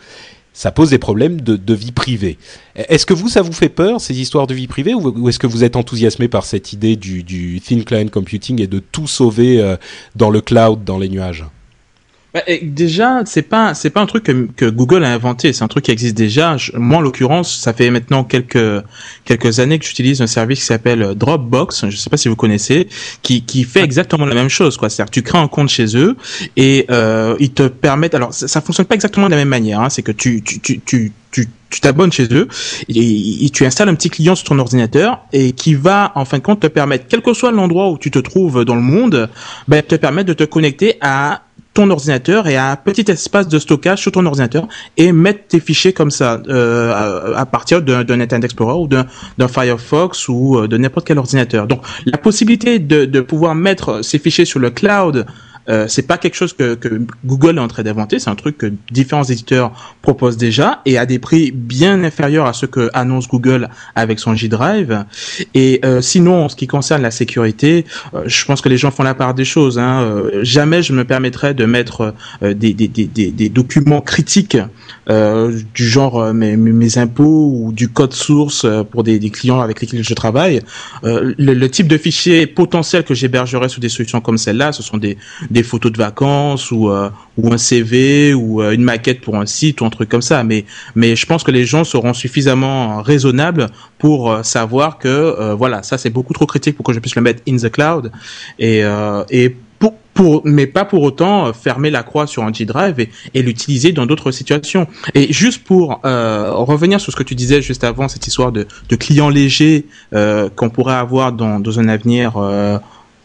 [0.54, 2.38] Ça pose des problèmes de, vie privée.
[2.76, 5.48] Est-ce que vous, ça vous fait peur, ces histoires de vie privée, ou, est-ce que
[5.48, 9.60] vous êtes enthousiasmé par cette idée du, du thin client computing et de tout sauver
[9.60, 9.78] euh,
[10.16, 11.44] dans le cloud, dans les nuages?
[12.34, 15.68] Bah, déjà, c'est pas c'est pas un truc que, que Google a inventé, c'est un
[15.68, 16.58] truc qui existe déjà.
[16.58, 18.84] Je- moi, en l'occurrence, ça fait maintenant quelques
[19.24, 21.90] quelques années que j'utilise un service qui s'appelle Dropbox.
[21.90, 22.88] Je sais pas si vous connaissez,
[23.22, 24.78] qui qui fait exactement la même chose.
[24.78, 24.90] quoi.
[24.90, 26.16] C'est-à-dire, tu crées un compte chez eux
[26.58, 28.16] et euh, ils te permettent.
[28.16, 29.82] Alors, ça, ça fonctionne pas exactement de la même manière.
[29.82, 32.48] Hein, c'est que tu tu tu tu tu tu t'abonnes chez eux
[32.90, 36.38] et, et tu installes un petit client sur ton ordinateur et qui va en fin
[36.38, 39.30] de compte te permettre, quel que soit l'endroit où tu te trouves dans le monde,
[39.68, 41.42] ben, te permettre de te connecter à
[41.74, 44.68] ton ordinateur et un petit espace de stockage sur ton ordinateur
[44.98, 49.06] et mettre tes fichiers comme ça euh, à, partir d'un Internet Explorer ou d'un
[49.38, 51.68] d'un Firefox ou euh, de n'importe quel ordinateur.
[51.68, 55.26] Donc la possibilité de, de pouvoir mettre ces fichiers sur le cloud
[55.70, 58.58] euh, c'est pas quelque chose que, que Google est en train d'inventer, c'est un truc
[58.58, 63.28] que différents éditeurs proposent déjà et à des prix bien inférieurs à ce que annonce
[63.28, 65.06] Google avec son G Drive.
[65.54, 68.92] Et euh, sinon, en ce qui concerne la sécurité, euh, je pense que les gens
[68.92, 69.80] font la part des choses.
[69.80, 70.02] Hein.
[70.02, 74.58] Euh, jamais je me permettrais de mettre euh, des, des, des, des, documents critiques
[75.76, 80.14] du genre mes, mes impôts ou du code source pour des, clients avec lesquels je
[80.14, 80.62] travaille.
[81.04, 84.98] Le, le type de fichier potentiel que j'hébergerais sous des solutions comme celle-là, ce sont
[84.98, 85.18] des,
[85.54, 89.46] des photos de vacances ou, euh, ou un CV ou euh, une maquette pour un
[89.46, 90.44] site ou un truc comme ça.
[90.44, 93.68] Mais, mais je pense que les gens seront suffisamment raisonnables
[94.00, 97.16] pour euh, savoir que euh, voilà, ça c'est beaucoup trop critique pour que je puisse
[97.16, 98.12] le mettre in the cloud
[98.60, 98.84] et,
[99.30, 103.10] et pour, pour, mais pas pour autant fermer la croix sur un G Drive et,
[103.34, 104.88] et l'utiliser dans d'autres situations.
[105.14, 108.66] Et juste pour euh, revenir sur ce que tu disais juste avant, cette histoire de,
[108.90, 112.78] de clients légers euh, qu'on pourrait avoir dans, dans un avenir euh,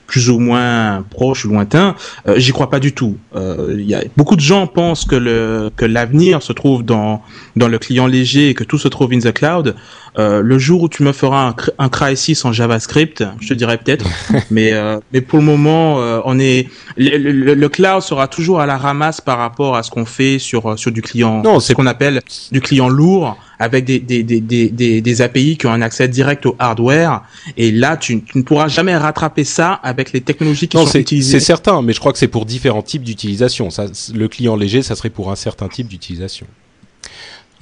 [0.09, 1.95] plus ou moins proche ou lointain,
[2.27, 3.19] euh, j'y crois pas du tout.
[3.37, 7.23] Euh, y a beaucoup de gens pensent que le que l'avenir se trouve dans
[7.55, 9.77] dans le client léger et que tout se trouve in the cloud.
[10.19, 13.79] Euh, le jour où tu me feras un, un Crysis en JavaScript, je te dirais
[13.79, 14.05] peut-être,
[14.51, 18.61] mais euh, mais pour le moment, euh, on est le, le- le cloud sera toujours
[18.61, 21.69] à la ramasse par rapport à ce qu'on fait sur sur du client, Non, ce
[21.69, 25.67] c'est- qu'on appelle du client lourd avec des des, des, des, des des API qui
[25.67, 27.23] ont un accès direct au hardware.
[27.57, 30.91] Et là, tu, tu ne pourras jamais rattraper ça avec les technologies qui Non, sont
[30.93, 31.39] c'est utilisées.
[31.39, 33.69] c'est certain, mais je crois que c'est pour différents types d'utilisation.
[34.15, 36.47] Le client léger, ça serait pour un certain type d'utilisation.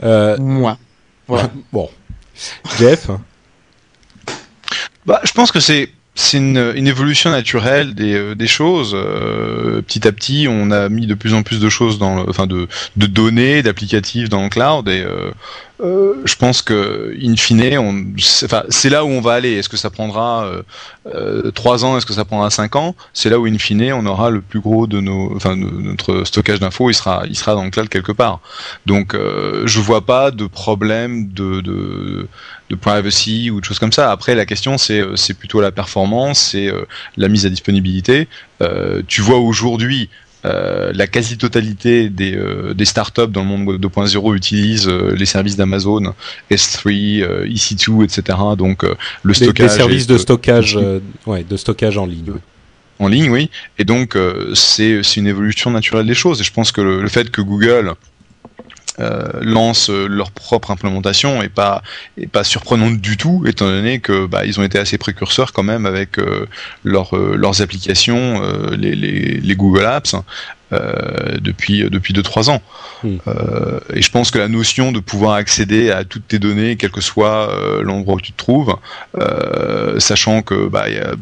[0.03, 0.79] Euh, Moi.
[1.29, 1.51] Voilà.
[1.73, 1.89] bon,
[5.07, 5.91] Bah, je pense que c'est
[6.32, 6.57] une,
[6.87, 8.93] évolution naturelle des, euh, choses.
[8.95, 12.28] Euh, petit à petit, on a mis de plus en plus de choses dans, le,
[12.28, 12.66] enfin de,
[12.97, 15.30] données, d'applicatifs dans le cloud, euh,
[15.81, 19.55] euh, je pense que in fine, c'est, là où on va aller.
[19.55, 20.62] Est-ce que ça prendra euh,
[21.14, 21.99] euh, trois ans?
[21.99, 22.95] Est-ce que ça prendra cinq ans?
[23.12, 26.61] C'est là où in fine, on aura le plus gros de nos, enfin, notre stockage
[26.61, 28.41] d'infos, il sera, il sera dans le cloud quelque part.
[28.87, 31.61] Donc, euh, je vois pas de problème de,
[32.70, 34.11] de privacy ou de choses comme ça.
[34.11, 36.85] Après, la question, c'est euh, plutôt la performance, c'est euh,
[37.16, 38.29] la mise à disponibilité.
[38.62, 40.09] Euh, tu vois aujourd'hui,
[40.47, 45.27] euh, la quasi-totalité des, euh, des startups dans le monde Web 2.0 utilisent euh, les
[45.27, 46.15] services d'Amazon,
[46.51, 48.39] S3, euh, EC2, etc.
[48.57, 50.79] Donc le Des, des stockage services de stockage,
[51.27, 52.33] ouais, de stockage en ligne.
[52.99, 53.51] en ligne, oui.
[53.79, 54.17] Et donc,
[54.55, 56.41] c'est c'est une évolution naturelle des choses.
[56.41, 57.95] Et je pense que le, le fait que Google
[58.99, 61.83] euh, lance euh, leur propre implémentation est pas
[62.33, 66.19] pas surprenante du tout, étant donné que bah, ont été assez précurseurs quand même avec
[66.19, 66.47] euh,
[66.83, 68.41] leurs applications,
[68.73, 70.17] les Google Apps.
[70.73, 72.62] Euh, depuis depuis deux trois ans
[73.03, 73.17] Hmm.
[73.27, 76.91] Euh, et je pense que la notion de pouvoir accéder à toutes tes données quel
[76.91, 78.75] que soit euh, l'endroit où tu te trouves
[79.19, 81.14] euh, sachant que bah y a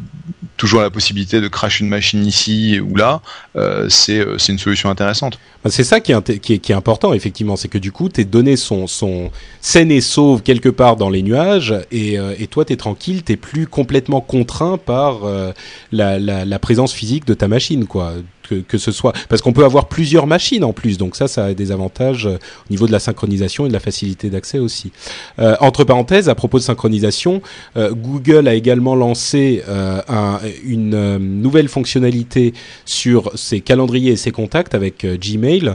[0.57, 3.21] toujours la possibilité de crash une machine ici ou là,
[3.55, 5.37] euh, c'est euh, c'est une solution intéressante.
[5.63, 7.55] Bah, C'est ça qui est, qui, est, qui est important, effectivement.
[7.55, 9.31] C'est que du coup, tes données sont, sont
[9.61, 13.35] saines et sauves quelque part dans les nuages, et, euh, et toi, t'es tranquille, t'es
[13.35, 15.51] plus complètement contraint par euh,
[15.91, 18.13] la, la, la présence physique de ta machine, quoi.
[18.47, 21.45] Que, que ce soit parce qu'on peut avoir plusieurs machines en plus, donc ça, ça
[21.45, 24.91] a des avantages euh, au niveau de la synchronisation et de la facilité d'accès aussi.
[25.39, 27.41] Euh, entre parenthèses, à propos de synchronisation,
[27.75, 32.53] euh, Google a également lancé un- une nouvelle fonctionnalité
[32.85, 35.73] sur ses calendriers et ses contacts avec Gmail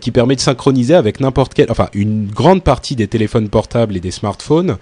[0.00, 4.00] qui permet de synchroniser avec n'importe quel, enfin une grande partie des téléphones portables et
[4.00, 4.76] des smartphones,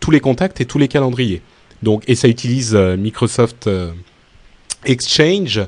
[0.00, 1.40] tous les contacts et tous les calendriers.
[1.82, 3.68] Donc et ça utilise Microsoft
[4.84, 5.60] Exchange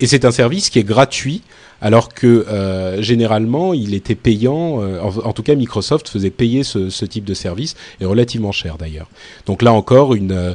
[0.00, 1.42] et c'est un service qui est gratuit
[1.82, 4.82] alors que euh, généralement il était payant.
[4.82, 8.78] euh, en, tout cas, Microsoft faisait payer ce, ce type de service et relativement cher
[8.78, 9.08] d'ailleurs.
[9.44, 10.54] Donc là encore, une, euh,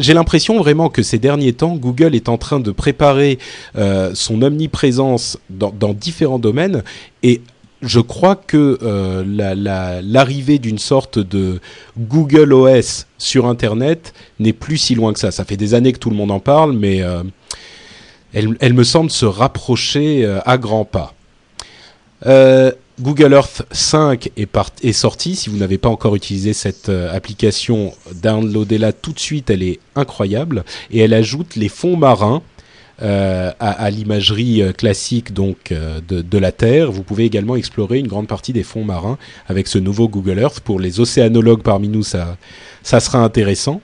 [0.00, 3.38] j'ai l'impression vraiment que ces derniers temps, Google est en train de préparer
[3.76, 6.82] euh, son omniprésence dans, dans différents domaines
[7.22, 7.42] et
[7.82, 11.60] je crois que euh, la- la- l'arrivée d'une sorte de
[11.98, 15.30] Google OS sur Internet n'est plus si loin que ça.
[15.30, 17.22] Ça fait des années que tout le monde en parle, mais euh,
[18.32, 21.14] elle, me semble se rapprocher euh, à grands pas.
[22.26, 25.34] Euh, Google Earth 5 est, sorti.
[25.34, 29.50] Si vous n'avez pas encore utilisé cette euh, application, downloadez-la tout de suite.
[29.50, 32.42] Elle est incroyable et elle ajoute les fonds marins
[33.02, 36.92] à, l'imagerie classique de, la Terre.
[36.92, 39.16] Vous pouvez également explorer une grande partie des fonds marins
[39.48, 40.60] avec ce nouveau Google Earth.
[40.60, 42.36] Pour les océanologues parmi nous, ça
[42.82, 43.80] sera intéressant.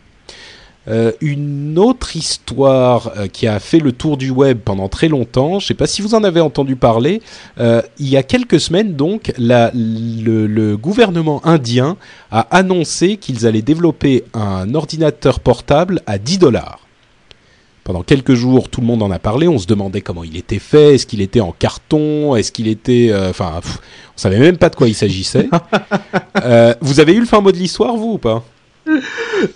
[0.88, 5.58] Euh, une autre histoire euh, qui a fait le tour du web pendant très longtemps,
[5.58, 7.22] je ne sais pas si vous en avez entendu parler,
[7.58, 11.96] euh, il y a quelques semaines donc, la- le, le gouvernement indien
[12.30, 16.78] a annoncé qu'ils allaient développer un ordinateur portable à 10 dollars.
[17.82, 19.46] Pendant quelques jours, tout le monde en a parlé.
[19.46, 20.94] On se demandait comment il était fait.
[20.96, 24.88] Est-ce qu'il était en carton Est-ce qu'il était, enfin, on savait même pas de quoi
[24.88, 25.48] il s'agissait.
[26.80, 28.42] Vous avez eu le fin mot de l'histoire, vous ou pas?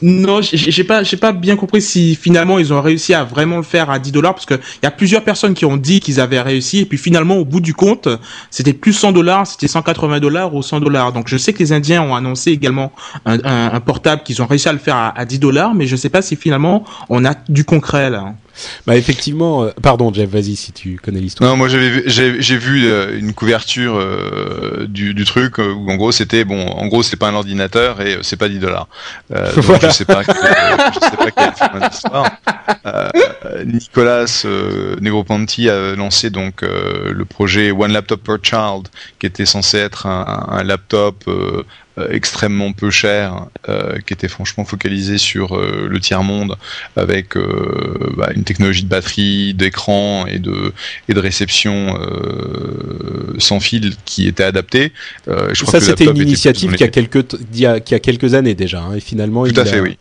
[0.02, 3.62] Non, j'ai pas, j'ai pas bien compris si finalement ils ont réussi à vraiment le
[3.62, 6.20] faire à 10 dollars parce que il y a plusieurs personnes qui ont dit qu'ils
[6.20, 8.08] avaient réussi et puis finalement au bout du compte
[8.50, 11.12] c'était plus 100 dollars, c'était 180 dollars ou 100 dollars.
[11.12, 12.92] Donc je sais que les Indiens ont annoncé également
[13.24, 16.10] un portable qu'ils ont réussi à le faire à, à 10 dollars, mais je sais
[16.10, 18.34] pas si finalement on a du concret là.
[18.86, 19.64] Bah effectivement.
[19.64, 21.48] euh, pardon, Jeff, vas-y si tu connais l'histoire.
[21.50, 25.90] Non, moi j'avais vu- j'ai j'ai vu euh, une couverture euh, du, du truc où
[25.90, 28.88] en gros c'était bon, en gros c'est pas un ordinateur et c'est pas 10 dollars.
[29.30, 29.88] Voilà.
[29.88, 32.30] je sais pas, quel- je sais pas quelle est la fin de l'histoire.
[33.66, 34.44] Nicolas
[35.00, 38.88] Negroponti a lancé donc le projet One Laptop per Child,
[39.18, 41.24] qui était censé être un, un laptop
[42.10, 46.56] extrêmement peu cher, euh, qui était franchement focalisé sur euh, le tiers monde,
[46.96, 50.72] avec euh, bah, une technologie de batterie, d'écran et de
[51.08, 54.92] et de réception euh, sans fil qui était adaptée.
[55.28, 57.24] Euh, je crois Ça, c'était une initiative qui a, quelques
[57.66, 58.80] a, qui a quelques années déjà.
[58.82, 59.98] hein, et finalement, Tout il à a- fait, oui.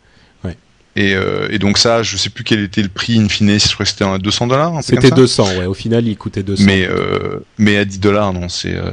[0.99, 3.73] Et, euh, et donc ça, je sais plus quel était le prix in fine, je
[3.73, 4.73] crois que c'était un 200 dollars.
[4.83, 5.65] C'était 200, ouais.
[5.65, 6.65] Au final, il coûtait 200.
[6.65, 8.91] Mais euh, mais à 10 dollars, non, c'est euh,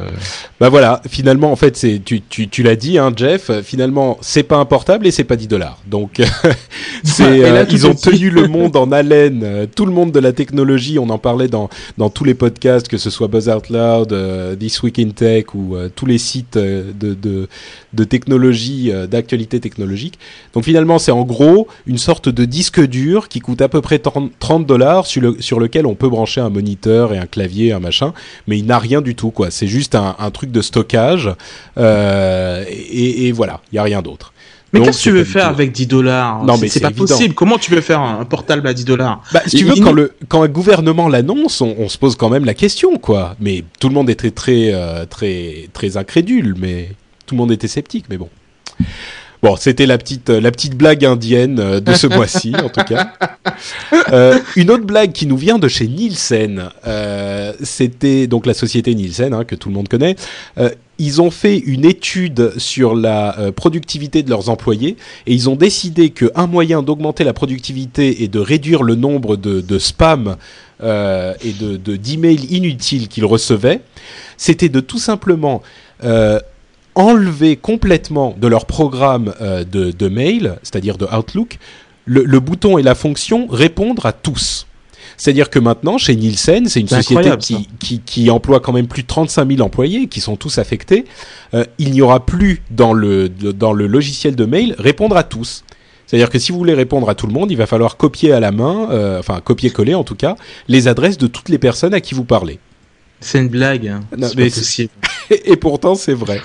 [0.61, 3.51] Bah voilà, finalement, en fait, c'est tu, tu, tu l'as dit, hein, Jeff.
[3.65, 5.83] Finalement, c'est pas un portable et c'est pas 10 dollars.
[5.85, 6.23] Donc,
[7.03, 9.67] c'est euh, ils ont tenu le monde en haleine.
[9.75, 12.99] tout le monde de la technologie, on en parlait dans dans tous les podcasts, que
[12.99, 16.57] ce soit Buzz Out Loud, euh, This Week in Tech ou euh, tous les sites
[16.57, 17.49] de de,
[17.97, 20.19] de technologie, euh, d'actualité technologique.
[20.55, 23.99] Donc finalement, c'est en gros une sorte de disque dur qui coûte à peu près
[24.01, 27.81] 30 dollars sur, le, sur lequel on peut brancher un moniteur et un clavier, un
[27.81, 28.13] machin,
[28.47, 29.51] mais il n'a rien du tout, quoi.
[29.51, 31.31] C'est juste un, un truc de stockage,
[31.79, 34.33] euh, et, et voilà, il y a rien d'autre.
[34.73, 37.07] Mais qu'est-ce que tu veux faire avec 10 dollars Non, C'est- mais c'est pas évident.
[37.07, 37.35] possible.
[37.35, 39.77] Comment tu veux faire un, un portable à 10 dollars Bah, si tu Il- veux,
[39.77, 42.97] il quand, le, quand un gouvernement l'annonce, on, on se pose quand même la question,
[42.99, 43.37] quoi.
[43.41, 46.91] Mais tout le monde était très, euh, très, très incrédule, mais
[47.27, 48.29] tout le monde était sceptique, mais bon.
[49.43, 53.13] Bon, c'était la petite, la petite blague indienne euh, de ce mois-ci, en tout cas.
[54.13, 58.95] Euh, une autre blague qui nous vient de chez Nielsen, euh, c'était donc la société
[58.95, 60.17] Nielsen, hein, que tout le monde connaît.
[60.59, 65.51] Euh, ils ont fait une étude sur la euh, productivité de leurs employés et ils
[65.51, 70.37] ont décidé qu'un moyen d'augmenter la productivité et de réduire le nombre de, de spam
[70.83, 73.81] euh, et de de- d'emails inutiles qu'ils recevaient,
[74.39, 75.63] c'était de tout simplement
[76.03, 76.41] euh,
[76.97, 81.59] enlever complètement de leur programme euh, de, de mail, c'est-à-dire de Outlook,
[82.07, 84.67] le, le bouton et la fonction répondre à tous.
[85.17, 89.03] C'est-à-dire que maintenant, chez Nielsen, c'est une société qui, qui, qui emploie quand même plus
[89.03, 91.05] de 35 000 employés, qui sont tous affectés.
[91.55, 95.23] Euh, il n'y aura plus dans le, de- dans le logiciel de mail répondre à
[95.23, 95.65] tous.
[96.07, 98.41] C'est-à-dire que si vous voulez répondre à tout le monde, il va falloir copier à
[98.41, 100.37] la main, euh, enfin copier-coller en tout cas,
[100.69, 102.59] les adresses de toutes les personnes à qui vous parlez.
[103.21, 103.89] C'est une blague.
[103.89, 104.01] hein.
[104.17, 104.51] Non, mais.
[105.31, 106.41] Et pourtant, c'est vrai.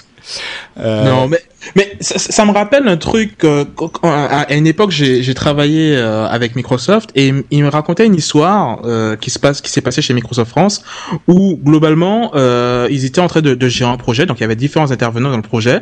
[0.80, 1.40] Euh, Non, mais
[1.76, 3.44] mais ça, ça me rappelle un truc.
[3.44, 3.66] euh,
[4.04, 9.16] à une époque, j'ai travaillé euh, avec Microsoft et il me racontait une histoire euh,
[9.16, 10.84] qui se passe, qui s'est passée chez Microsoft France,
[11.28, 14.26] où globalement, euh, ils étaient en train de, de gérer un projet.
[14.26, 15.82] Donc, il y avait différents intervenants dans le projet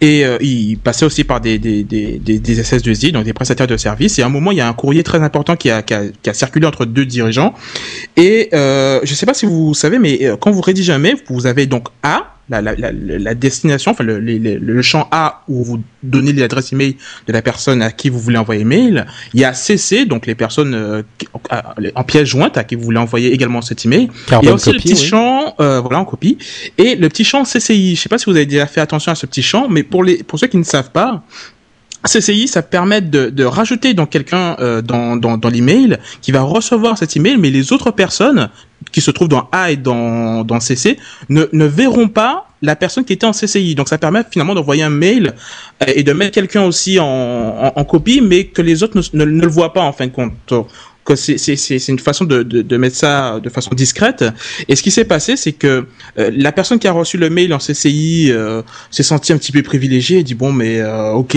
[0.00, 3.76] et ils passaient aussi par des des des des, des SS2I, donc des prestataires de
[3.76, 4.18] services.
[4.18, 6.02] Et à un moment, il y a un courrier très important qui a qui a,
[6.22, 7.54] qui a circulé entre deux dirigeants.
[8.16, 11.66] Et je sais pas si vous savez, mais quand vous rédigez un mail, vous avez
[11.66, 15.82] donc A la, la, la, la destination, enfin le, le, le champ A où vous
[16.02, 19.06] donnez l'adresse email de la personne à qui vous voulez envoyer mail.
[19.32, 21.26] Il y a CC, donc les personnes euh, qui-
[21.94, 24.10] en pièce jointe à qui vous voulez envoyer également cet email.
[24.42, 24.98] Il y a aussi le petit oui.
[24.98, 26.36] champ, euh, voilà en copie,
[26.76, 27.96] et le petit champ CCI.
[27.96, 30.04] Je sais pas si vous avez déjà fait attention à ce petit champ, mais pour
[30.04, 31.22] les pour ceux qui ne savent pas.
[32.06, 36.42] CCI, ça permet de, de rajouter donc quelqu'un euh, dans, dans, dans l'email qui va
[36.42, 38.50] recevoir cet email, mais les autres personnes
[38.94, 40.96] qui se trouvent dans A et dans, dans CC
[41.28, 43.74] ne, ne verront pas la personne qui était en CCI.
[43.74, 45.34] Donc ça permet finalement d'envoyer un mail
[45.82, 49.24] euh, et de mettre quelqu'un aussi en, en, en copie, mais que les autres ne,
[49.24, 50.32] ne, le voient pas en fin de compte.
[51.04, 54.24] Que c'est une façon de, de de mettre ça de façon discrète.
[54.68, 55.86] Et ce qui s'est passé, c'est que
[56.18, 59.52] euh, la personne qui a reçu le mail en CCI euh, s'est sentie un petit
[59.52, 61.36] peu privilégiée et dit bon mais euh, ok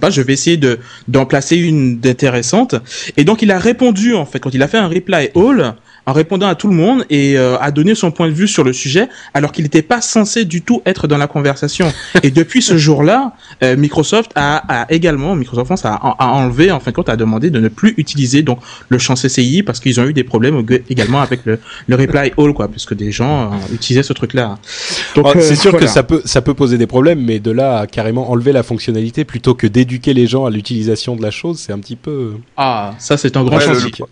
[0.00, 2.74] passe, je vais essayer de d'en placer une d'intéressante.
[3.16, 5.76] Et donc il a répondu en fait quand il a fait un reply all
[6.06, 8.64] en répondant à tout le monde et euh, a donné son point de vue sur
[8.64, 11.92] le sujet alors qu'il n'était pas censé du tout être dans la conversation.
[12.22, 13.32] et depuis ce jour-là,
[13.62, 17.16] euh, Microsoft a, a également, Microsoft France a, a enlevé, en fin de compte, a
[17.16, 20.64] demandé de ne plus utiliser donc le champ CCI parce qu'ils ont eu des problèmes
[20.88, 24.56] également avec le, le reply all quoi, puisque des gens euh, utilisaient ce truc-là.
[25.16, 25.86] Oh, euh, c'est sûr voilà.
[25.86, 28.62] que ça peut, ça peut poser des problèmes, mais de là à carrément enlever la
[28.62, 32.34] fonctionnalité plutôt que d'éduquer les gens à l'utilisation de la chose, c'est un petit peu.
[32.56, 34.04] Ah, ça c'est un grand Ouais, chantier.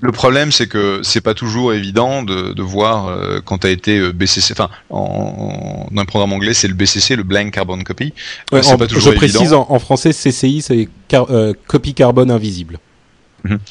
[0.00, 3.98] Le problème, c'est que c'est pas toujours évident de, de voir euh, quand t'as été
[3.98, 4.52] euh, BCC.
[4.52, 8.14] Enfin, en, dans un programme anglais, c'est le BCC, le Blank Carbon Copy.
[8.52, 9.66] Ouais, c'est en- pas je précise évident.
[9.68, 12.78] en, en français, CCI, c'est car- euh, copie carbone invisible.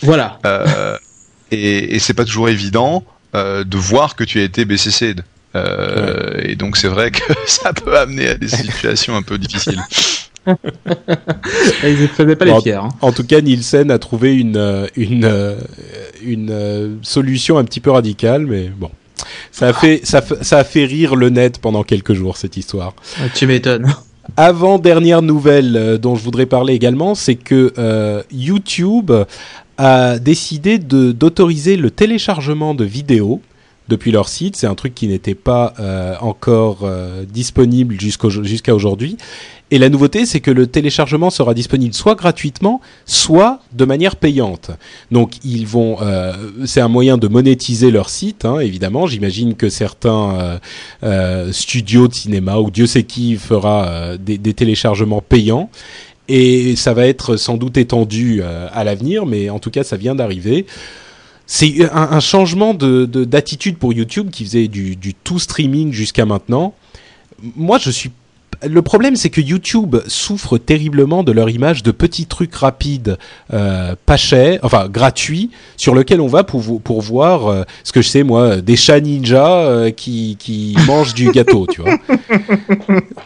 [0.01, 0.39] Voilà.
[0.45, 0.97] Euh,
[1.51, 3.05] et et c'est pas toujours évident
[3.35, 5.15] euh, de voir que tu as été BCC.
[5.55, 9.81] Euh, Et donc c'est vrai que ça peut amener à des situations un peu difficiles.
[11.83, 12.73] Ils ne faisaient pas les fiers.
[12.73, 12.89] hein.
[13.01, 15.55] En tout cas, Nielsen a trouvé une, euh, une, euh,
[16.23, 18.89] une euh, solution un petit peu radicale, mais bon.
[19.51, 20.21] Ça a, fait, ça,
[20.57, 22.93] a fait rire le net pendant quelques jours, cette histoire.
[23.33, 23.87] Tu m'étonnes.
[24.35, 29.11] Avant dernière nouvelle dont je voudrais parler également, c'est que euh, YouTube
[29.77, 33.41] a décidé d'autoriser le téléchargement de vidéos
[33.87, 34.55] depuis leur site.
[34.55, 39.17] C'est un truc qui n'était pas euh, encore euh, disponible jusqu'à aujourd'hui.
[39.69, 44.71] Et la nouveauté, c'est que le téléchargement sera disponible soit gratuitement, soit de manière payante.
[45.11, 46.33] Donc, ils vont, euh,
[46.65, 49.07] c'est un moyen de monétiser leur site, hein, évidemment.
[49.07, 50.59] J'imagine que certains euh,
[51.03, 55.69] euh, studios de cinéma ou Dieu sait qui fera des, des, téléchargements payants.
[56.29, 60.13] Et ça va être sans doute étendu à l'avenir, mais en tout cas, ça vient
[60.15, 60.65] d'arriver.
[61.45, 66.25] C'est un, un, changement de d'attitude pour YouTube qui faisait du, du tout streaming jusqu'à
[66.25, 66.73] maintenant.
[67.55, 68.11] Moi, je suis
[68.65, 73.17] le problème, c'est que YouTube souffre terriblement de leur image de petits trucs rapides,
[73.53, 78.01] euh, pas chers, enfin gratuits, sur lesquels on va pour, pour voir euh, ce que
[78.01, 81.97] je sais moi, des chats ninja euh, qui, qui mangent du gâteau, tu vois.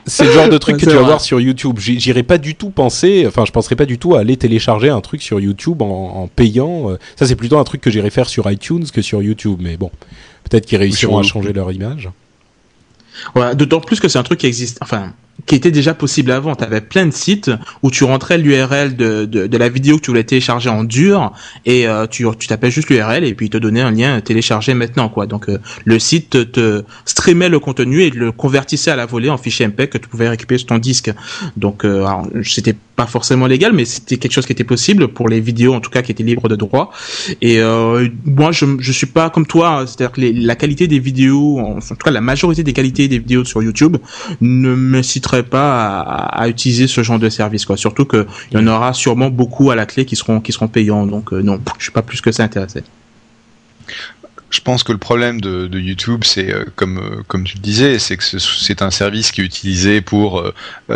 [0.06, 1.78] C'est le genre de truc que tu vas voir sur YouTube.
[1.80, 5.02] J'irai pas du tout penser, enfin je penserais pas du tout à aller télécharger un
[5.02, 6.96] truc sur YouTube en, en payant.
[7.16, 9.92] Ça c'est plutôt un truc que j'irai faire sur iTunes que sur YouTube, mais bon,
[10.50, 12.10] peut-être qu'ils réussiront à changer leur image.
[13.34, 15.14] Voilà, d'autant plus que c'est un truc qui existe, enfin,
[15.46, 16.56] qui était déjà possible avant.
[16.56, 17.52] Tu avais plein de sites
[17.84, 21.32] où tu rentrais l'URL de, de, la vidéo que tu voulais télécharger en dur
[21.66, 24.74] et euh, tu, tu tapais juste l'URL et puis il te donnait un lien télécharger
[24.74, 25.26] maintenant quoi.
[25.26, 29.38] Donc euh, le site te, streamait le contenu et le convertissait à la volée en
[29.38, 31.12] fichier MP que tu pouvais récupérer sur ton disque.
[31.58, 32.06] Donc euh,
[32.44, 35.80] c'était pas forcément légal mais c'était quelque chose qui était possible pour les vidéos en
[35.80, 36.92] tout cas qui étaient libres de droit.
[37.42, 41.60] Et euh, moi je je suis pas comme toi, c'est-à-dire que la qualité des vidéos,
[41.60, 43.98] en, tout cas la majorité des qualités des vidéos sur YouTube
[44.42, 45.02] ne me
[45.44, 47.78] pas à, utiliser ce genre de service quoi.
[47.78, 51.06] Surtout qu'il y en aura sûrement beaucoup à la clé qui seront qui seront payants.
[51.06, 52.84] Donc euh, non, je suis pas plus que ça intéressé.
[54.50, 58.00] Je pense que le problème de, YouTube, c'est euh, comme euh, comme tu le disais,
[58.00, 60.44] c'est que c'est un service qui est utilisé pour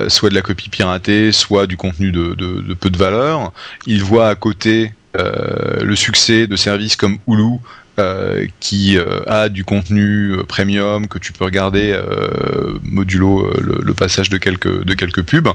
[0.07, 3.53] soit de la copie piratée, soit du contenu de peu de valeur.
[3.87, 7.59] Il voit à côté le succès de services comme Hulu
[7.97, 11.97] euh, qui euh, a du contenu euh, premium que tu peux regarder
[12.83, 15.47] modulo le, passage de quelques de quelques pubs.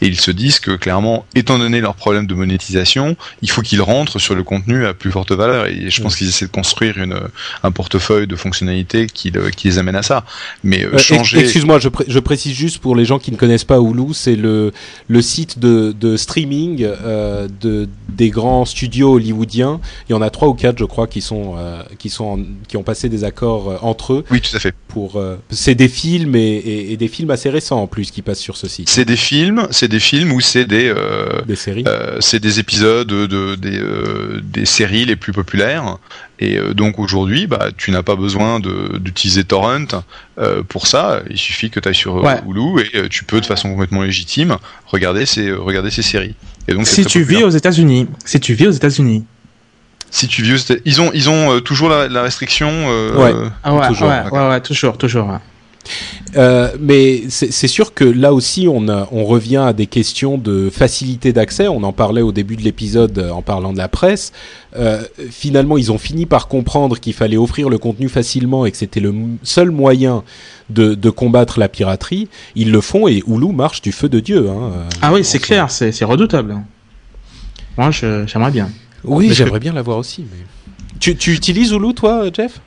[0.00, 3.82] Et ils se disent que clairement étant donné leur problème de monétisation il faut qu'ils
[3.82, 5.66] rentrent sur le contenu à plus forte valeur.
[5.66, 7.18] Et je pense qu'ils essaient de construire une
[7.64, 10.24] un portefeuille de fonctionnalités qui, qui les amène à ça.
[10.62, 14.14] Mais changer excuse-moi je, je, précise juste pour les gens qui ne connaissent pas Hulu
[14.14, 14.72] c'est le
[15.08, 16.86] le site de, de streaming
[17.60, 19.80] de des grands studios hollywoodiens.
[20.08, 21.56] Il y en a trois ou quatre je crois qui sont
[21.98, 24.24] qui sont qui ont passé des accords euh, entre eux.
[24.30, 24.74] Oui, tout à fait.
[24.88, 28.40] Pour euh, c'est des films et, et, des films assez récents en plus qui passent
[28.40, 28.88] sur ce site.
[28.88, 31.84] C'est des films, c'est des films où c'est des euh, des séries.
[32.20, 33.80] c'est des épisodes de, des
[34.42, 35.98] des séries les plus populaires.
[36.40, 39.86] Et donc aujourd'hui, bah, tu n'as pas besoin d'utiliser Torrent
[40.68, 41.22] pour ça.
[41.30, 45.26] Il suffit que tu ailles sur Hulu et tu peux de façon complètement légitime regarder
[45.26, 46.36] ces, regarder ces séries.
[46.68, 49.24] Et donc, si tu vis aux États-Unis, si tu vis aux États-unis,
[50.10, 52.68] si tu vieux, ils ont ils ont euh, toujours la, la restriction.
[52.70, 53.50] Euh, ouais.
[53.62, 55.38] Ah ouais, toujours, ouais, ouais, ouais, toujours, toujours.
[56.36, 60.68] Euh, mais c'est sûr que là aussi, on, a, on revient à des questions de
[60.70, 61.68] facilité d'accès.
[61.68, 64.32] On en parlait au début de l'épisode en parlant de la presse.
[64.76, 68.76] Euh, finalement, ils ont fini par comprendre qu'il fallait offrir le contenu facilement et que
[68.76, 70.22] c'était le seul moyen
[70.68, 72.28] de, de, combattre la piraterie.
[72.54, 74.50] Ils le font et Hulu marche du feu de Dieu.
[74.50, 76.58] Hein, ah oui, c'est clair, c'est redoutable.
[77.78, 78.68] Moi, j'aimerais bien.
[79.04, 80.26] Oui, j'aimerais bien l'avoir aussi.
[80.30, 80.44] Mais...
[81.00, 82.60] Tu, tu utilises Hulu, toi, Jeff?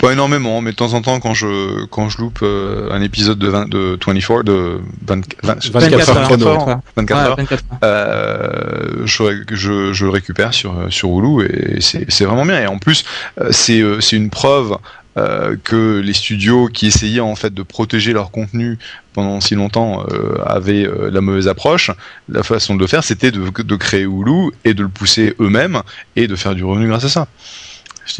[0.00, 3.38] Pas énormément, mais de temps en temps, quand je quand je loupe euh, un épisode
[3.38, 7.36] de, 20, de 24, de 20, 20, 24, heures, 24 heures,
[7.84, 12.62] euh, je, je, je, le récupère sur sur Hulu et c'est vraiment bien.
[12.62, 13.04] Et en plus,
[13.42, 14.78] euh, c'est c'est une preuve
[15.18, 18.78] euh, que les studios qui essayaient en fait de protéger leur contenu
[19.12, 21.90] pendant si longtemps euh, avaient euh, la mauvaise approche.
[22.28, 25.82] La façon de le faire, c'était de, de, créer Hulu et de le pousser eux-mêmes
[26.14, 27.26] et de faire du revenu grâce à ça.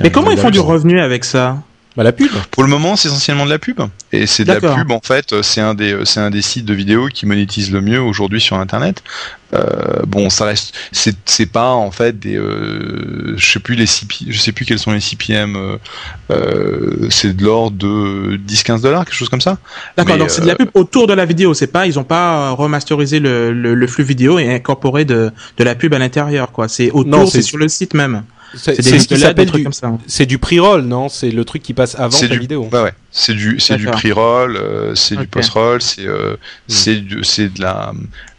[0.00, 1.62] Mais comment ils font du revenu avec ça?
[2.00, 2.30] Bah, la pub.
[2.50, 3.82] Pour le moment, c'est essentiellement de la pub.
[4.10, 6.72] Et c'est de la pub, en fait, c'est un des, c'est un des sites de
[6.72, 9.02] vidéos qui monétise le mieux aujourd'hui sur Internet.
[9.52, 13.84] Euh, bon, ça reste, c'est, c'est pas en fait des, euh, je sais plus les
[13.84, 15.56] je sais plus quels sont les CPM.
[15.56, 15.76] Euh,
[16.30, 19.58] euh, c'est de l'ordre de 10-15 dollars, quelque chose comme ça.
[19.98, 21.52] D'accord, donc c'est de la pub autour de la vidéo.
[21.52, 25.64] C'est pas, ils ont pas remasterisé le, le, le, flux vidéo et incorporé de, de
[25.64, 26.66] la pub à l'intérieur, quoi.
[26.66, 28.22] C'est autour, c'est sur le site même.
[28.54, 29.66] C'est ce qui s'appelle du,
[30.06, 31.08] c'est du pre-roll, non?
[31.08, 32.68] C'est le truc qui passe avant la vidéo.
[32.72, 32.92] Ouais.
[33.10, 36.36] C'est du, c'est du pre-roll, euh, c'est du post-roll, c'est, euh, hmm.
[36.68, 37.92] c'est, c'est de la,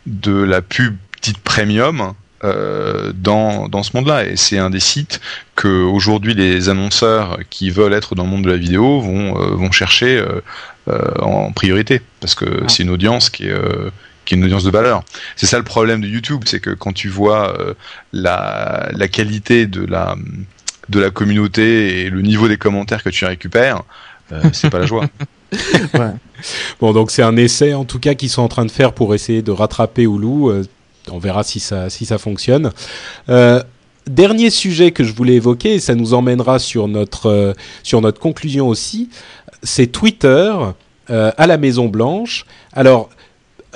[0.06, 2.14] de la pub petite premium.
[2.44, 5.22] Euh, dans, dans ce monde-là et c'est un des sites
[5.56, 9.54] que aujourd'hui les annonceurs qui veulent être dans le monde de la vidéo vont euh,
[9.54, 10.26] vont chercher
[10.90, 12.66] euh, en priorité parce que ah.
[12.68, 13.54] c'est une audience qui est
[14.32, 15.04] qui est une audience de valeur.
[15.36, 17.74] C'est ça le problème de YouTube, c'est que quand tu vois euh,
[18.14, 20.16] la, la qualité de la
[20.88, 23.84] de la communauté et le niveau des commentaires que tu récupères,
[24.32, 25.06] euh, c'est pas la joie.
[25.52, 26.12] ouais.
[26.80, 29.14] Bon, donc c'est un essai en tout cas qu'ils sont en train de faire pour
[29.14, 30.50] essayer de rattraper Hulu.
[30.50, 30.64] Euh,
[31.12, 32.72] on verra si ça, si ça fonctionne.
[33.28, 33.62] Euh,
[34.08, 37.54] dernier sujet que je voulais évoquer, et ça nous emmènera sur notre,
[37.84, 39.10] sur notre conclusion aussi,
[39.62, 40.54] c'est Twitter
[41.10, 42.46] à la Maison Blanche.
[42.72, 43.10] Alors,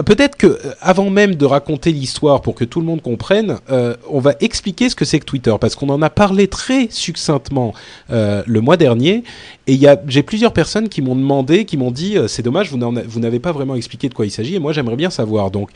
[0.04, 3.96] Peut-être que, euh, avant même de raconter l'histoire pour que tout le monde comprenne, euh,
[4.10, 7.74] on va expliquer ce que c'est que Twitter, parce qu'on en a parlé très succinctement
[8.12, 9.24] euh, le mois dernier,
[9.68, 13.52] et j'ai plusieurs personnes qui m'ont demandé, qui m'ont dit, c'est dommage, vous n'avez pas
[13.52, 15.50] vraiment expliqué de quoi il s'agit, et moi j'aimerais bien savoir.
[15.50, 15.72] Donc,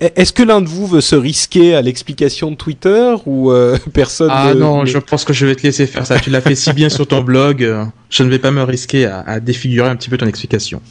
[0.00, 3.50] est-ce que l'un de vous veut se risquer à l'explication de Twitter ou
[3.94, 6.18] personne Ah non, je pense que je vais te laisser faire ça.
[6.18, 7.66] Tu l'as fait si bien sur ton blog,
[8.10, 10.82] je ne vais pas me risquer à, à défigurer un petit peu ton explication.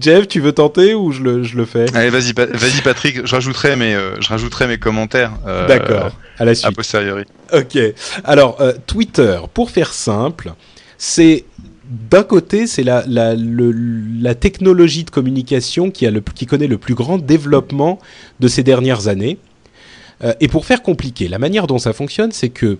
[0.00, 1.86] Jeff, tu veux tenter ou je le, je le fais?
[1.98, 5.32] Allez, vas-y, vas-y Patrick, je rajouterai mes, euh, je rajouterai mes commentaires.
[5.48, 6.66] Euh, D'accord, à la suite.
[6.66, 7.24] A posteriori.
[7.52, 7.76] Ok.
[8.22, 10.52] Alors, euh, Twitter, pour faire simple,
[10.96, 11.44] c'est
[11.84, 16.78] d'un côté, c'est la, la, la, technologie de communication qui, a le, qui connaît le
[16.78, 17.98] plus grand développement
[18.38, 19.38] de ces dernières années.
[20.40, 22.78] et pour faire compliqué, la manière dont ça fonctionne, c'est que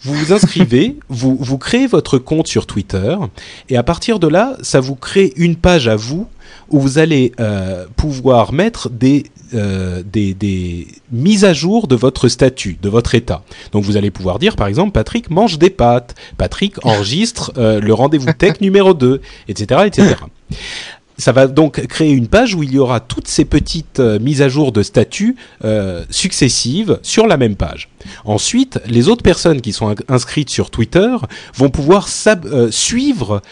[0.00, 3.16] vous vous inscrivez, vous, vous créez votre compte sur Twitter,
[3.68, 6.26] et à partir de là, ça vous crée une page à vous
[6.70, 9.24] où vous allez euh, pouvoir mettre des,
[9.54, 13.42] euh, des, des, mises à jour de votre statut, de votre état.
[13.72, 17.94] Donc vous allez pouvoir dire, par exemple, Patrick mange des pâtes, Patrick enregistre euh, le
[17.94, 19.82] rendez-vous tech numéro 2, etc.
[19.86, 20.14] etc.
[21.18, 24.40] Ça va donc créer une page où il y aura toutes ces petites euh, mises
[24.40, 25.34] à jour de statut
[25.64, 27.88] euh, successives sur la même page.
[28.24, 31.16] Ensuite, les autres personnes qui sont inscrites sur Twitter
[31.56, 33.42] vont pouvoir euh, suivre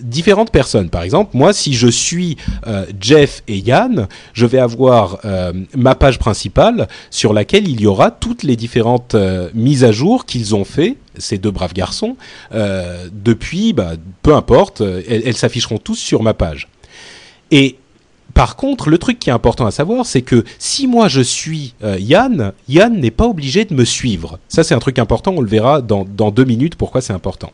[0.00, 0.88] différentes personnes.
[0.88, 2.38] Par exemple, moi, si je suis
[2.98, 5.18] Jeff et Yann, je vais avoir
[5.76, 9.14] ma page principale sur laquelle il y aura toutes les différentes
[9.52, 12.16] mises à jour qu'ils ont fait, ces deux braves garçons,
[12.52, 13.92] depuis, bah,
[14.22, 16.68] peu importe, elles, elles s'afficheront tous sur ma page.
[17.50, 17.76] Et
[18.34, 21.74] par contre, le truc qui est important à savoir, c'est que si moi je suis
[21.82, 24.38] Yann, Yann n'est pas obligé de me suivre.
[24.48, 25.34] Ça, c'est un truc important.
[25.36, 26.76] On le verra dans, dans deux minutes.
[26.76, 27.52] Pourquoi c'est important.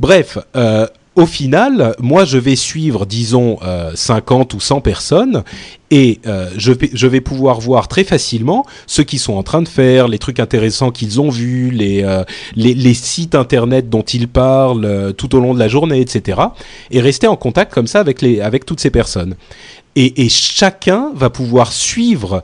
[0.00, 3.58] Bref, euh, au final, moi, je vais suivre, disons,
[3.94, 5.44] 50 euh, ou 100 personnes
[5.90, 9.60] et euh, je, vais, je vais pouvoir voir très facilement ce qu'ils sont en train
[9.60, 12.02] de faire, les trucs intéressants qu'ils ont vus, les,
[12.56, 16.40] les, les, sites internet dont ils parlent tout au long de la journée, etc.
[16.90, 19.34] Et rester en contact comme ça avec, les, avec toutes ces personnes.
[19.96, 22.42] Et, et, chacun va pouvoir suivre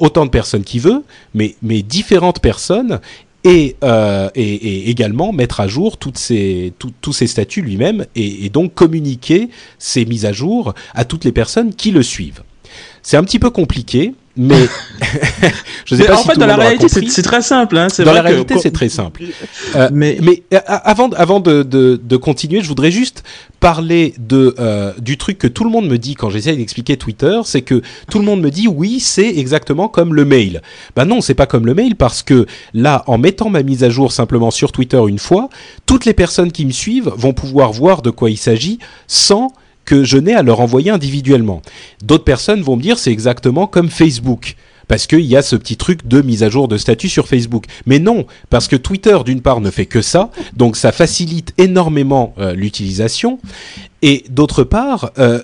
[0.00, 1.02] autant de personnes qu'il veut,
[1.32, 3.00] mais, mais différentes personnes,
[3.44, 8.50] et, euh, et, également mettre à jour toutes ces, tous ces statuts lui-même et, et,
[8.50, 9.48] donc communiquer
[9.78, 12.42] ces mises à jour à toutes les personnes qui le suivent.
[13.02, 14.66] C'est un petit peu compliqué, mais
[15.84, 17.76] je sais pas en fait, dans la réalité, c'est très simple.
[17.76, 17.88] Hein.
[17.98, 19.22] Dans la réalité, c'est très simple.
[19.76, 23.24] Euh, mais, mais euh, avant, avant de, de, de, continuer, je voudrais juste
[23.60, 27.40] parler de euh, du truc que tout le monde me dit quand j'essaie d'expliquer Twitter,
[27.44, 30.62] c'est que tout le monde me dit oui, c'est exactement comme le mail.
[30.96, 33.90] Ben non, c'est pas comme le mail parce que là, en mettant ma mise à
[33.90, 35.50] jour simplement sur Twitter une fois,
[35.84, 39.52] toutes les personnes qui me suivent vont pouvoir voir de quoi il s'agit sans
[39.84, 41.62] que je n'ai à leur envoyer individuellement.
[42.02, 44.56] D'autres personnes vont me dire c'est exactement comme Facebook
[44.88, 47.64] parce qu'il y a ce petit truc de mise à jour de statut sur Facebook.
[47.86, 52.34] Mais non, parce que Twitter, d'une part, ne fait que ça, donc ça facilite énormément
[52.38, 53.38] euh, l'utilisation,
[54.02, 55.40] et d'autre part, euh,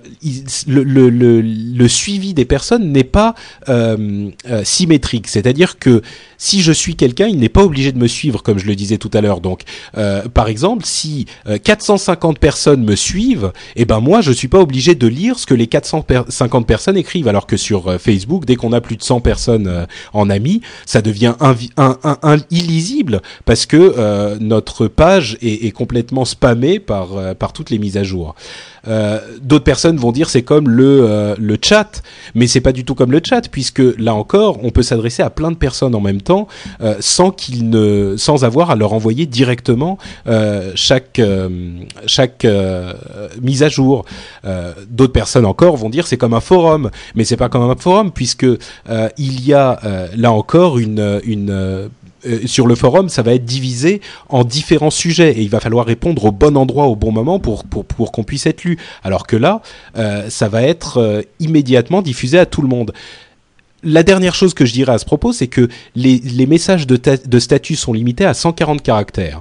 [0.66, 3.36] le, le, le, le, suivi des personnes n'est pas
[3.68, 5.28] euh, euh, symétrique.
[5.28, 6.02] C'est-à-dire que
[6.38, 8.98] si je suis quelqu'un, il n'est pas obligé de me suivre, comme je le disais
[8.98, 9.40] tout à l'heure.
[9.40, 9.62] Donc,
[9.96, 11.26] euh, par exemple, si
[11.62, 15.54] 450 personnes me suivent, eh ben moi, je suis pas obligé de lire ce que
[15.54, 17.28] les 450 personnes écrivent.
[17.28, 21.34] Alors que sur Facebook, dès qu'on a plus de 100 personnes en amis, ça devient
[22.50, 28.02] illisible parce que notre page est, est complètement spammée par, par toutes les mises à
[28.02, 28.34] jour.
[28.86, 32.02] Euh, d'autres personnes vont dire c'est comme le euh, le chat,
[32.34, 35.30] mais c'est pas du tout comme le chat puisque là encore on peut s'adresser à
[35.30, 36.48] plein de personnes en même temps
[36.80, 39.98] euh, sans avoir à leur envoyer directement
[40.74, 41.20] chaque
[43.42, 44.04] mise à jour.
[44.90, 48.12] D'autres personnes encore vont dire c'est comme un forum, mais c'est pas comme un forum
[48.12, 48.46] puisque
[49.18, 49.80] il y a
[50.16, 51.88] là encore une
[52.26, 55.86] euh, sur le forum, ça va être divisé en différents sujets et il va falloir
[55.86, 58.78] répondre au bon endroit au bon moment pour, pour, pour qu'on puisse être lu.
[59.02, 59.62] Alors que là,
[59.96, 62.92] euh, ça va être euh, immédiatement diffusé à tout le monde.
[63.84, 67.16] La dernière chose que je dirais à ce propos, c'est que les, messages de, ta-
[67.16, 69.40] de statut sont limités à 140 caractères.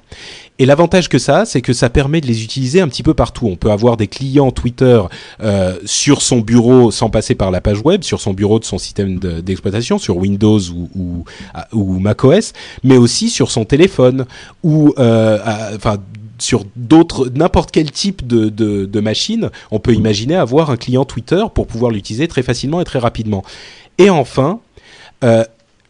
[0.59, 3.13] Et l'avantage que ça a, c'est que ça permet de les utiliser un petit peu
[3.13, 3.47] partout.
[3.47, 5.01] On peut avoir des clients Twitter
[5.43, 8.77] euh, sur son bureau sans passer par la page web, sur son bureau de son
[8.77, 11.23] système de- d'exploitation, sur Windows ou, ou,
[11.73, 12.53] ou macOS,
[12.83, 14.25] mais aussi sur son téléphone
[14.63, 15.39] ou euh,
[15.75, 15.97] enfin
[16.39, 19.49] sur d'autres n'importe quel type de machine.
[19.71, 23.43] On peut imaginer avoir un client Twitter pour pouvoir l'utiliser très facilement et très rapidement.
[23.97, 24.59] Et enfin,
[25.23, 25.43] euh,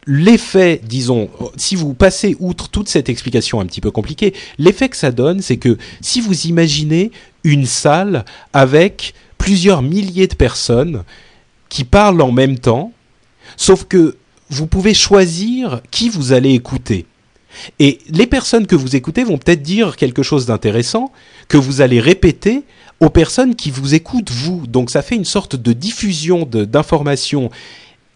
[0.06, 4.96] l'effet, disons, si vous passez outre toute cette explication un petit peu compliquée, l'effet que
[4.96, 7.12] ça donne, c'est que si vous imaginez
[7.44, 11.04] une salle avec plusieurs milliers de personnes
[11.68, 12.92] qui parlent en même temps,
[13.56, 14.16] sauf que
[14.50, 17.06] vous pouvez choisir qui vous allez écouter.
[17.78, 21.12] Et les personnes que vous écoutez vont peut-être dire quelque chose d'intéressant
[21.48, 22.62] que vous allez répéter
[23.00, 24.66] aux personnes qui vous écoutent vous.
[24.66, 27.50] Donc ça fait une sorte de diffusion d'informations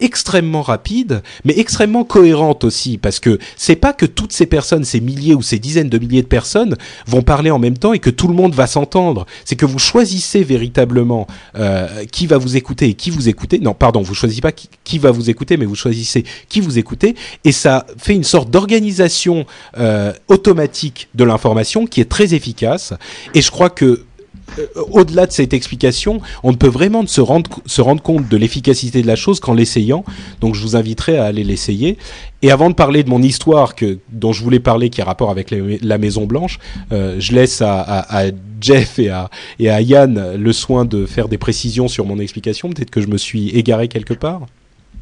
[0.01, 5.01] extrêmement rapide, mais extrêmement cohérente aussi, parce que c'est pas que toutes ces personnes, ces
[5.01, 8.11] milliers ou ces dizaines de milliers de personnes, vont parler en même temps et que
[8.11, 9.27] tout le monde va s'entendre.
[9.45, 13.59] C'est que vous choisissez véritablement euh, qui va vous écouter et qui vous écoutez.
[13.59, 17.15] Non, pardon, vous choisissez pas qui, va vous écouter, mais vous choisissez qui vous écoutez,
[17.45, 19.47] et ça fait une sorte d'organisation
[19.79, 22.93] euh, automatique de l'information qui est très efficace.
[23.35, 24.05] Et je crois que
[24.91, 29.03] au-delà de cette explication, on ne peut vraiment se rendre, se rendre compte de l'efficacité
[29.03, 30.05] de la chose qu'en l'essayant.
[30.41, 31.99] Donc je vous inviterai à aller l'essayer.
[32.43, 35.31] Et avant de parler de mon histoire que, dont je voulais parler, qui a rapport
[35.31, 36.59] avec la Maison Blanche,
[36.93, 38.27] euh, je laisse à,
[38.61, 42.71] Jeff et à, et à Yann le soin de faire des précisions sur mon explication.
[42.71, 44.43] Peut-être que je me suis égaré quelque part.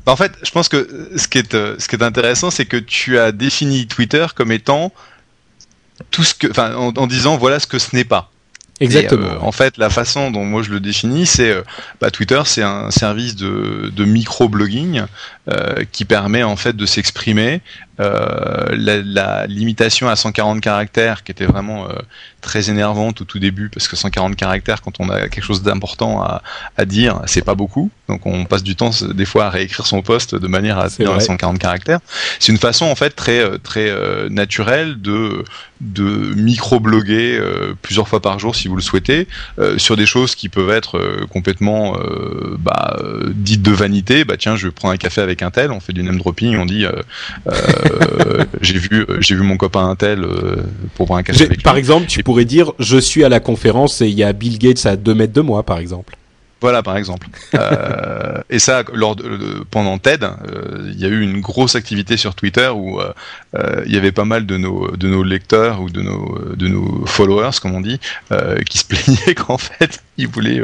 [0.06, 2.76] En fait, je pense que ce qui est, euh, ce qui est intéressant, c'est que
[2.76, 4.92] tu as défini Twitter comme étant
[6.10, 8.30] tout ce que, en, en disant voilà ce que ce n'est pas.
[8.80, 9.26] Exactement.
[9.26, 11.62] Et, euh, en fait, la façon dont moi je le définis, c'est euh,
[12.00, 15.02] bah, Twitter, c'est un service de, de micro-blogging
[15.50, 17.60] euh, qui permet en fait de s'exprimer.
[18.00, 21.92] Euh, la, la limitation à 140 caractères, qui était vraiment euh,
[22.40, 26.22] très énervante au tout début, parce que 140 caractères, quand on a quelque chose d'important
[26.22, 26.42] à,
[26.78, 27.90] à dire, c'est pas beaucoup.
[28.08, 31.10] Donc on passe du temps des fois à réécrire son poste de manière à tenir
[31.10, 31.24] les vrai.
[31.24, 32.00] 140 caractères.
[32.38, 33.92] C'est une façon en fait très très
[34.30, 35.44] naturelle de
[35.80, 39.28] de micro-bloguer euh, plusieurs fois par jour si vous le souhaitez
[39.76, 41.96] sur des choses qui peuvent être complètement
[42.58, 42.96] bah,
[43.32, 44.24] dites de vanité.
[44.24, 46.66] Bah tiens, je prends un café avec un tel, on fait du name dropping, on
[46.66, 46.92] dit euh,
[47.48, 50.26] euh, j'ai vu euh, j'ai vu mon copain un tel
[50.94, 51.56] pour boire un café lui.
[51.58, 54.58] Par exemple, tu pourrais dire je suis à la conférence et il y a Bill
[54.58, 56.16] Gates à deux mètres de moi, par exemple.
[56.60, 57.28] Voilà, par exemple.
[57.54, 61.74] Euh, et ça, lors de, de- pendant TED, euh, il y a eu une grosse
[61.74, 63.12] activité sur Twitter où euh,
[63.56, 66.68] euh, il y avait pas mal de nos, de nos lecteurs ou de nos, de
[66.68, 67.98] nos followers, comme on dit,
[68.66, 70.62] qui se plaignaient qu'en fait, ils voulaient,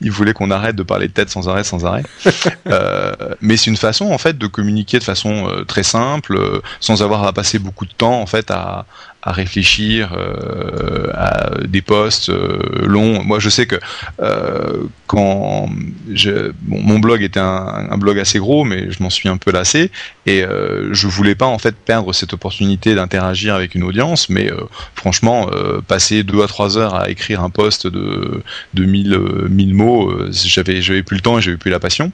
[0.00, 2.04] ils voulaient qu'on arrête de parler de TED sans arrêt, sans arrêt.
[3.40, 6.38] Mais c'est une façon, en fait, de communiquer de façon très simple,
[6.78, 8.86] sans avoir à passer beaucoup de temps, en fait, à,
[9.22, 13.22] à réfléchir euh, à des posts euh, longs.
[13.22, 13.76] Moi, je sais que
[14.20, 15.68] euh, quand
[16.12, 19.90] je, mon blog était un, blog assez gros, mais je m'en suis un peu lassé
[20.26, 20.44] et
[20.92, 24.28] je voulais pas en fait perdre cette opportunité d'interagir avec une audience.
[24.28, 24.50] Mais
[24.94, 25.50] franchement,
[25.88, 28.42] passer deux à trois heures à écrire un post de
[28.74, 32.12] de 1000 euh, 1000 mots, j'avais j'avais plus le temps et j'avais plus la passion.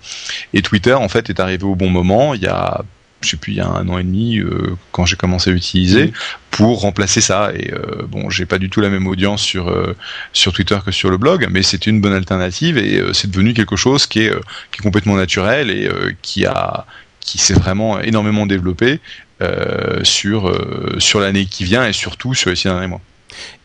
[0.55, 2.35] Et Twitter en fait est arrivé au bon moment.
[2.35, 2.83] Il y a
[3.23, 5.53] je sais plus, il y a un an et demi, euh, quand j'ai commencé à
[5.53, 6.13] l'utiliser,
[6.57, 7.53] pour remplacer ça.
[7.55, 9.95] Et euh, bon, j'ai pas du tout la même audience sur euh,
[10.33, 13.53] sur Twitter que sur le blog, mais c'était une bonne alternative et euh, c'est devenu
[13.53, 14.33] quelque chose qui est
[14.73, 15.91] qui est complètement naturel et
[16.23, 16.87] qui a
[17.21, 19.01] qui s'est vraiment énormément développé
[20.03, 20.51] sur
[20.99, 23.03] sur l'année qui vient et surtout sur les six derniers mois.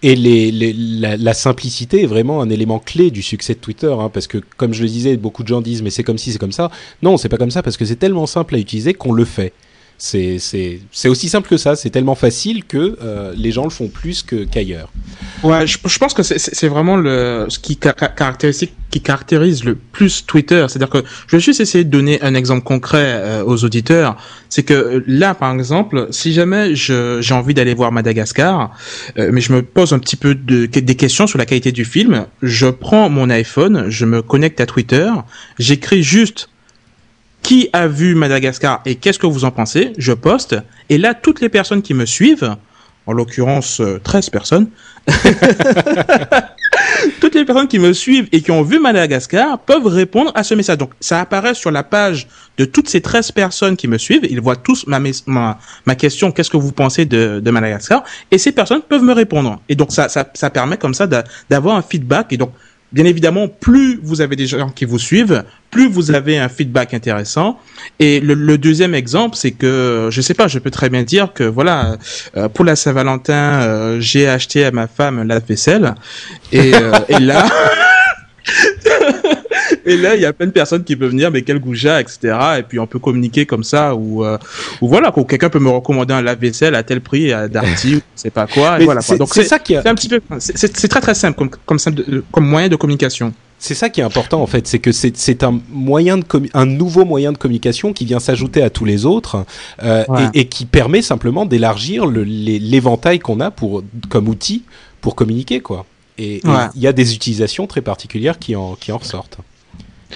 [0.03, 4.39] Et la, simplicité est vraiment un élément clé du succès de Twitter, hein, parce que
[4.57, 6.71] comme je le disais, beaucoup de gens disent mais c'est comme si c'est comme ça.
[7.01, 9.53] Non, c'est pas comme ça parce que c'est tellement simple à utiliser qu'on le fait.
[9.97, 11.75] C'est aussi simple que ça.
[11.75, 14.91] C'est tellement facile que euh, les gens le font plus qu'ailleurs.
[15.43, 19.63] Ouais, je, je pense que c'est- vraiment le ce qui ca- ca- caractérise qui caractérise
[19.63, 20.63] le plus Twitter.
[20.69, 24.17] C'est-à-dire que je vais juste essayer de donner un exemple concret euh, aux auditeurs.
[24.49, 28.71] C'est que euh, là, par exemple, si jamais j'ai envie d'aller voir Madagascar,
[29.17, 31.85] euh, mais je me pose un petit peu de, des questions sur la qualité du
[31.85, 35.09] film, je prends mon iPhone, je me connecte à Twitter,
[35.57, 36.49] j'écris juste
[37.41, 40.55] qui a vu Madagascar et qu'est-ce que vous en pensez, je poste,
[40.89, 42.55] et là, toutes les personnes qui me suivent,
[43.07, 44.67] en l'occurrence euh, 13 personnes,
[47.19, 50.53] toutes les personnes qui me suivent et qui ont vu Madagascar peuvent répondre à ce
[50.53, 50.77] message.
[50.77, 54.25] Donc, ça apparaît sur la page de toutes ces 13 personnes qui me suivent.
[54.29, 58.03] Ils voient tous ma, question, qu'est-ce que vous pensez de, Madagascar?
[58.29, 59.59] Et ces personnes peuvent me répondre.
[59.69, 62.33] Et donc, ça, ça, permet comme ça d'a- d'avoir un feedback.
[62.33, 62.51] Et donc,
[62.91, 66.93] bien évidemment, plus vous avez des gens qui vous suivent, plus vous avez un feedback
[66.93, 67.59] intéressant.
[67.99, 71.33] Et le, le deuxième exemple, c'est que, je sais pas, je peux très bien dire
[71.33, 71.97] que voilà,
[72.37, 75.95] euh, pour la Saint-Valentin, euh, j'ai acheté à ma femme la vaisselle,
[76.51, 77.45] et, euh, et là.
[79.93, 82.19] et là, il y a plein de personnes qui peuvent venir, mais quel goujat, etc.
[82.59, 84.37] Et puis on peut communiquer comme ça, ou, euh,
[84.81, 88.29] ou voilà, quelqu'un peut me recommander un lave-vaisselle à tel prix, à Darty, ou c'est
[88.31, 88.79] pas quoi.
[88.79, 88.99] Et voilà.
[89.01, 89.07] quoi.
[89.07, 91.49] c'est- Donc c'est ça qui a- c'est un petit peu, c'est- très très simple comme
[91.65, 93.33] comme simple de- comme moyen de communication.
[93.63, 96.23] C'est ça qui est important en fait, c'est que c'est un moyen de
[96.55, 99.45] un nouveau moyen de communication qui vient s'ajouter à tous les autres
[99.83, 100.23] euh, Ouais.
[100.33, 104.63] et, et qui permet simplement d'élargir l'éventail qu'on a pour comme outil
[105.01, 105.85] pour communiquer quoi.
[106.17, 106.55] Et et il Ouais.
[106.75, 109.37] y a des utilisations très particulières qui en qui en ressortent.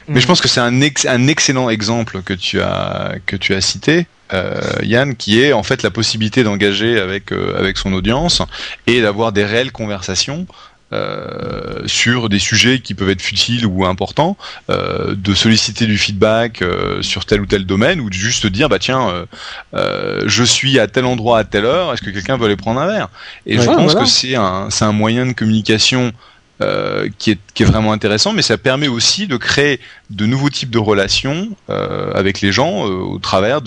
[0.07, 3.53] Mais je pense que c'est un, ex- un excellent exemple que tu as que tu
[3.53, 7.93] as cité, euh, Yann, qui est en fait la possibilité d'engager avec euh, avec son
[7.93, 8.41] audience
[8.87, 10.47] et d'avoir des réelles conversations.
[10.93, 14.37] euh, sur des sujets qui peuvent être futiles ou importants,
[14.69, 18.69] euh, de solliciter du feedback euh, sur tel ou tel domaine, ou de juste dire
[18.69, 19.25] bah tiens,
[19.73, 22.87] je suis à tel endroit à telle heure, est-ce que quelqu'un veut aller prendre un
[22.87, 23.09] verre?
[23.45, 24.01] Et je pense voilà.
[24.01, 26.13] que c'est un c'est un moyen de communication
[26.61, 30.79] euh, qui, est, vraiment intéressant, mais ça permet aussi de créer de nouveaux types de
[30.79, 33.59] relations euh, avec les gens euh, au travers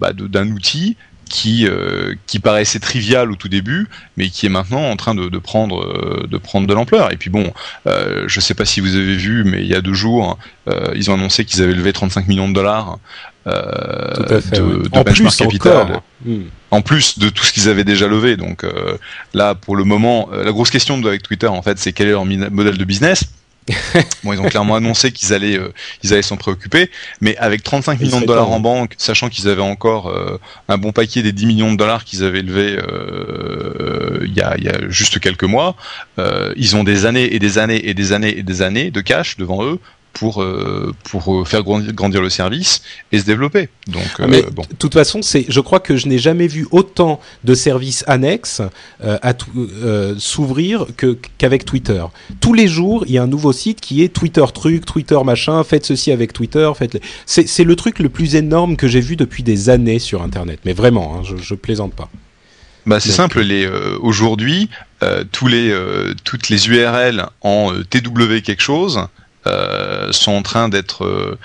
[0.00, 0.96] bah, de- d'un outil
[1.30, 1.66] qui
[2.26, 3.88] qui paraissait trivial au tout début,
[4.18, 7.12] mais qui est maintenant en train de, prendre de prendre de l'ampleur.
[7.12, 7.50] Et puis bon,
[7.86, 10.38] je sais pas si vous avez vu, mais il y a deux jours,
[10.94, 12.98] ils ont annoncé qu'ils avaient levé 35 millions de dollars
[13.46, 14.58] euh, fait.
[14.58, 16.02] de, en benchmark plus capital encore.
[16.24, 16.44] Hmm.
[16.70, 18.36] en plus de tout ce qu'ils avaient déjà levé.
[18.36, 18.96] Donc euh,
[19.34, 22.08] là, pour le moment, euh, la grosse question de- avec Twitter, en fait, c'est quel
[22.08, 23.24] est leur modèle de business.
[24.24, 25.72] bon, ils ont clairement annoncé qu'ils allaient, euh,
[26.02, 26.90] ils allaient s'en préoccuper,
[27.22, 30.38] mais avec 35 Il millions de dollars en banque, sachant qu'ils avaient encore euh,
[30.68, 34.54] un bon paquet des 10 millions de dollars qu'ils avaient levés euh, il y, a,
[34.58, 35.76] il y a juste quelques mois,
[36.18, 39.00] euh, ils ont des années et des années et des années et des années de
[39.00, 39.78] cash devant eux
[40.14, 42.82] pour euh, pour euh, faire grandir, le service
[43.12, 43.68] et se développer.
[43.88, 44.62] Donc Ah, euh, mais bon.
[44.62, 48.62] de toute façon, c'est, je crois que je n'ai jamais vu autant de services annexes
[49.02, 49.34] euh, à
[50.18, 52.02] s'ouvrir que qu'avec Twitter.
[52.40, 55.62] Tous les jours, il y a un nouveau site qui est Twitter truc, Twitter machin.
[55.64, 56.70] Faites ceci avec Twitter.
[56.76, 57.00] Faites.
[57.26, 60.60] C'est, c'est le truc le plus énorme que j'ai vu depuis des années sur Internet.
[60.64, 62.08] Mais vraiment, hein, je, je plaisante pas.
[62.86, 64.68] Bah, c'est simple, les euh, aujourd'hui
[65.02, 69.06] euh, tous les euh, toutes les URL en TW quelque chose
[69.46, 71.38] euh, sont en train d'être euh,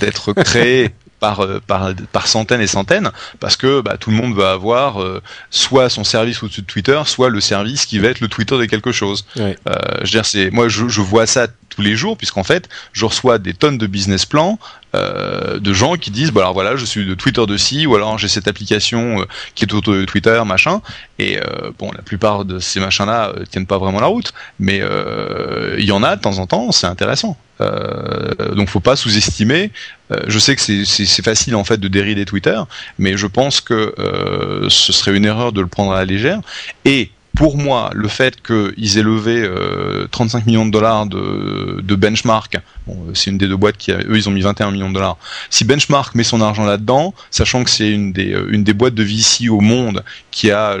[0.00, 0.32] d'être
[1.24, 3.10] par, euh, par par centaines et centaines
[3.40, 7.00] parce que bah, tout le monde va avoir euh, soit son service au-dessus de Twitter,
[7.06, 9.24] soit le service qui va être le Twitter de quelque chose.
[9.36, 9.56] Ouais.
[9.68, 12.68] Euh, je veux dire, c'est moi je, je vois ça tous les jours puisqu'en fait
[12.92, 14.58] je reçois des tonnes de business plans
[14.94, 17.94] euh, de gens qui disent bah alors voilà je suis de Twitter de ci ou
[17.96, 20.80] alors j'ai cette application euh, qui est autour de Twitter machin.
[21.18, 24.32] Et euh, bon la plupart de ces machins là tiennent pas vraiment la route.
[24.58, 27.36] Mais euh, il y en a de temps en temps c'est intéressant.
[27.60, 29.70] Euh, donc faut pas sous-estimer.
[30.10, 32.60] Euh, je sais que c'est- facile en fait de dérider Twitter
[32.98, 36.40] mais je pense que euh, ce serait une erreur de le prendre à la légère.
[36.84, 42.56] Et pour moi, le fait qu'ils aient levé euh, 35 millions de dollars de, benchmark,
[42.88, 44.94] euh, c'est une des deux boîtes qui, a, eux, ils ont mis 21 millions de
[44.94, 45.16] dollars.
[45.50, 48.94] Si benchmark met son argent là-dedans, sachant que c'est une des, euh, une des boîtes
[48.94, 50.76] de VC au monde qui a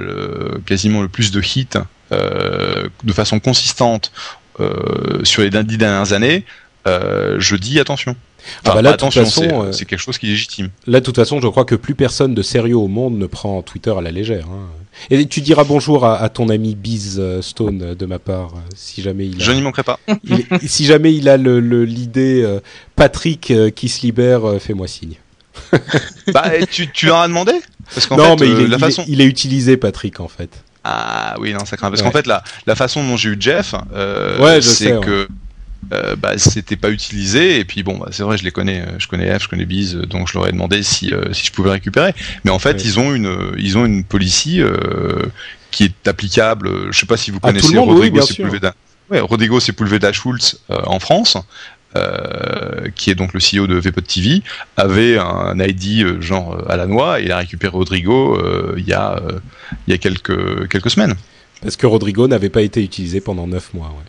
[0.66, 1.78] quasiment le plus de hits
[2.12, 4.12] euh, de façon consistante
[4.60, 6.44] euh, sur les dix dernières années,
[6.86, 8.14] euh, je dis attention.
[8.46, 10.70] Ah Enfin, bah là, toute attention, façon, c'est euh, c'est quelque chose qui est légitime.
[10.86, 13.62] Là, de toute façon, je crois que plus personne de sérieux au monde ne prend
[13.62, 14.46] Twitter à la légère.
[14.50, 14.66] hein.
[15.10, 18.52] Et tu diras bonjour à, à ton ami Biz euh, Stone euh, de ma part,
[18.76, 19.98] si jamais il a, Je n'y manquerai pas.
[20.24, 22.46] il- si jamais il a le- le- l'idée
[22.96, 25.14] Patrick qui se libère, fais-moi signe.
[26.32, 27.52] bah, tu, tu leur as demandé?
[27.92, 29.02] Parce non, fait, mais il est, la il, façon...
[29.02, 30.50] est, il est utilisé, Patrick, en fait.
[30.84, 31.90] Ah oui, non, ça craint.
[31.90, 32.08] Parce Ouais.
[32.08, 35.04] qu'en fait, la, la façon dont j'ai eu Jeff, euh, Ouais, c'est sais, ouais.
[35.92, 37.58] Euh, bah, c'était pas utilisé.
[37.58, 39.66] Et puis bon, bah, c'est vrai, je les connais, euh, je connais F, je connais
[39.66, 42.14] Biz, euh, donc je leur ai demandé si, euh, si je pouvais récupérer.
[42.44, 45.22] Mais en fait, ils ont une, ils ont une policy euh,
[45.70, 46.90] qui est applicable.
[46.92, 48.36] Je sais pas si vous connaissez monde, oui, Rodrigo sûr.
[48.36, 48.74] Sepulveda.
[49.10, 51.36] Ouais, Rodrigo Sepulveda Schultz en France.
[51.96, 54.42] euh, qui est donc le CEO de Vpod TV,
[54.76, 58.92] avait un ID genre à la noix et il a récupéré Rodrigo euh, il y
[58.92, 59.38] a euh,
[59.86, 61.14] il y a quelques quelques semaines.
[61.62, 63.88] Parce que Rodrigo n'avait pas été utilisé pendant 9 mois.
[63.88, 64.04] ouais.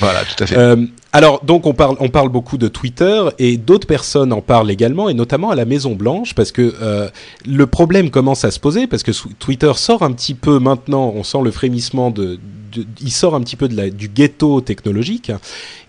[0.00, 0.56] Voilà, tout à fait.
[0.56, 0.76] Euh,
[1.12, 5.08] alors, donc, on parle, on parle beaucoup de Twitter et d'autres personnes en parlent également,
[5.08, 7.08] et notamment à la Maison Blanche, parce que euh,
[7.46, 11.22] le problème commence à se poser, parce que Twitter sort un petit peu maintenant, on
[11.22, 12.38] sent le frémissement de-
[13.00, 15.30] il sort un petit peu de la, du ghetto technologique,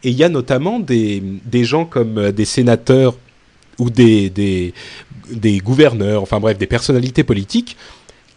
[0.03, 3.15] et il y a notamment des, des gens comme euh, des sénateurs
[3.79, 4.73] ou des, des,
[5.29, 7.75] des gouverneurs, enfin bref, des personnalités politiques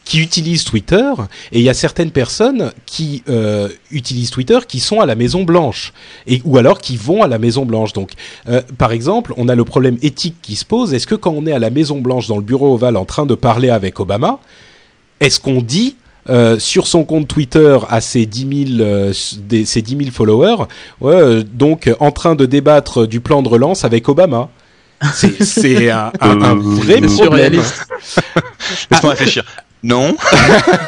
[0.05, 1.13] qui utilisent Twitter
[1.53, 5.45] et il y a certaines personnes qui euh, utilisent Twitter qui sont à la Maison
[5.45, 5.93] Blanche
[6.27, 7.93] et ou alors qui vont à la Maison Blanche.
[7.93, 8.13] Donc,
[8.49, 10.95] euh, par exemple, on a le problème éthique qui se pose.
[10.95, 13.25] Est-ce que quand on est à la Maison Blanche dans le bureau ovale en train
[13.27, 14.41] de parler avec Obama,
[15.21, 15.97] est-ce qu'on dit
[16.29, 19.13] euh, sur son compte Twitter à ses 10 000, euh,
[19.49, 20.65] des, ses 10 000 followers,
[21.01, 24.49] ouais, euh, donc en train de débattre du plan de relance avec Obama?
[25.15, 27.09] C'est- un, un- un vrai problème.
[27.09, 27.87] surréaliste.
[28.91, 29.45] Laisse-moi réfléchir.
[29.83, 30.15] Non.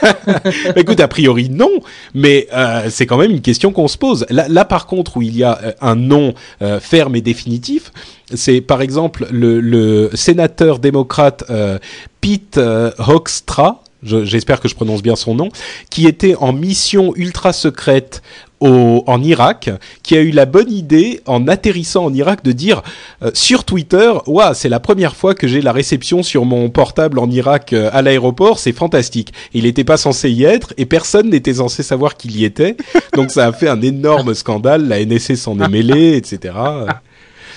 [0.77, 1.71] Écoute, a priori non,
[2.15, 4.27] mais euh, c'est quand même une question qu'on se pose.
[4.31, 7.93] Là, par contre, où il y a euh, un non euh, ferme et définitif,
[8.35, 11.79] c'est par exemple le, le sénateur démocrate euh,
[12.21, 15.49] Pete euh, Hoekstra, je- j'espère que je prononce bien son nom,
[15.91, 18.23] qui était en mission ultra secrète
[18.63, 19.71] au, en Irak,
[20.03, 22.83] qui a eu la bonne idée, en atterrissant en Irak, de dire
[23.23, 27.19] euh, sur Twitter, Ouah, c'est la première fois que j'ai la réception sur mon portable
[27.19, 29.33] en Irak euh, à l'aéroport, c'est fantastique.
[29.53, 32.77] Il n'était pas censé y être et personne n'était censé savoir qu'il y était,
[33.15, 34.87] donc ça a fait un énorme scandale.
[34.87, 36.55] La NSC s'en est mêlée, etc.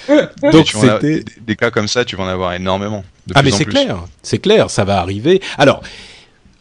[0.52, 3.04] Donc c'était des, des cas comme ça, tu vas en avoir énormément.
[3.26, 5.42] de ah plus mais c'est clair, c'est clair, ça va arriver.
[5.58, 5.82] Alors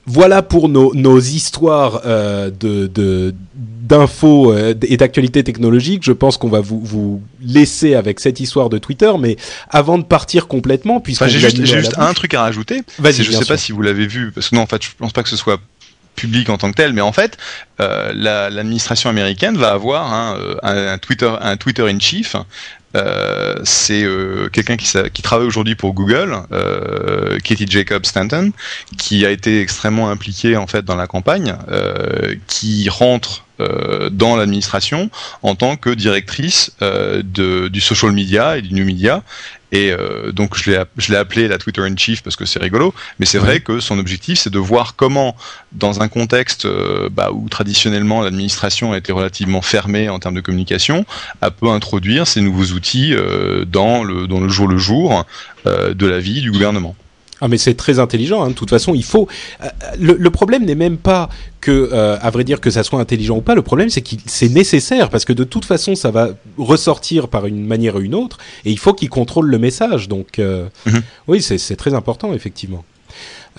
[0.06, 6.02] voilà pour nos, nos histoires euh, de de- d'infos euh, et d'actualités technologiques.
[6.04, 9.36] Je pense qu'on va vous, vous laisser avec cette histoire de Twitter, mais
[9.68, 12.82] avant de partir complètement, puisqu'on Enfin, j'ai juste, juste un truc à rajouter.
[13.24, 15.12] Je bien sais pas si vous l'avez vu, parce que non, en fait, je pense
[15.12, 15.60] pas que ce soit
[16.16, 17.36] public en tant que tel, mais en fait,
[17.80, 22.36] euh, la- l'administration américaine va avoir hein, euh, un, un Twitter, un Twitter in chief.
[22.96, 28.52] Euh, c'est euh, quelqu'un qui, travaille aujourd'hui pour Google, euh, Katie Jacob Stanton,
[28.96, 31.56] qui a été extrêmement impliquée en fait dans la campagne,
[32.46, 33.44] qui rentre
[34.10, 35.10] dans l'administration
[35.42, 36.72] en tant que directrice
[37.24, 39.22] du social media et du new media.
[39.74, 43.26] Et euh, donc je l'ai appelé la Twitter in chief parce que c'est rigolo, mais
[43.26, 45.34] c'est vrai que son objectif c'est de voir comment,
[45.72, 50.40] dans un contexte euh, bah, où traditionnellement l'administration a été relativement fermée en termes de
[50.40, 51.04] communication,
[51.40, 55.26] elle peut introduire ces nouveaux outils euh, dans le dans le jour le jour
[55.64, 56.94] de la vie du gouvernement.
[57.44, 58.42] Ah mais c'est très intelligent.
[58.42, 58.48] Hein.
[58.48, 59.28] De toute façon, il faut.
[59.62, 59.66] euh,
[60.00, 61.28] le, le problème n'est même pas
[61.60, 63.54] que, euh, à vrai dire, que ça soit intelligent ou pas.
[63.54, 67.44] Le problème, c'est qu'il c'est nécessaire parce que de toute façon, ça va ressortir par
[67.44, 70.08] une manière ou une autre, et il faut qu'il contrôle le message.
[70.08, 71.02] Donc, euh, Mhm.
[71.28, 72.82] oui, c'est très important effectivement.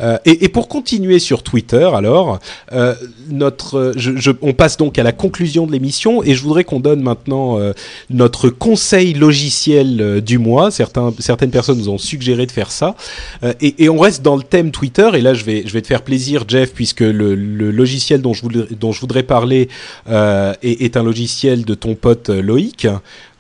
[0.02, 2.40] Euh, et, et pour continuer sur Twitter, alors,
[2.74, 2.96] euh,
[3.30, 6.80] notre, je, je- on passe donc à la conclusion de l'émission et je voudrais qu'on
[6.82, 7.72] donne maintenant euh,
[8.10, 10.70] notre conseil logiciel euh, du mois.
[10.72, 12.96] Certains, certaines personnes nous ont suggéré de faire ça.
[13.44, 15.10] Euh, et, et on reste dans le thème Twitter.
[15.14, 18.34] Et là, je vais, je vais te faire plaisir, Jeff, puisque le, le logiciel dont
[18.34, 19.70] je voudrais, dont je voudrais parler
[20.10, 22.88] est, est un logiciel de ton pote Loïc,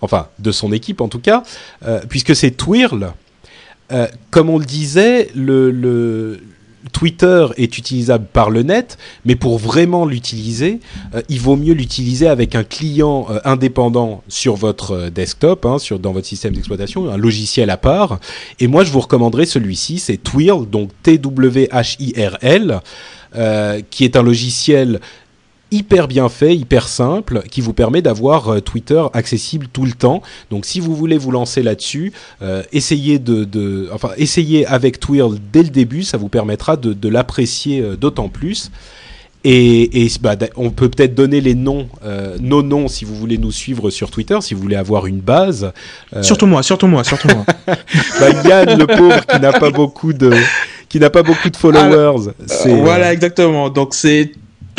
[0.01, 1.43] enfin de son équipe en tout cas,
[2.09, 3.11] puisque c'est Twirl.
[3.91, 6.39] Euh, comme on le disait, le,
[6.91, 10.79] Twitter est utilisable par le net, mais pour vraiment l'utiliser,
[11.13, 15.99] euh, il vaut mieux l'utiliser avec un client euh, indépendant sur votre desktop, hein, sur,
[15.99, 18.19] dans votre système d'exploitation, un logiciel à part.
[18.59, 22.79] Et moi, je vous recommanderais celui-ci, c'est Twirl, donc T-W-H-I-R-L,
[23.89, 25.01] qui est un logiciel
[25.71, 30.21] hyper bien fait, hyper simple, qui vous permet d'avoir euh, Twitter accessible tout le temps.
[30.51, 35.37] Donc si vous voulez vous lancer là-dessus, euh, essayez de, de, enfin essayez avec Twirl
[35.51, 38.71] dès le début, ça vous permettra de, de l'apprécier euh, d'autant plus.
[39.47, 43.37] Et, et bah, on peut peut-être donner les noms, euh, nos noms si vous voulez
[43.37, 45.71] nous suivre sur Twitter, si vous voulez avoir une base.
[46.15, 47.45] Euh, Surtout moi, surtout moi, surtout moi.
[48.19, 50.33] bah, Yann, le pauvre, qui n'a pas beaucoup de,
[50.89, 52.31] qui n'a pas beaucoup de followers.
[52.47, 53.69] c'est, Euh, voilà, exactement.
[53.69, 54.31] Donc c'est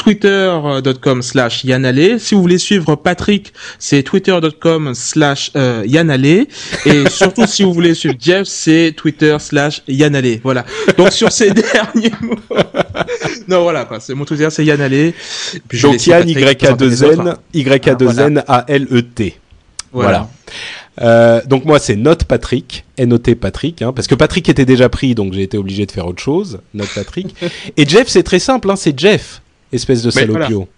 [0.07, 2.20] twitter.com slash yanale.
[2.20, 6.24] Si vous voulez suivre Patrick, c'est twitter.com slash euh, yanale.
[6.27, 6.47] Et
[7.11, 10.39] surtout, si vous voulez suivre Jeff, c'est twitter slash yanale.
[10.45, 10.65] Voilà.
[10.97, 12.37] Donc sur ces derniers mots.
[13.49, 13.99] non, voilà, quoi.
[13.99, 15.12] C'est mon Twitter, c'est yanale.
[15.66, 17.41] Puis donc Yann, Patrick présenter les Y-A-2-N, autres.
[17.53, 19.37] Y-A-2-N, A-L-E-T.
[19.91, 20.31] Voilà.
[21.01, 25.15] Euh, donc moi c'est Note Patrick, N-O-T Patrick, hein, parce que Patrick était déjà pris,
[25.15, 26.61] donc j'ai été obligé de faire autre chose.
[26.74, 27.35] Note Patrick.
[27.77, 30.68] Et Jeff c'est très simple, hein, c'est Jeff, espèce de salopio.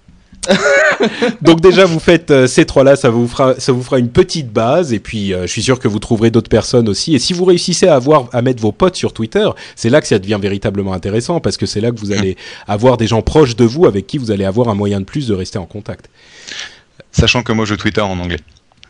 [1.43, 4.51] donc déjà vous faites euh, ces trois-là, ça vous fera, ça vous fera une petite
[4.52, 7.15] base, et puis euh, je suis sûr que vous trouverez d'autres personnes aussi.
[7.15, 10.06] Et si vous réussissez à avoir, à mettre vos potes sur Twitter, c'est là que
[10.06, 12.36] ça devient véritablement intéressant, parce que c'est là que vous allez
[12.69, 15.27] avoir des gens proches de vous avec qui vous allez avoir un moyen de plus
[15.28, 16.09] de rester en contact.
[17.12, 18.39] Sachant que moi je Twitter en anglais.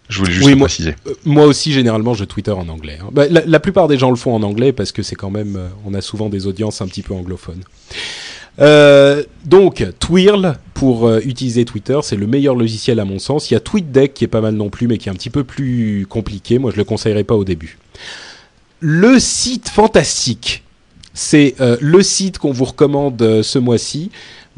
[0.08, 0.94] Je voulais juste Oui, le moi- préciser.
[1.06, 2.98] Euh, Moi aussi, généralement, je Twitter en anglais.
[3.02, 3.08] hein.
[3.12, 5.56] Bah, la, la plupart des gens le font en anglais parce que c'est quand même,
[5.56, 7.62] euh, on a souvent des audiences un petit peu anglophones.
[8.60, 13.50] Euh, donc, Twirl, pour euh, utiliser Twitter, c'est le meilleur logiciel à mon sens.
[13.50, 15.30] Il y a TweetDeck qui est pas mal non plus, mais qui est un petit
[15.30, 16.58] peu plus compliqué.
[16.58, 17.78] Moi, je le conseillerais pas au début.
[18.80, 20.62] Le site fantastique,
[21.14, 24.10] c'est euh, le site qu'on vous recommande ce mois-ci.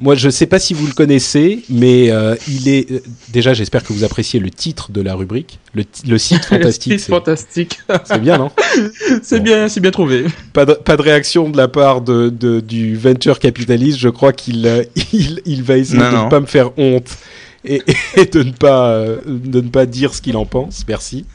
[0.02, 3.52] Moi, je ne sais pas si vous le connaissez, mais euh, il est euh, déjà.
[3.52, 6.92] J'espère que vous appréciez le titre de la rubrique, le, ti- le site fantastique.
[6.94, 7.78] C'est c'est- fantastique.
[8.04, 8.50] C'est bien, non
[9.22, 9.44] c'est Bon.
[9.44, 10.24] bien, c'est bien trouvé.
[10.54, 13.98] pas de, pas de réaction de la part de, de- du venture capitaliste.
[13.98, 16.24] Je crois qu'il euh, il, il va essayer Non, de non.
[16.24, 17.18] ne pas me faire honte
[17.62, 17.82] et,
[18.16, 20.82] et de ne pas euh, de ne pas dire ce qu'il en pense.
[20.88, 21.26] Merci.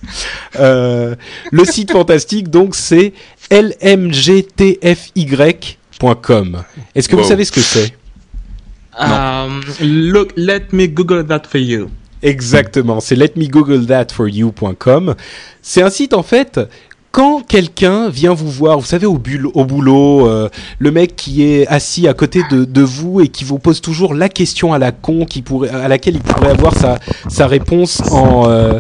[0.59, 1.13] Euh,
[1.51, 3.13] le site fantastique, donc, c'est
[3.51, 4.63] lmgtfy.com.
[6.95, 7.27] Est-ce que vous Wow.
[7.29, 7.93] savez ce que c'est?
[8.97, 11.89] Um, look, let me Google that for you.
[12.21, 15.15] Exactement, c'est letmegooglethatforyou.com.
[15.61, 16.59] C'est un site en fait
[17.11, 19.21] quand quelqu'un vient vous voir, vous savez au,
[19.53, 20.49] au boulot, euh,
[20.79, 24.13] le mec qui est assis à côté de, de vous et qui vous pose toujours
[24.13, 26.99] la question à la con qui pourrait, à laquelle il pourrait avoir sa,
[27.29, 28.73] sa réponse en euh,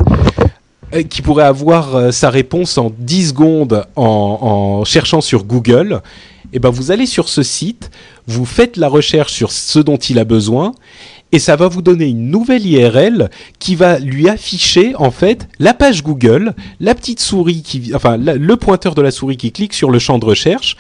[1.09, 6.01] qui pourrait avoir sa réponse en 10 secondes en, en cherchant sur Google,
[6.53, 7.91] et ben vous allez sur ce site,
[8.27, 10.73] vous faites la recherche sur ce dont il a besoin,
[11.31, 15.73] et ça va vous donner une nouvelle IRL qui va lui afficher en fait la
[15.73, 19.91] page Google, la petite souris qui, enfin le pointeur de la souris qui clique sur
[19.91, 20.77] le champ de recherche,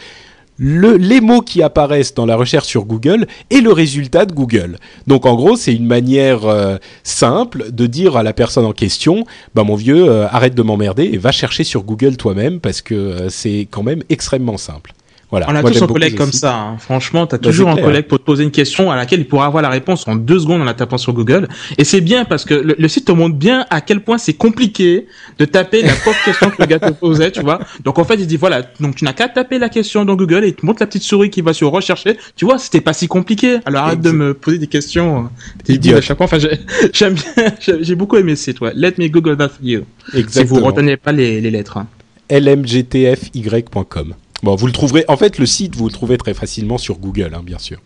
[0.57, 4.77] le, les mots qui apparaissent dans la recherche sur Google et le résultat de Google.
[5.07, 9.25] Donc en gros, c'est une manière euh, simple de dire à la personne en question,
[9.53, 12.95] bah mon vieux, euh, arrête de m'emmerder et va chercher sur Google toi-même parce que
[12.95, 14.93] euh, c'est quand même extrêmement simple.
[15.31, 15.47] Voilà.
[15.49, 16.53] On a Moi, tous un collègue comme ça.
[16.55, 16.77] hein.
[16.77, 19.47] Franchement, t'as Bah, toujours un collègue pour te poser une question à laquelle il pourra
[19.47, 21.47] avoir la réponse en deux secondes en la tapant sur Google.
[21.77, 24.33] Et c'est bien parce que le, le site te montre bien à quel point c'est
[24.33, 25.07] compliqué
[25.39, 27.59] de taper la pauvre question que le gars te posait, tu vois.
[27.83, 30.43] Donc en fait, il dit voilà, donc tu n'as qu'à taper la question dans Google
[30.45, 32.17] et il te montre la petite souris qui va sur rechercher.
[32.35, 33.57] Tu vois, c'était pas si compliqué.
[33.65, 35.25] Alors arrête de me poser des questions.
[35.25, 35.97] euh, T'es Idiot.
[35.97, 36.25] à chaque fois.
[36.27, 36.59] Enfin, j'ai-
[36.93, 38.61] j'aime bien, j'ai beaucoup aimé ce site.
[38.61, 38.71] Ouais.
[38.75, 39.81] Let me Google that for you.
[40.11, 40.59] Si Exactement.
[40.59, 41.77] vous retenez pas les, les lettres.
[41.77, 41.87] hein.
[42.29, 44.13] lmgtfy.com.
[44.43, 45.05] Bon, vous le trouverez.
[45.07, 47.79] En fait, le site, vous le trouvez très facilement sur Google, hein, bien sûr.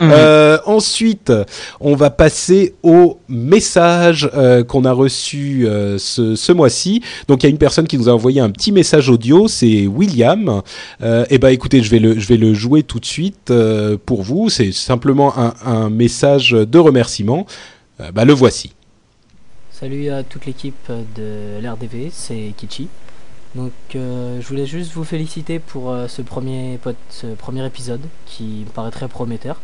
[0.00, 0.10] Mhm.
[0.12, 1.32] Euh, ensuite,
[1.80, 7.02] on va passer au message euh, qu'on a reçu euh, ce, ce mois-ci.
[7.28, 9.86] Donc, il y a une personne qui nous a envoyé un petit message audio, c'est
[9.86, 10.62] William.
[11.02, 13.96] Euh, et ben, écoutez, je vais le, je vais le jouer tout de suite euh,
[14.04, 14.48] pour vous.
[14.50, 17.46] C'est simplement un, un message de remerciement.
[18.00, 18.72] Euh, bah, le voici.
[19.70, 22.88] Salut à toute l'équipe de l'RDV, c'est Kichi.
[23.54, 26.78] Donc euh, je voulais juste vous féliciter pour euh, ce, premier
[27.10, 29.60] ce premier épisode qui me paraît très prometteur.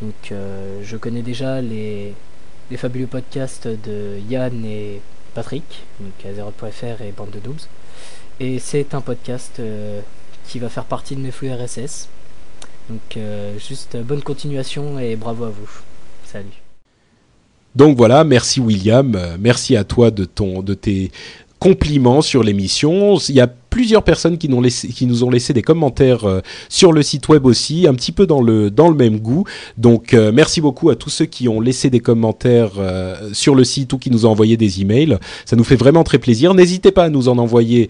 [0.00, 2.14] Donc euh, je connais déjà les,
[2.70, 5.00] les fabuleux podcasts de Yann et
[5.34, 5.64] Patrick,
[6.00, 7.68] donc Azeroth.fr et Bande de Noobs.
[8.40, 10.00] Et c'est un podcast euh,
[10.48, 12.08] qui va faire partie de mes flux RSS.
[12.90, 15.70] Donc euh, juste bonne continuation et bravo à vous.
[16.24, 16.46] Salut.
[17.74, 21.10] Donc voilà, merci William, merci à toi de ton, de tes
[21.64, 23.16] compliments sur l'émission.
[23.30, 26.26] Il y a plusieurs personnes qui nous ont laissé, qui nous ont laissé des commentaires
[26.26, 29.44] euh, sur le site web aussi, un petit peu dans le dans le même goût.
[29.78, 33.64] Donc euh, merci beaucoup à tous ceux qui ont laissé des commentaires euh, sur le
[33.64, 35.16] site ou qui nous ont envoyé des emails.
[35.46, 36.52] Ça nous fait vraiment très plaisir.
[36.52, 37.88] N'hésitez pas à nous en envoyer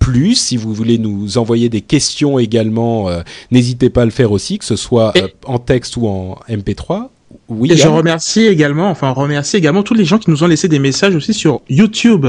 [0.00, 3.08] plus si vous voulez nous envoyer des questions également.
[3.52, 5.12] N'hésitez pas à le faire aussi, que ce soit
[5.44, 7.08] en texte ou en MP3.
[7.48, 7.72] Oui.
[7.72, 10.78] Et je remercie également, enfin, remercie également tous les gens qui nous ont laissé des
[10.78, 12.26] messages aussi sur YouTube,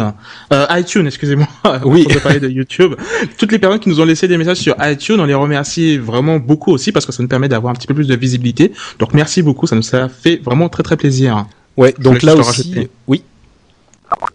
[0.54, 1.48] euh, iTunes, excusez-moi.
[1.86, 2.08] Oui.
[2.10, 2.96] On parler de YouTube.
[3.38, 6.38] Toutes les personnes qui nous ont laissé des messages sur iTunes, on les remercie vraiment
[6.38, 8.72] beaucoup aussi parce que ça nous permet d'avoir un petit peu plus de visibilité.
[9.00, 11.46] Donc merci beaucoup, ça nous a fait vraiment très très plaisir.
[11.78, 12.90] Ouais, donc là aussi, rajouter.
[13.08, 13.24] oui.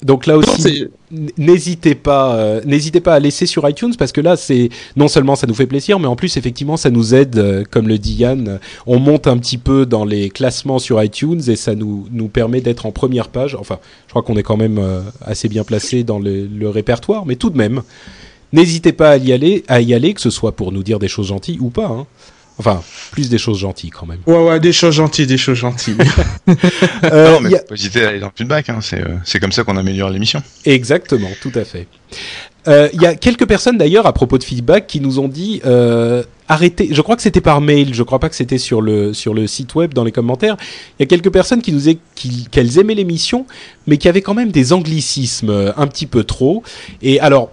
[0.02, 0.86] Donc là aussi,
[1.38, 5.36] n'hésitez pas, euh, n'hésitez pas à laisser sur iTunes parce que là, c'est non seulement
[5.36, 8.14] ça nous fait plaisir, mais en plus effectivement, ça nous aide, euh, comme le dit
[8.14, 12.28] Yann, on monte un petit peu dans les classements sur iTunes et ça nous nous
[12.28, 13.54] permet d'être en première page.
[13.54, 17.24] Enfin, je crois qu'on est quand même euh, assez bien placé dans le, le répertoire,
[17.24, 17.82] mais tout de même,
[18.52, 21.08] n'hésitez pas à y aller, à y aller, que ce soit pour nous dire des
[21.08, 21.86] choses gentilles ou pas.
[21.86, 22.06] hein.
[22.58, 24.20] Enfin, plus des choses gentilles quand même.
[24.26, 25.96] Ouais, ouais, des choses gentilles, des choses gentilles.
[27.04, 28.68] Euh, non, mais a- faut pas hésiter à aller dans le feedback.
[28.68, 28.78] Hein.
[28.80, 30.42] C'est, euh, c'est comme ça qu'on améliore l'émission.
[30.64, 31.86] Exactement, tout à fait.
[32.68, 35.60] Euh, Il y a quelques personnes d'ailleurs à propos de feedback qui nous ont dit
[35.66, 36.88] euh, arrêtez.
[36.92, 37.92] Je crois que c'était par mail.
[37.94, 40.56] Je crois pas que c'était sur le sur le site web dans les commentaires.
[40.98, 43.46] Il y a quelques personnes qui nous aient, qui qu'elles aimaient l'émission,
[43.88, 46.62] mais qui avaient quand même des anglicismes euh, un petit peu trop.
[47.02, 47.50] Et alors.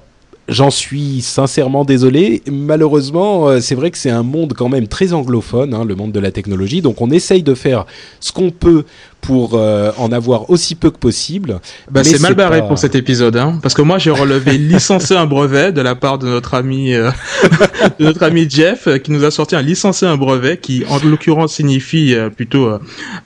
[0.50, 2.42] J'en suis sincèrement désolé.
[2.52, 6.12] Malheureusement, euh, c'est vrai que c'est un monde quand même très anglophone, hein, le monde
[6.12, 6.82] de la technologie.
[6.82, 7.86] Donc on essaye de faire
[8.20, 8.86] ce qu'on peut
[9.22, 11.60] pour euh, en avoir aussi peu que possible.
[11.92, 15.16] Bah, c'est mal barré pas- pour cet épisode, hein, parce que moi j'ai relevé licencier
[15.18, 17.12] un brevet de la part de notre ami, euh,
[18.00, 20.98] de notre ami Jeff, euh, qui nous a sorti un licencier un brevet, qui en
[21.06, 22.80] l'occurrence signifie euh, plutôt, euh,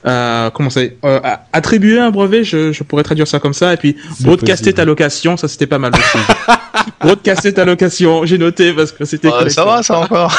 [0.06, 3.72] euh, comment c'est, euh, a- attribuer un brevet, je, je pourrais traduire ça comme ça,
[3.72, 4.74] et puis broadcaster possible.
[4.76, 6.24] ta location, ça c'était pas mal aussi.
[7.00, 9.30] broadcaster ta location, j'ai noté parce que c'était.
[9.32, 10.36] Ah, ça va, ça encore.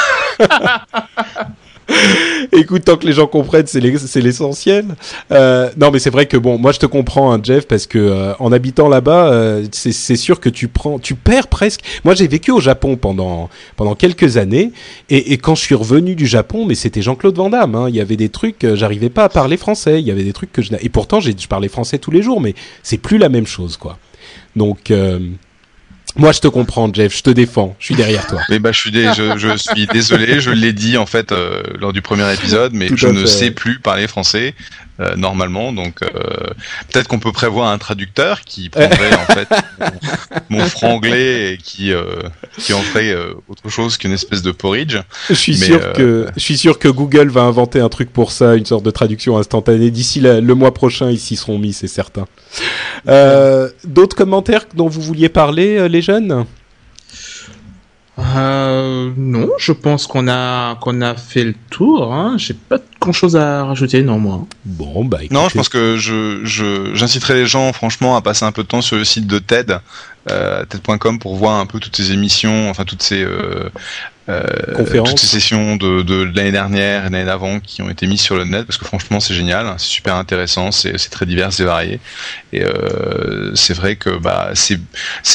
[2.51, 4.85] Écoute, tant que les gens comprennent, c'est l'es- c'est l'essentiel.
[5.31, 7.97] Euh, non, mais c'est vrai que bon, moi je te comprends, hein, Jeff, parce que
[7.99, 11.81] euh, en habitant là-bas, euh, c'est sûr que tu prends, tu perds presque.
[12.03, 14.71] Moi, j'ai vécu au Japon pendant pendant quelques années,
[15.09, 17.75] et, quand je suis revenu du Japon, mais c'était Jean-Claude Van Damme.
[17.75, 17.85] hein.
[17.89, 19.99] Il y avait des trucs, j'arrivais pas à parler français.
[20.01, 22.41] Il y avait des trucs que je et pourtant je parlais français tous les jours,
[22.41, 23.97] mais c'est plus la même chose, quoi.
[24.55, 24.91] Donc
[26.15, 27.15] moi, je te comprends, Jeff.
[27.17, 27.75] Je te défends.
[27.79, 28.41] Je suis derrière toi.
[28.49, 31.61] Mais bah, je suis, dé- je, je suis désolé, je l'ai dit en fait euh,
[31.79, 33.27] lors du premier épisode, mais Tout je ne fait.
[33.27, 34.53] sais plus parler français
[35.01, 36.07] euh, normalement, donc euh,
[36.89, 39.49] peut-être qu'on peut prévoir un traducteur qui prendrait en fait
[40.49, 41.91] mon, mon franglais et qui
[42.57, 43.13] qui en ferait
[43.49, 44.97] autre chose qu'une espèce de porridge.
[45.29, 48.31] Je suis Mais, sûr que je suis sûr que Google va inventer un truc pour
[48.31, 49.91] ça, une sorte de traduction instantanée.
[49.91, 52.25] D'ici le mois prochain, ils s'y seront mis, c'est certain.
[53.83, 56.45] D'autres commentaires dont vous vouliez parler, les jeunes
[58.37, 62.13] Euh, non, je pense qu'on a qu'on a fait le tour.
[62.13, 62.35] Hein.
[62.37, 64.45] J'ai pas grand chose à rajouter, non moi.
[64.63, 65.35] Bon, bah écoutez.
[65.35, 68.67] Non, je pense que je je- j'inciterai les gens franchement à passer un peu de
[68.69, 69.79] temps sur le site de TED,
[70.31, 73.69] euh, TED.com pour voir un peu toutes ces émissions, enfin toutes ces euh,
[74.75, 75.09] Conférences.
[75.11, 78.35] toutes ces sessions de, de l'année dernière et l'année d'avant qui ont été mises sur
[78.35, 81.99] le net parce que franchement c'est génial, c'est super intéressant, c'est très divers et varié
[82.51, 84.79] et euh, c'est vrai que bah c'est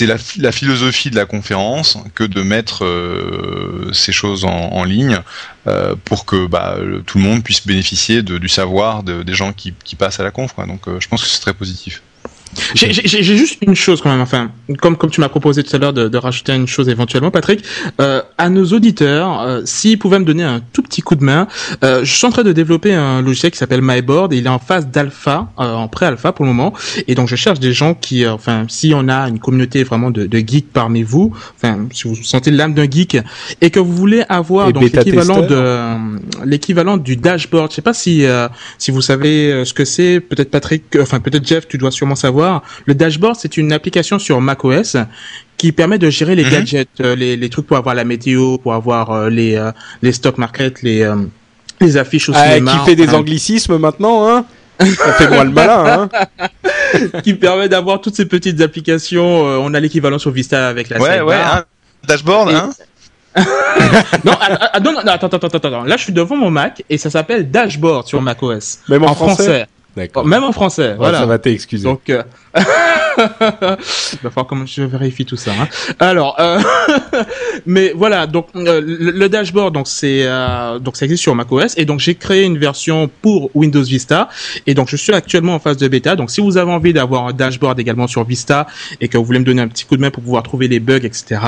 [0.07, 5.21] la, la philosophie de la conférence que de mettre euh, ces choses en, en ligne
[5.69, 6.77] euh, pour que bah,
[7.07, 10.25] tout le monde puisse bénéficier de, du savoir de- des gens qui, qui passent à
[10.25, 10.53] la conf.
[10.53, 10.67] Quoi.
[10.67, 12.03] Donc euh, je pense que c'est très positif.
[12.75, 14.51] J'ai juste une chose quand même, enfin,
[14.81, 17.65] comme comme tu m'as proposé tout à l'heure de, de rajouter une chose éventuellement, Patrick,
[18.01, 21.47] euh, à nos auditeurs, euh, s'ils pouvaient me donner un tout petit coup de main,
[21.85, 24.51] euh, je suis en train de développer un logiciel qui s'appelle MyBoard et il est
[24.51, 26.73] en phase d'alpha, euh, en pré-alpha pour le moment,
[27.07, 30.11] et donc je cherche des gens qui, euh, enfin, si on a une communauté vraiment
[30.11, 33.19] de, de geeks parmi vous, enfin, si vous sentez l'âme d'un geek
[33.61, 37.95] et que vous voulez avoir Et donc l'équivalent de l'équivalent du dashboard, je sais pas
[37.95, 38.49] si euh,
[38.79, 42.40] si vous savez ce que c'est, peut-être Patrick, enfin peut-être Jeff, tu dois sûrement savoir.
[42.87, 44.97] Le dashboard, c'est une application sur macOS
[45.57, 46.51] qui permet de gérer les Mhm.
[46.51, 49.73] gadgets, euh, les, les trucs pour avoir la météo, pour avoir euh, les euh,
[50.03, 51.09] les stock market, les
[51.81, 52.73] les affiches au Ah, cinéma.
[52.73, 54.45] qui fait des anglicismes maintenant, hein
[54.81, 56.49] On fait moins le malin, hein
[57.25, 59.47] qui permet d'avoir toutes ces petites applications.
[59.47, 61.65] euh, on a l'équivalent sur Vista avec la Ouais, ouais, hein.
[62.07, 62.71] dashboard, Et- hein
[64.25, 65.85] Non, ah, ah, non, non, attends, attends, attends, attends.
[65.85, 68.81] Là, je suis devant mon Mac et ça s'appelle Dashboard sur macOS.
[68.89, 69.67] Même en, En français.
[69.97, 70.25] D'accord.
[70.25, 71.19] Même en français, Ouais, voilà.
[71.19, 71.85] Ça va t'excuser.
[71.85, 72.23] Donc, euh...
[74.23, 75.53] va falloir comment je vérifie tout ça.
[75.53, 75.69] Hein.
[75.99, 76.61] Alors, euh...
[77.67, 81.75] mais voilà, donc euh, le, le dashboard, donc c'est euh, donc ça existe sur macOS
[81.77, 84.29] et donc j'ai créé une version pour Windows Vista
[84.67, 86.17] et donc je suis actuellement en phase de bêta.
[86.17, 88.67] Donc si vous avez envie d'avoir un dashboard également sur Vista
[89.01, 90.81] et que vous voulez me donner un petit coup de main pour pouvoir trouver les
[90.81, 91.41] bugs, etc.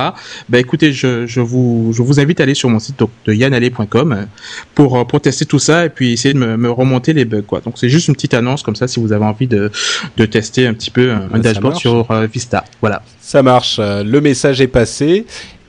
[0.48, 3.32] Ben écoutez, je, je vous je vous invite à aller sur mon site donc, de
[3.32, 4.26] yanale.com
[4.74, 7.42] pour euh, pour tester tout ça et puis essayer de me, me remonter les bugs
[7.42, 7.60] quoi.
[7.60, 9.70] Donc c'est juste une petite annonce comme ça si vous avez envie de
[10.16, 12.64] de tester un petit peu un, dashboard sur euh, Vista.
[12.80, 13.02] Voilà.
[13.20, 13.76] Ça marche.
[13.78, 15.24] euh, Le message est passé.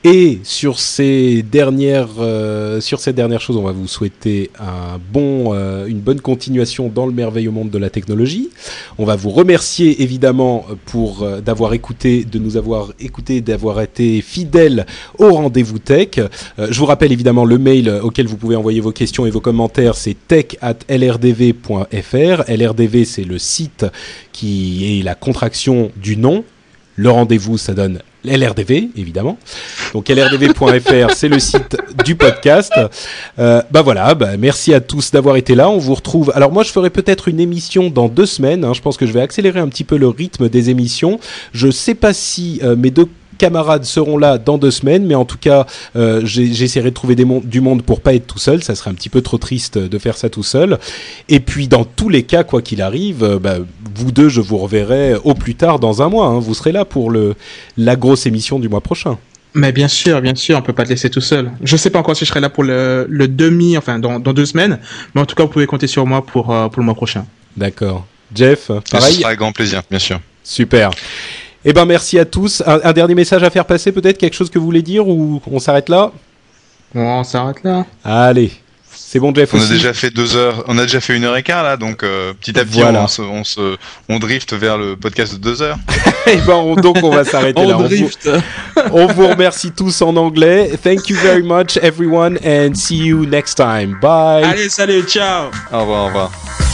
[0.06, 5.54] Et sur ces dernières, euh, sur ces dernières choses, on va vous souhaiter un bon,
[5.54, 8.50] euh, une bonne continuation dans le merveilleux monde de la technologie.
[8.98, 14.20] On va vous remercier évidemment pour euh, d'avoir écouté, de nous avoir écouté, d'avoir été
[14.20, 14.84] fidèles
[15.18, 16.20] au rendez-vous tech.
[16.58, 19.94] Je vous rappelle évidemment le mail auquel vous pouvez envoyer vos questions et vos commentaires,
[19.94, 22.44] c'est tech at lrdv.fr.
[22.46, 23.86] LRDV, c'est le site
[24.32, 26.44] qui est la contraction du nom.
[26.96, 29.38] Le rendez-vous, ça donne LRDV, évidemment.
[29.92, 32.72] Donc lrdv.fr, c'est le site du podcast.
[33.38, 35.68] Euh, bah voilà, bah merci à tous d'avoir été là.
[35.70, 36.32] On vous retrouve.
[36.34, 38.64] Alors moi, je ferai peut-être une émission dans deux semaines.
[38.64, 38.72] hein.
[38.74, 41.18] Je pense que je vais accélérer un petit peu le rythme des émissions.
[41.52, 45.24] Je sais pas si euh, mes deux camarades seront là dans deux semaines, mais en
[45.24, 45.66] tout cas,
[45.96, 48.62] euh, j'essaierai de trouver des mon- du monde pour pas être tout seul.
[48.62, 50.78] Ça serait un petit peu trop triste de faire ça tout seul.
[51.28, 53.56] Et puis, dans tous les cas, quoi qu'il arrive, euh, bah,
[53.96, 56.26] vous deux, je vous reverrai au plus tard dans un mois.
[56.26, 56.38] hein.
[56.38, 57.34] Vous serez là pour le
[57.76, 59.18] la grosse émission du mois prochain.
[59.56, 61.52] Mais bien sûr, bien sûr, on peut pas te laisser tout seul.
[61.62, 64.32] Je sais pas encore si je serai là pour le, le demi, enfin dans, dans
[64.32, 64.80] deux semaines,
[65.14, 67.24] mais en tout cas vous pouvez compter sur moi pour euh, pour le mois prochain.
[67.56, 68.04] D'accord.
[68.34, 69.14] Jeff, pareil.
[69.14, 70.18] sera avec grand plaisir, bien sûr.
[70.42, 70.90] Super.
[71.64, 72.62] Eh ben merci à tous.
[72.66, 74.18] Un, un dernier message à faire passer, peut-être?
[74.18, 76.12] Quelque chose que vous voulez dire ou on s'arrête là?
[76.94, 77.86] Bon, on s'arrête là.
[78.04, 78.52] Allez,
[78.92, 79.72] c'est bon Jeff On a aussi.
[79.72, 82.32] déjà fait deux heures, on a déjà fait une heure et quart là, donc euh,
[82.34, 83.02] petit à petit Voilà.
[83.04, 83.76] on, se, on se,
[84.08, 85.78] on drift vers le podcast de deux heures.
[86.26, 87.76] Eh ben on- donc on va s'arrêter là.
[87.78, 88.08] On vous,
[88.92, 90.70] on vous remercie tous en anglais.
[90.82, 93.98] Thank you very much everyone and see you next time.
[94.00, 94.44] Bye.
[94.44, 95.50] Allez, salut, ciao.
[95.72, 96.73] Au revoir, au revoir.